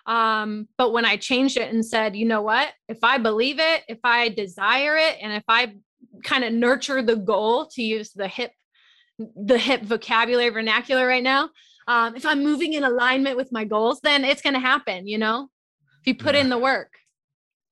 Um, 0.05 0.67
but 0.77 0.93
when 0.93 1.05
I 1.05 1.17
changed 1.17 1.57
it 1.57 1.73
and 1.73 1.85
said, 1.85 2.17
you 2.17 2.27
know 2.27 2.43
what, 2.43 2.73
if 2.89 2.99
I 3.05 3.19
believe 3.19 3.61
it, 3.61 3.83
if 3.89 3.99
I 4.03 4.31
desire 4.31 4.97
it, 4.97 5.19
and 5.21 5.33
if 5.33 5.45
I 5.49 5.75
kind 6.25 6.43
of 6.43 6.53
nurture 6.53 7.03
the 7.03 7.17
goal 7.17 7.67
to 7.75 7.83
use 7.83 8.11
the 8.13 8.27
hip, 8.27 8.53
the 9.19 9.59
hip 9.59 9.83
vocabulary 9.83 10.51
vernacular 10.51 11.07
right 11.07 11.23
now, 11.23 11.51
um, 11.87 12.17
if 12.17 12.27
I'm 12.27 12.43
moving 12.43 12.73
in 12.73 12.85
alignment 12.85 13.37
with 13.37 13.53
my 13.53 13.65
goals, 13.65 14.01
then 14.03 14.25
it's 14.25 14.43
going 14.43 14.55
to 14.55 14.61
happen. 14.61 15.07
You 15.07 15.19
know, 15.19 15.49
if 16.01 16.07
you 16.07 16.15
put 16.15 16.35
yeah. 16.35 16.43
in 16.43 16.49
the 16.49 16.59
work. 16.59 16.93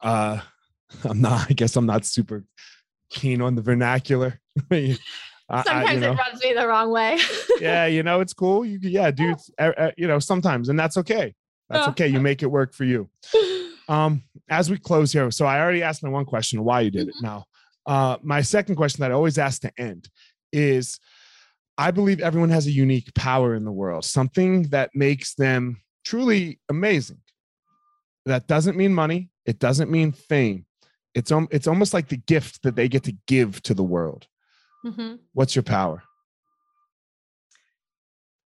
Uh, 0.01 0.41
I'm 1.05 1.21
not. 1.21 1.51
I 1.51 1.55
guess 1.55 1.77
I'm 1.77 1.87
not 1.87 2.05
super 2.05 2.45
keen 3.11 3.41
on 3.41 3.55
the 3.55 3.63
vernacular. 3.63 4.41
Sometimes 4.71 4.99
I, 5.69 5.93
you 5.93 6.01
know, 6.01 6.13
it 6.13 6.17
runs 6.17 6.43
me 6.43 6.53
the 6.55 6.67
wrong 6.67 6.91
way. 6.91 7.19
yeah, 7.61 7.85
you 7.87 8.03
know, 8.03 8.21
it's 8.21 8.33
cool. 8.33 8.65
You, 8.65 8.79
yeah, 8.81 9.11
dude. 9.11 9.37
Uh, 9.59 9.91
you 9.97 10.07
know, 10.07 10.19
sometimes, 10.19 10.71
and 10.71 10.79
that's 10.79 10.97
okay. 10.97 11.35
That's 11.69 11.89
okay. 11.89 12.09
You 12.09 12.19
make 12.19 12.43
it 12.43 12.47
work 12.47 12.73
for 12.73 12.85
you. 12.85 13.11
Um, 13.89 14.23
as 14.49 14.71
we 14.71 14.79
close 14.79 15.13
here, 15.13 15.31
so 15.31 15.45
I 15.45 15.61
already 15.61 15.83
asked 15.83 16.03
my 16.03 16.09
one 16.09 16.25
question 16.25 16.65
why 16.65 16.81
you 16.81 16.91
did 16.91 17.09
it. 17.09 17.15
Mm-hmm. 17.17 17.27
Now, 17.27 17.45
uh, 17.87 18.17
my 18.23 18.41
second 18.41 18.77
question 18.77 19.03
that 19.03 19.11
I 19.11 19.15
always 19.15 19.37
ask 19.37 19.61
to 19.63 19.73
end 19.79 20.09
is 20.53 20.99
I 21.77 21.91
believe 21.91 22.21
everyone 22.21 22.51
has 22.51 22.67
a 22.67 22.71
unique 22.71 23.15
power 23.15 23.55
in 23.55 23.65
the 23.65 23.73
world, 23.73 24.05
something 24.05 24.65
that 24.65 24.91
makes 24.95 25.35
them 25.35 25.83
truly 26.05 26.61
amazing. 26.69 27.19
That 28.27 28.47
doesn't 28.47 28.77
mean 28.77 28.95
money, 28.95 29.31
it 29.45 29.59
doesn't 29.59 29.91
mean 29.91 30.13
fame. 30.13 30.67
It's, 31.15 31.31
um, 31.31 31.49
it's 31.51 31.67
almost 31.67 31.95
like 31.95 32.09
the 32.09 32.17
gift 32.17 32.63
that 32.63 32.77
they 32.77 32.89
get 32.89 33.05
to 33.05 33.17
give 33.27 33.63
to 33.63 33.75
the 33.75 33.85
world. 33.85 34.27
Mm-hmm. 34.85 35.17
What's 35.33 35.55
your 35.55 35.63
power? 35.63 36.03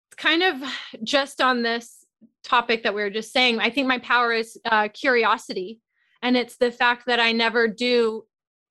It's 0.07 0.16
kind 0.16 0.43
of 0.43 0.63
just 1.03 1.41
on 1.41 1.63
this 1.63 2.05
topic 2.43 2.84
that 2.84 2.93
we 2.93 3.01
were 3.01 3.09
just 3.09 3.34
saying, 3.34 3.59
I 3.59 3.70
think 3.70 3.88
my 3.88 3.99
power 3.99 4.32
is 4.32 4.57
uh, 4.66 4.88
curiosity. 4.93 5.82
And 6.22 6.38
it's 6.38 6.57
the 6.57 6.72
fact 6.72 7.05
that 7.07 7.20
I 7.20 7.32
never 7.32 7.68
do 7.68 8.26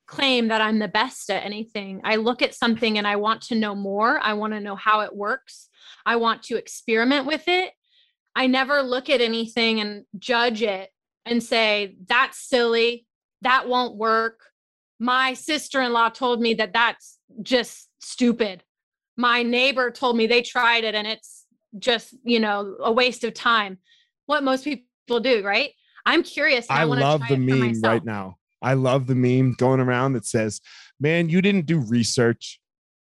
claim 0.06 0.48
that 0.48 0.60
I'm 0.60 0.78
the 0.78 0.88
best 0.88 1.30
at 1.30 1.44
anything. 1.44 2.00
I 2.04 2.16
look 2.16 2.42
at 2.42 2.54
something 2.54 2.98
and 2.98 3.06
I 3.06 3.16
want 3.16 3.42
to 3.42 3.54
know 3.54 3.74
more. 3.74 4.18
I 4.20 4.34
want 4.34 4.52
to 4.52 4.60
know 4.60 4.76
how 4.76 5.00
it 5.00 5.14
works. 5.14 5.68
I 6.04 6.16
want 6.16 6.42
to 6.44 6.56
experiment 6.56 7.26
with 7.26 7.44
it. 7.46 7.72
I 8.36 8.46
never 8.46 8.82
look 8.82 9.08
at 9.08 9.20
anything 9.20 9.80
and 9.80 10.04
judge 10.18 10.62
it 10.62 10.90
and 11.24 11.42
say, 11.42 11.96
that's 12.06 12.38
silly. 12.38 13.06
That 13.42 13.68
won't 13.68 13.96
work. 13.96 14.40
My 14.98 15.34
sister 15.34 15.80
in 15.80 15.92
law 15.92 16.08
told 16.08 16.40
me 16.40 16.54
that 16.54 16.72
that's 16.72 17.18
just 17.42 17.88
stupid. 18.00 18.62
My 19.16 19.42
neighbor 19.42 19.90
told 19.90 20.16
me 20.16 20.26
they 20.26 20.42
tried 20.42 20.84
it 20.84 20.94
and 20.94 21.06
it's 21.06 21.44
just 21.78 22.14
you 22.24 22.40
know 22.40 22.76
a 22.80 22.92
waste 22.92 23.24
of 23.24 23.34
time 23.34 23.78
what 24.26 24.44
most 24.44 24.64
people 24.64 25.20
do 25.20 25.42
right 25.44 25.70
i'm 26.06 26.22
curious 26.22 26.66
i, 26.70 26.82
I 26.82 26.84
love 26.84 27.22
the 27.28 27.36
meme 27.36 27.80
right 27.80 28.04
now 28.04 28.36
i 28.64 28.74
love 28.74 29.06
the 29.06 29.14
meme 29.14 29.52
going 29.52 29.80
around 29.80 30.12
that 30.12 30.26
says 30.26 30.60
man 31.00 31.28
you 31.28 31.40
didn't 31.40 31.66
do 31.66 31.78
research 31.78 32.60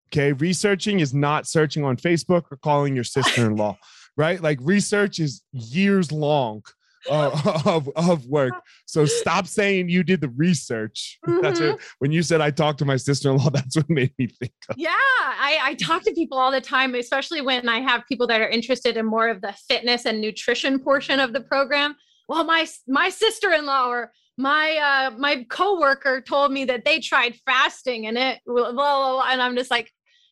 okay 0.09 0.33
researching 0.33 0.99
is 0.99 1.13
not 1.13 1.47
searching 1.47 1.83
on 1.83 1.97
facebook 1.97 2.43
or 2.51 2.57
calling 2.57 2.95
your 2.95 3.03
sister-in-law 3.03 3.77
right 4.17 4.41
like 4.41 4.59
research 4.61 5.19
is 5.19 5.41
years 5.51 6.11
long 6.11 6.61
uh, 7.09 7.61
of, 7.65 7.89
of 7.95 8.25
work. 8.27 8.53
So 8.85 9.05
stop 9.05 9.47
saying 9.47 9.89
you 9.89 10.03
did 10.03 10.21
the 10.21 10.29
research. 10.29 11.19
Mm-hmm. 11.27 11.41
That's 11.41 11.59
what, 11.59 11.79
when 11.99 12.11
you 12.11 12.23
said 12.23 12.41
I 12.41 12.51
talked 12.51 12.79
to 12.79 12.85
my 12.85 12.97
sister-in-law, 12.97 13.49
that's 13.53 13.75
what 13.75 13.89
made 13.89 14.13
me 14.17 14.27
think. 14.27 14.53
Of. 14.69 14.77
Yeah, 14.77 14.91
I, 14.95 15.59
I 15.61 15.73
talk 15.75 16.03
to 16.03 16.13
people 16.13 16.37
all 16.37 16.51
the 16.51 16.61
time, 16.61 16.95
especially 16.95 17.41
when 17.41 17.67
I 17.67 17.79
have 17.79 18.03
people 18.07 18.27
that 18.27 18.41
are 18.41 18.49
interested 18.49 18.97
in 18.97 19.05
more 19.05 19.29
of 19.29 19.41
the 19.41 19.53
fitness 19.67 20.05
and 20.05 20.21
nutrition 20.21 20.79
portion 20.79 21.19
of 21.19 21.33
the 21.33 21.41
program. 21.41 21.95
Well, 22.29 22.43
my 22.45 22.65
my 22.87 23.09
sister-in-law 23.09 23.87
or 23.87 24.11
my 24.37 24.77
uh 24.77 25.17
my 25.17 25.45
coworker 25.49 26.21
told 26.21 26.51
me 26.51 26.65
that 26.65 26.85
they 26.85 26.99
tried 26.99 27.35
fasting 27.45 28.07
and 28.07 28.17
it 28.17 28.39
blah, 28.45 28.71
blah, 28.71 28.73
blah, 28.73 29.27
and 29.29 29.41
I'm 29.41 29.55
just 29.55 29.71
like, 29.71 29.91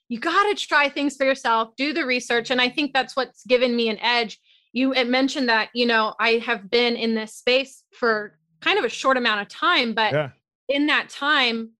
you 0.09 0.19
got 0.19 0.43
to 0.43 0.55
try 0.55 0.89
things 0.89 1.15
for 1.15 1.25
yourself, 1.25 1.75
do 1.77 1.93
the 1.93 2.05
research. 2.05 2.51
And 2.51 2.59
I 2.59 2.69
think 2.69 2.93
that's 2.93 3.15
what's 3.15 3.45
given 3.45 3.75
me 3.75 3.89
an 3.89 3.97
edge. 3.99 4.39
You 4.73 4.93
mentioned 5.05 5.49
that, 5.49 5.69
you 5.73 5.85
know, 5.85 6.15
I 6.19 6.33
have 6.45 6.69
been 6.69 6.95
in 6.95 7.15
this 7.15 7.35
space 7.35 7.83
for 7.93 8.37
kind 8.61 8.77
of 8.77 8.85
a 8.85 8.89
short 8.89 9.17
amount 9.17 9.41
of 9.41 9.47
time, 9.47 9.93
but 9.93 10.13
yeah. 10.13 10.29
in 10.67 10.87
that 10.87 11.09
time, 11.09 11.71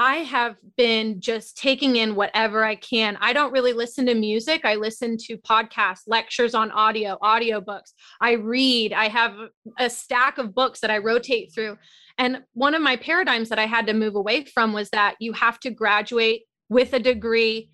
I 0.00 0.18
have 0.18 0.54
been 0.76 1.20
just 1.20 1.56
taking 1.56 1.96
in 1.96 2.14
whatever 2.14 2.64
I 2.64 2.76
can. 2.76 3.18
I 3.20 3.32
don't 3.32 3.50
really 3.50 3.72
listen 3.72 4.06
to 4.06 4.14
music. 4.14 4.64
I 4.64 4.76
listen 4.76 5.16
to 5.22 5.36
podcasts, 5.38 6.02
lectures 6.06 6.54
on 6.54 6.70
audio, 6.70 7.18
audiobooks. 7.20 7.94
I 8.20 8.34
read. 8.34 8.92
I 8.92 9.08
have 9.08 9.34
a 9.76 9.90
stack 9.90 10.38
of 10.38 10.54
books 10.54 10.78
that 10.82 10.92
I 10.92 10.98
rotate 10.98 11.52
through. 11.52 11.78
And 12.16 12.44
one 12.52 12.76
of 12.76 12.80
my 12.80 12.94
paradigms 12.94 13.48
that 13.48 13.58
I 13.58 13.66
had 13.66 13.88
to 13.88 13.92
move 13.92 14.14
away 14.14 14.44
from 14.44 14.72
was 14.72 14.88
that 14.90 15.16
you 15.18 15.32
have 15.32 15.58
to 15.60 15.70
graduate 15.70 16.42
with 16.68 16.92
a 16.92 17.00
degree 17.00 17.72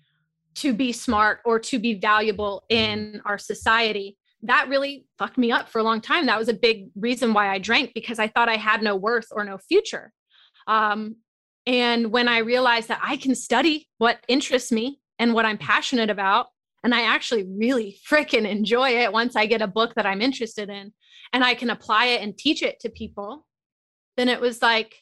to 0.55 0.73
be 0.73 0.93
smart 0.93 1.41
or 1.45 1.59
to 1.59 1.77
be 1.77 1.93
valuable 1.93 2.63
in 2.69 3.21
our 3.25 3.37
society. 3.37 4.17
That 4.41 4.67
really 4.67 5.05
fucked 5.19 5.37
me 5.37 5.51
up 5.51 5.69
for 5.69 5.77
a 5.77 5.83
long 5.83 6.01
time. 6.01 6.25
That 6.25 6.39
was 6.39 6.49
a 6.49 6.55
big 6.55 6.87
reason 6.95 7.33
why 7.33 7.49
I 7.49 7.59
drank 7.59 7.93
because 7.93 8.17
I 8.17 8.29
thought 8.29 8.49
I 8.49 8.57
had 8.57 8.81
no 8.81 8.95
worth 8.95 9.27
or 9.31 9.43
no 9.43 9.59
future. 9.59 10.11
Um, 10.65 11.17
and 11.67 12.11
when 12.11 12.27
I 12.27 12.39
realized 12.39 12.89
that 12.89 13.01
I 13.03 13.17
can 13.17 13.35
study 13.35 13.87
what 13.97 14.19
interests 14.27 14.71
me 14.71 14.99
and 15.17 15.33
what 15.33 15.45
I'm 15.45 15.57
passionate 15.57 16.09
about, 16.09 16.47
and 16.83 16.93
I 16.93 17.01
actually 17.01 17.43
really 17.43 17.97
freaking 18.07 18.47
enjoy 18.47 19.01
it 19.01 19.11
once 19.11 19.35
I 19.35 19.47
get 19.47 19.61
a 19.61 19.67
book 19.67 19.95
that 19.95 20.05
I'm 20.05 20.21
interested 20.21 20.69
in 20.69 20.93
and 21.33 21.43
I 21.43 21.55
can 21.55 21.71
apply 21.71 22.07
it 22.07 22.21
and 22.21 22.37
teach 22.37 22.61
it 22.61 22.79
to 22.81 22.89
people, 22.89 23.47
then 24.17 24.29
it 24.29 24.39
was 24.39 24.61
like 24.61 24.95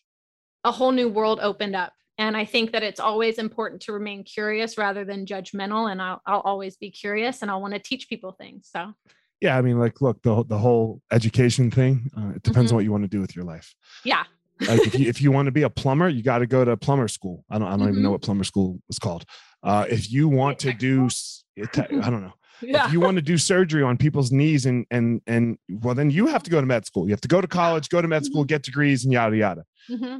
a 0.63 0.71
whole 0.71 0.91
new 0.91 1.09
world 1.09 1.39
opened 1.41 1.75
up. 1.75 1.93
And 2.19 2.37
i 2.37 2.45
think 2.45 2.71
that 2.73 2.83
it's 2.83 2.99
always 2.99 3.39
important 3.39 3.81
to 3.81 3.91
remain 3.91 4.23
curious 4.23 4.77
rather 4.77 5.03
than 5.03 5.25
judgmental 5.25 5.91
and 5.91 5.99
i'll, 5.99 6.21
I'll 6.27 6.41
always 6.41 6.77
be 6.77 6.91
curious 6.91 7.41
and 7.41 7.49
i'll 7.49 7.59
want 7.59 7.73
to 7.73 7.79
teach 7.79 8.07
people 8.07 8.33
things 8.33 8.69
so. 8.71 8.93
Yeah 9.41 9.57
i 9.57 9.61
mean 9.63 9.79
like 9.79 9.99
look 9.99 10.21
the, 10.21 10.43
the 10.45 10.59
whole 10.59 11.01
education 11.11 11.71
thing 11.71 12.11
uh, 12.15 12.33
it 12.35 12.43
depends 12.43 12.67
mm-hmm. 12.67 12.75
on 12.75 12.77
what 12.77 12.83
you 12.83 12.91
want 12.91 13.03
to 13.03 13.09
do 13.09 13.19
with 13.19 13.35
your 13.35 13.45
life. 13.45 13.73
Yeah 14.05 14.25
like 14.61 14.87
if 14.87 14.99
you 14.99 15.07
if 15.07 15.21
you 15.21 15.31
want 15.31 15.45
to 15.47 15.51
be 15.51 15.63
a 15.63 15.69
plumber 15.69 16.07
you 16.07 16.23
got 16.23 16.39
to 16.39 16.47
go 16.47 16.63
to 16.63 16.75
plumber 16.77 17.07
school 17.07 17.43
i 17.49 17.57
don't 17.57 17.67
i 17.67 17.71
don't 17.71 17.79
mm-hmm. 17.79 17.89
even 17.89 18.03
know 18.03 18.07
mm-hmm. 18.07 18.13
what 18.13 18.21
plumber 18.21 18.43
school 18.43 18.79
is 18.89 18.99
called 18.99 19.25
uh, 19.63 19.85
if 19.89 20.11
you 20.11 20.27
want 20.27 20.59
to 20.59 20.73
do 20.73 21.09
i 21.57 22.09
don't 22.09 22.21
know 22.21 22.33
yeah. 22.61 22.85
if 22.87 22.93
you 22.93 22.99
want 22.99 23.15
to 23.15 23.21
do 23.21 23.37
surgery 23.37 23.81
on 23.83 23.97
people's 23.97 24.31
knees 24.31 24.65
and 24.65 24.85
and 24.91 25.21
and 25.27 25.57
well 25.69 25.95
then 25.95 26.09
you 26.09 26.27
have 26.27 26.43
to 26.43 26.51
go 26.51 26.59
to 26.59 26.67
med 26.67 26.85
school 26.85 27.05
you 27.05 27.11
have 27.11 27.21
to 27.21 27.27
go 27.27 27.41
to 27.41 27.47
college 27.47 27.89
go 27.89 28.01
to 28.01 28.07
med 28.07 28.25
school 28.25 28.41
mm-hmm. 28.41 28.47
get 28.47 28.63
degrees 28.63 29.03
and 29.03 29.13
yada 29.13 29.35
yada 29.35 29.63
mm-hmm 29.89 30.19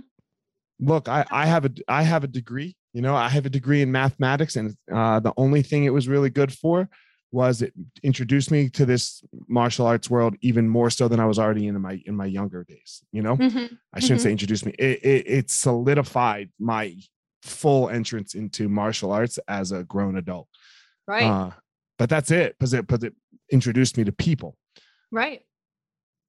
look, 0.80 1.08
I, 1.10 1.26
I 1.32 1.46
have 1.46 1.66
a 1.66 1.72
I 1.88 2.04
have 2.04 2.24
a 2.24 2.28
degree. 2.28 2.76
You 2.94 3.02
know, 3.02 3.16
I 3.16 3.30
have 3.30 3.46
a 3.46 3.50
degree 3.50 3.82
in 3.82 3.92
mathematics, 3.92 4.56
and 4.56 4.76
uh, 4.92 5.20
the 5.20 5.34
only 5.38 5.62
thing 5.62 5.86
it 5.86 5.94
was 5.94 6.08
really 6.08 6.30
good 6.30 6.54
for 6.54 6.90
was 7.34 7.64
it 7.64 7.74
introduced 8.04 8.52
me 8.52 8.70
to 8.70 8.86
this 8.86 9.24
martial 9.48 9.88
arts 9.88 10.10
world 10.10 10.36
even 10.42 10.70
more 10.70 10.90
so 10.92 11.08
than 11.08 11.20
I 11.20 11.26
was 11.26 11.40
already 11.40 11.68
in 11.68 11.82
my 11.82 12.02
in 12.06 12.16
my 12.16 12.28
younger 12.28 12.64
days. 12.64 13.04
You 13.12 13.24
know, 13.24 13.36
mm-hmm. 13.36 13.74
I 13.94 14.00
shouldn't 14.00 14.20
mm-hmm. 14.20 14.24
say 14.24 14.32
introduced 14.32 14.66
me. 14.66 14.74
It, 14.78 15.04
it, 15.04 15.28
it 15.28 15.50
solidified 15.50 16.52
my 16.60 16.96
full 17.42 17.90
entrance 17.90 18.36
into 18.36 18.70
martial 18.70 19.12
arts 19.12 19.40
as 19.48 19.72
a 19.72 19.84
grown 19.84 20.16
adult. 20.16 20.48
Right. 21.08 21.24
Uh, 21.24 21.52
but 21.98 22.10
that's 22.10 22.32
it 22.32 22.56
because 22.58 22.74
it 22.74 22.88
because 22.88 23.04
it 23.04 23.16
introduced 23.52 23.98
me 23.98 24.04
to 24.04 24.12
people. 24.12 24.56
Right. 25.12 25.42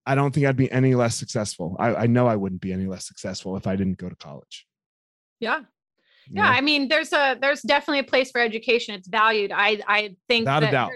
I 0.06 0.14
don't 0.14 0.34
think 0.34 0.46
I'd 0.46 0.56
be 0.56 0.70
any 0.70 0.94
less 0.94 1.16
successful. 1.16 1.76
I, 1.78 1.94
I 1.94 2.06
know 2.06 2.26
I 2.26 2.36
wouldn't 2.36 2.60
be 2.60 2.72
any 2.72 2.86
less 2.86 3.06
successful 3.06 3.56
if 3.56 3.66
I 3.66 3.76
didn't 3.76 3.98
go 3.98 4.08
to 4.08 4.16
college. 4.16 4.66
Yeah. 5.38 5.60
Yeah. 6.30 6.48
I 6.48 6.60
mean, 6.60 6.88
there's 6.88 7.12
a 7.12 7.36
there's 7.40 7.62
definitely 7.62 8.00
a 8.00 8.04
place 8.04 8.30
for 8.30 8.40
education. 8.40 8.94
It's 8.94 9.08
valued. 9.08 9.52
I 9.52 9.80
I 9.86 10.16
think 10.28 10.42
without 10.42 10.62
a 10.62 10.70
doubt. 10.70 10.90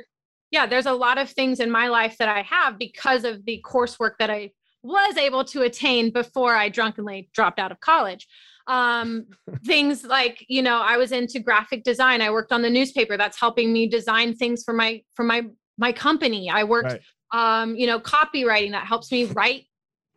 Yeah, 0.50 0.66
there's 0.66 0.86
a 0.86 0.92
lot 0.92 1.18
of 1.18 1.28
things 1.30 1.60
in 1.60 1.70
my 1.70 1.88
life 1.88 2.16
that 2.18 2.28
I 2.28 2.42
have 2.42 2.78
because 2.78 3.24
of 3.24 3.44
the 3.44 3.62
coursework 3.66 4.12
that 4.18 4.30
I 4.30 4.50
was 4.82 5.16
able 5.18 5.44
to 5.44 5.62
attain 5.62 6.10
before 6.10 6.54
I 6.54 6.70
drunkenly 6.70 7.28
dropped 7.34 7.58
out 7.58 7.70
of 7.70 7.80
college. 7.80 8.26
Um, 8.66 9.26
things 9.66 10.04
like, 10.04 10.44
you 10.48 10.62
know, 10.62 10.80
I 10.80 10.96
was 10.96 11.12
into 11.12 11.38
graphic 11.38 11.84
design. 11.84 12.22
I 12.22 12.30
worked 12.30 12.52
on 12.52 12.62
the 12.62 12.70
newspaper. 12.70 13.18
That's 13.18 13.38
helping 13.38 13.72
me 13.72 13.88
design 13.88 14.34
things 14.34 14.62
for 14.64 14.72
my 14.72 15.02
for 15.14 15.24
my 15.24 15.42
my 15.76 15.92
company. 15.92 16.48
I 16.50 16.64
worked 16.64 16.92
right 16.92 17.02
um, 17.32 17.76
you 17.76 17.86
know, 17.86 18.00
copywriting 18.00 18.72
that 18.72 18.86
helps 18.86 19.12
me 19.12 19.24
write 19.26 19.64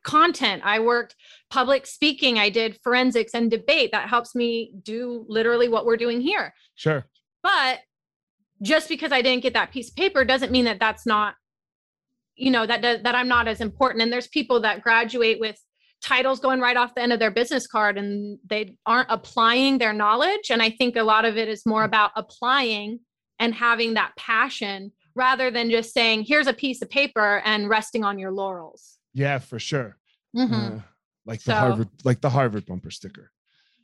content. 0.04 0.62
I 0.66 0.80
worked 0.80 1.16
public 1.50 1.86
speaking. 1.86 2.38
I 2.38 2.50
did 2.50 2.80
forensics 2.84 3.34
and 3.34 3.52
debate 3.52 3.92
that 3.92 4.10
helps 4.10 4.36
me 4.36 4.74
do 4.82 5.26
literally 5.28 5.68
what 5.68 5.86
we're 5.86 5.98
doing 5.98 6.22
here. 6.22 6.54
Sure. 6.76 7.06
But 7.44 7.80
just 8.62 8.90
because 8.90 9.12
I 9.12 9.22
didn't 9.22 9.44
get 9.44 9.54
that 9.54 9.72
piece 9.72 9.90
of 9.90 9.96
paper 9.96 10.24
doesn't 10.24 10.52
mean 10.52 10.66
that 10.66 10.80
that's 10.80 11.06
not, 11.06 11.36
you 12.36 12.52
know, 12.52 12.66
that 12.66 12.82
does, 12.82 13.02
that 13.04 13.16
I'm 13.16 13.28
not 13.28 13.48
as 13.48 13.62
important. 13.62 14.02
And 14.02 14.14
there's 14.14 14.28
people 14.28 14.62
that 14.62 14.82
graduate 14.82 15.40
with 15.40 15.60
titles 16.02 16.40
going 16.40 16.60
right 16.60 16.78
off 16.78 16.96
the 16.96 17.02
end 17.02 17.14
of 17.14 17.20
their 17.20 17.32
business 17.32 17.68
card 17.68 17.98
and 17.98 18.40
they 18.48 18.76
aren't 18.86 19.10
applying 19.12 19.78
their 19.78 19.94
knowledge. 19.94 20.50
And 20.50 20.62
I 20.62 20.70
think 20.72 20.96
a 20.96 21.04
lot 21.04 21.26
of 21.26 21.38
it 21.38 21.48
is 21.48 21.66
more 21.66 21.84
about 21.84 22.12
applying 22.16 23.00
and 23.40 23.54
having 23.54 23.96
that 23.96 24.16
passion 24.18 24.92
rather 25.16 25.52
than 25.52 25.70
just 25.70 25.94
saying, 25.94 26.24
here's 26.28 26.48
a 26.48 26.54
piece 26.54 26.82
of 26.82 26.90
paper 26.90 27.42
and 27.44 27.70
resting 27.70 28.04
on 28.04 28.18
your 28.18 28.32
laurels. 28.32 28.98
Yeah, 29.14 29.40
for 29.40 29.60
sure. 29.60 29.98
Mm-hmm. 30.36 30.78
Uh, 30.78 30.80
like 31.26 31.40
the 31.40 31.52
so, 31.52 31.56
Harvard, 31.56 31.90
like 32.04 32.22
the 32.22 32.30
Harvard 32.30 32.66
bumper 32.66 32.92
sticker. 32.92 33.32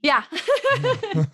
Yeah. 0.01 0.23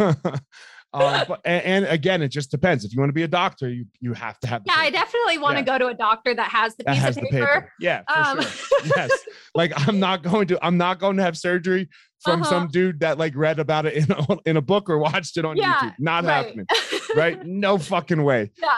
uh, 0.93 1.25
but 1.25 1.41
and, 1.45 1.63
and, 1.63 1.85
again, 1.85 2.21
it 2.21 2.29
just 2.29 2.51
depends. 2.51 2.85
If 2.85 2.93
you 2.93 2.99
want 2.99 3.09
to 3.09 3.13
be 3.13 3.23
a 3.23 3.27
doctor, 3.27 3.69
you 3.69 3.85
you 3.99 4.13
have 4.13 4.39
to 4.39 4.47
have. 4.47 4.63
Yeah, 4.65 4.75
I 4.77 4.89
definitely 4.89 5.37
want 5.37 5.55
yeah. 5.55 5.61
to 5.61 5.65
go 5.65 5.77
to 5.77 5.87
a 5.87 5.93
doctor 5.93 6.33
that 6.35 6.49
has 6.49 6.75
the 6.75 6.83
piece 6.85 6.97
has 6.97 7.17
of 7.17 7.23
paper. 7.23 7.37
paper. 7.37 7.71
Yeah, 7.79 8.01
um. 8.13 8.41
sure. 8.41 8.79
yes. 8.95 9.11
Like 9.55 9.71
I'm 9.87 9.99
not 9.99 10.23
going 10.23 10.47
to. 10.47 10.65
I'm 10.65 10.77
not 10.77 10.99
going 10.99 11.17
to 11.17 11.23
have 11.23 11.37
surgery 11.37 11.89
from 12.23 12.41
uh-huh. 12.41 12.49
some 12.49 12.67
dude 12.67 12.99
that 13.01 13.17
like 13.17 13.35
read 13.35 13.59
about 13.59 13.85
it 13.85 13.93
in 13.93 14.11
a, 14.11 14.37
in 14.45 14.57
a 14.57 14.61
book 14.61 14.89
or 14.89 14.97
watched 14.97 15.37
it 15.37 15.45
on 15.45 15.57
yeah, 15.57 15.75
YouTube. 15.75 15.95
Not 15.99 16.23
right. 16.23 16.45
happening. 16.45 16.67
right? 17.15 17.45
No 17.45 17.77
fucking 17.77 18.23
way. 18.23 18.51
Yeah. 18.61 18.69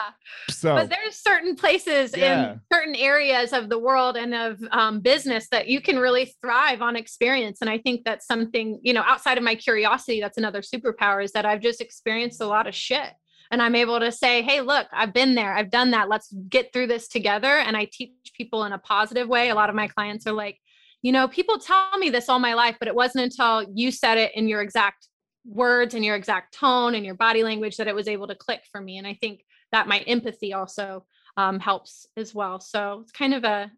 So, 0.49 0.75
but 0.75 0.89
there's 0.89 1.15
certain 1.15 1.55
places 1.55 2.15
yeah. 2.15 2.53
in 2.53 2.61
certain 2.71 2.95
areas 2.95 3.53
of 3.53 3.69
the 3.69 3.79
world 3.79 4.17
and 4.17 4.33
of 4.33 4.59
um, 4.71 4.99
business 4.99 5.47
that 5.49 5.67
you 5.67 5.81
can 5.81 5.97
really 5.99 6.33
thrive 6.41 6.81
on 6.81 6.95
experience. 6.95 7.59
And 7.61 7.69
I 7.69 7.77
think 7.77 8.03
that's 8.03 8.25
something, 8.25 8.79
you 8.83 8.93
know, 8.93 9.03
outside 9.05 9.37
of 9.37 9.43
my 9.43 9.55
curiosity, 9.55 10.19
that's 10.19 10.37
another 10.37 10.61
superpower 10.61 11.23
is 11.23 11.31
that 11.33 11.45
I've 11.45 11.61
just 11.61 11.81
experienced 11.81 12.41
a 12.41 12.47
lot 12.47 12.67
of 12.67 12.75
shit. 12.75 13.09
And 13.51 13.61
I'm 13.61 13.75
able 13.75 13.99
to 13.99 14.11
say, 14.11 14.41
hey, 14.41 14.61
look, 14.61 14.87
I've 14.91 15.13
been 15.13 15.35
there, 15.35 15.53
I've 15.53 15.69
done 15.69 15.91
that. 15.91 16.09
Let's 16.09 16.33
get 16.49 16.73
through 16.73 16.87
this 16.87 17.07
together. 17.07 17.47
And 17.47 17.77
I 17.77 17.87
teach 17.91 18.11
people 18.35 18.63
in 18.63 18.73
a 18.73 18.79
positive 18.79 19.27
way. 19.27 19.49
A 19.49 19.55
lot 19.55 19.69
of 19.69 19.75
my 19.75 19.87
clients 19.87 20.25
are 20.25 20.33
like, 20.33 20.59
you 21.01 21.11
know, 21.11 21.27
people 21.27 21.59
tell 21.59 21.97
me 21.97 22.09
this 22.09 22.29
all 22.29 22.39
my 22.39 22.53
life, 22.53 22.77
but 22.79 22.87
it 22.87 22.95
wasn't 22.95 23.25
until 23.25 23.65
you 23.73 23.91
said 23.91 24.17
it 24.17 24.31
in 24.35 24.47
your 24.47 24.61
exact 24.61 25.07
words 25.45 25.93
and 25.93 26.03
your 26.03 26.15
exact 26.15 26.53
tone 26.53 26.95
and 26.95 27.05
your 27.05 27.15
body 27.15 27.43
language 27.43 27.77
that 27.77 27.87
it 27.87 27.95
was 27.95 28.07
able 28.07 28.27
to 28.27 28.35
click 28.35 28.61
for 28.71 28.81
me. 28.81 28.97
And 28.97 29.05
I 29.05 29.13
think 29.21 29.41
that 29.71 29.87
my 29.87 29.99
empathy 29.99 30.53
also 30.53 31.05
um, 31.37 31.59
helps 31.59 32.07
as 32.17 32.33
well. 32.33 32.59
So 32.59 33.01
it's 33.03 33.11
kind 33.11 33.33
of 33.33 33.43
a 33.43 33.71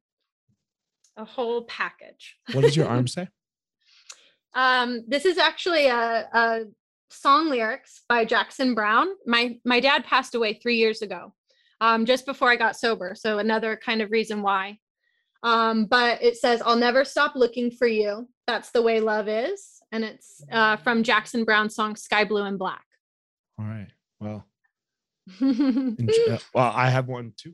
a 1.18 1.26
whole 1.26 1.64
package. 1.64 2.38
What 2.54 2.62
does 2.62 2.78
your 2.78 2.88
arm 2.90 3.08
say? 3.08 3.28
um, 4.58 5.04
this 5.08 5.26
is 5.26 5.38
actually 5.38 5.86
a, 5.86 6.28
a 6.34 6.62
song 7.10 7.50
lyrics 7.50 8.02
by 8.10 8.26
Jackson 8.26 8.74
Browne. 8.74 9.08
My 9.26 9.58
my 9.64 9.80
dad 9.80 10.04
passed 10.04 10.36
away 10.36 10.56
three 10.56 10.78
years 10.78 11.02
ago, 11.02 11.34
um, 11.80 12.06
just 12.06 12.26
before 12.26 12.50
I 12.50 12.56
got 12.56 12.76
sober. 12.76 13.14
So 13.16 13.38
another 13.38 13.78
kind 13.78 14.02
of 14.02 14.12
reason 14.12 14.42
why 14.42 14.80
um, 15.44 15.86
but 15.86 16.22
it 16.22 16.38
says, 16.38 16.62
I'll 16.66 16.76
never 16.76 17.06
stop 17.06 17.36
looking 17.36 17.72
for 17.72 17.88
you. 17.88 18.28
That's 18.46 18.72
the 18.72 18.82
way 18.82 19.00
love 19.00 19.28
is. 19.28 19.82
And 19.92 20.04
it's 20.04 20.44
uh, 20.52 20.78
from 20.78 21.04
Jackson 21.04 21.44
Browne's 21.44 21.76
song 21.76 21.96
Sky 21.96 22.26
Blue 22.26 22.44
and 22.44 22.60
Black. 22.60 22.84
All 23.60 23.66
right. 23.66 23.88
Well, 24.20 24.46
uh, 25.42 26.38
well, 26.54 26.72
I 26.74 26.90
have 26.90 27.08
one 27.08 27.34
too. 27.38 27.54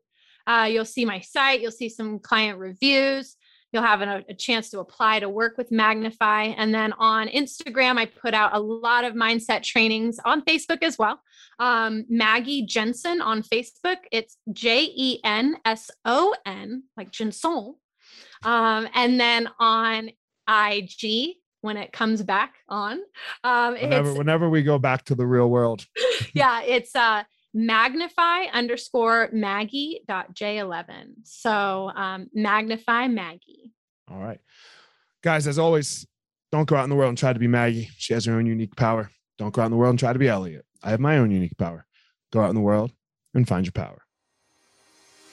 uh, 0.47 0.69
you'll 0.71 0.85
see 0.85 1.05
my 1.05 1.19
site 1.19 1.61
you'll 1.61 1.71
see 1.71 1.89
some 1.89 2.19
client 2.19 2.59
reviews 2.59 3.36
you'll 3.71 3.83
have 3.83 4.01
a, 4.01 4.23
a, 4.29 4.33
chance 4.33 4.69
to 4.69 4.79
apply 4.79 5.19
to 5.19 5.29
work 5.29 5.57
with 5.57 5.71
Magnify. 5.71 6.43
And 6.43 6.73
then 6.73 6.93
on 6.93 7.27
Instagram, 7.27 7.97
I 7.97 8.05
put 8.05 8.33
out 8.33 8.55
a 8.55 8.59
lot 8.59 9.03
of 9.03 9.13
mindset 9.13 9.63
trainings 9.63 10.19
on 10.23 10.41
Facebook 10.43 10.81
as 10.81 10.97
well. 10.97 11.21
Um, 11.59 12.05
Maggie 12.09 12.65
Jenson 12.65 13.21
on 13.21 13.43
Facebook. 13.43 13.97
It's 14.11 14.37
J 14.53 14.89
E 14.95 15.19
N 15.23 15.57
S 15.65 15.91
O 16.05 16.35
N, 16.45 16.83
like 16.95 17.11
Jenson. 17.11 17.75
Um, 18.43 18.87
and 18.93 19.19
then 19.19 19.49
on 19.59 20.11
IG, 20.47 21.35
when 21.61 21.75
it 21.75 21.91
comes 21.91 22.21
back 22.23 22.55
on, 22.69 22.99
um, 23.43 23.73
whenever, 23.73 24.13
whenever 24.13 24.49
we 24.49 24.63
go 24.63 24.77
back 24.77 25.03
to 25.05 25.15
the 25.15 25.25
real 25.25 25.49
world. 25.49 25.85
yeah, 26.33 26.61
it's 26.61 26.95
uh, 26.95 27.23
magnify 27.53 28.43
underscore 28.53 29.29
maggie 29.31 30.01
dot 30.07 30.33
j11 30.33 31.13
so 31.23 31.91
um, 31.95 32.27
magnify 32.33 33.07
maggie. 33.07 33.73
All 34.09 34.19
right. 34.19 34.39
Guys 35.23 35.47
as 35.47 35.59
always 35.59 36.05
don't 36.51 36.67
go 36.67 36.75
out 36.75 36.83
in 36.83 36.89
the 36.89 36.95
world 36.95 37.09
and 37.09 37.17
try 37.17 37.33
to 37.33 37.39
be 37.39 37.47
maggie. 37.47 37.89
She 37.97 38.13
has 38.13 38.25
her 38.25 38.33
own 38.33 38.45
unique 38.45 38.75
power. 38.75 39.09
Don't 39.37 39.53
go 39.53 39.61
out 39.61 39.65
in 39.65 39.71
the 39.71 39.77
world 39.77 39.91
and 39.91 39.99
try 39.99 40.13
to 40.13 40.19
be 40.19 40.27
elliot. 40.27 40.65
I 40.81 40.91
have 40.91 40.99
my 40.99 41.17
own 41.17 41.31
unique 41.31 41.57
power. 41.57 41.85
Go 42.31 42.41
out 42.41 42.49
in 42.49 42.55
the 42.55 42.61
world 42.61 42.91
and 43.33 43.47
find 43.47 43.65
your 43.65 43.73
power 43.73 44.01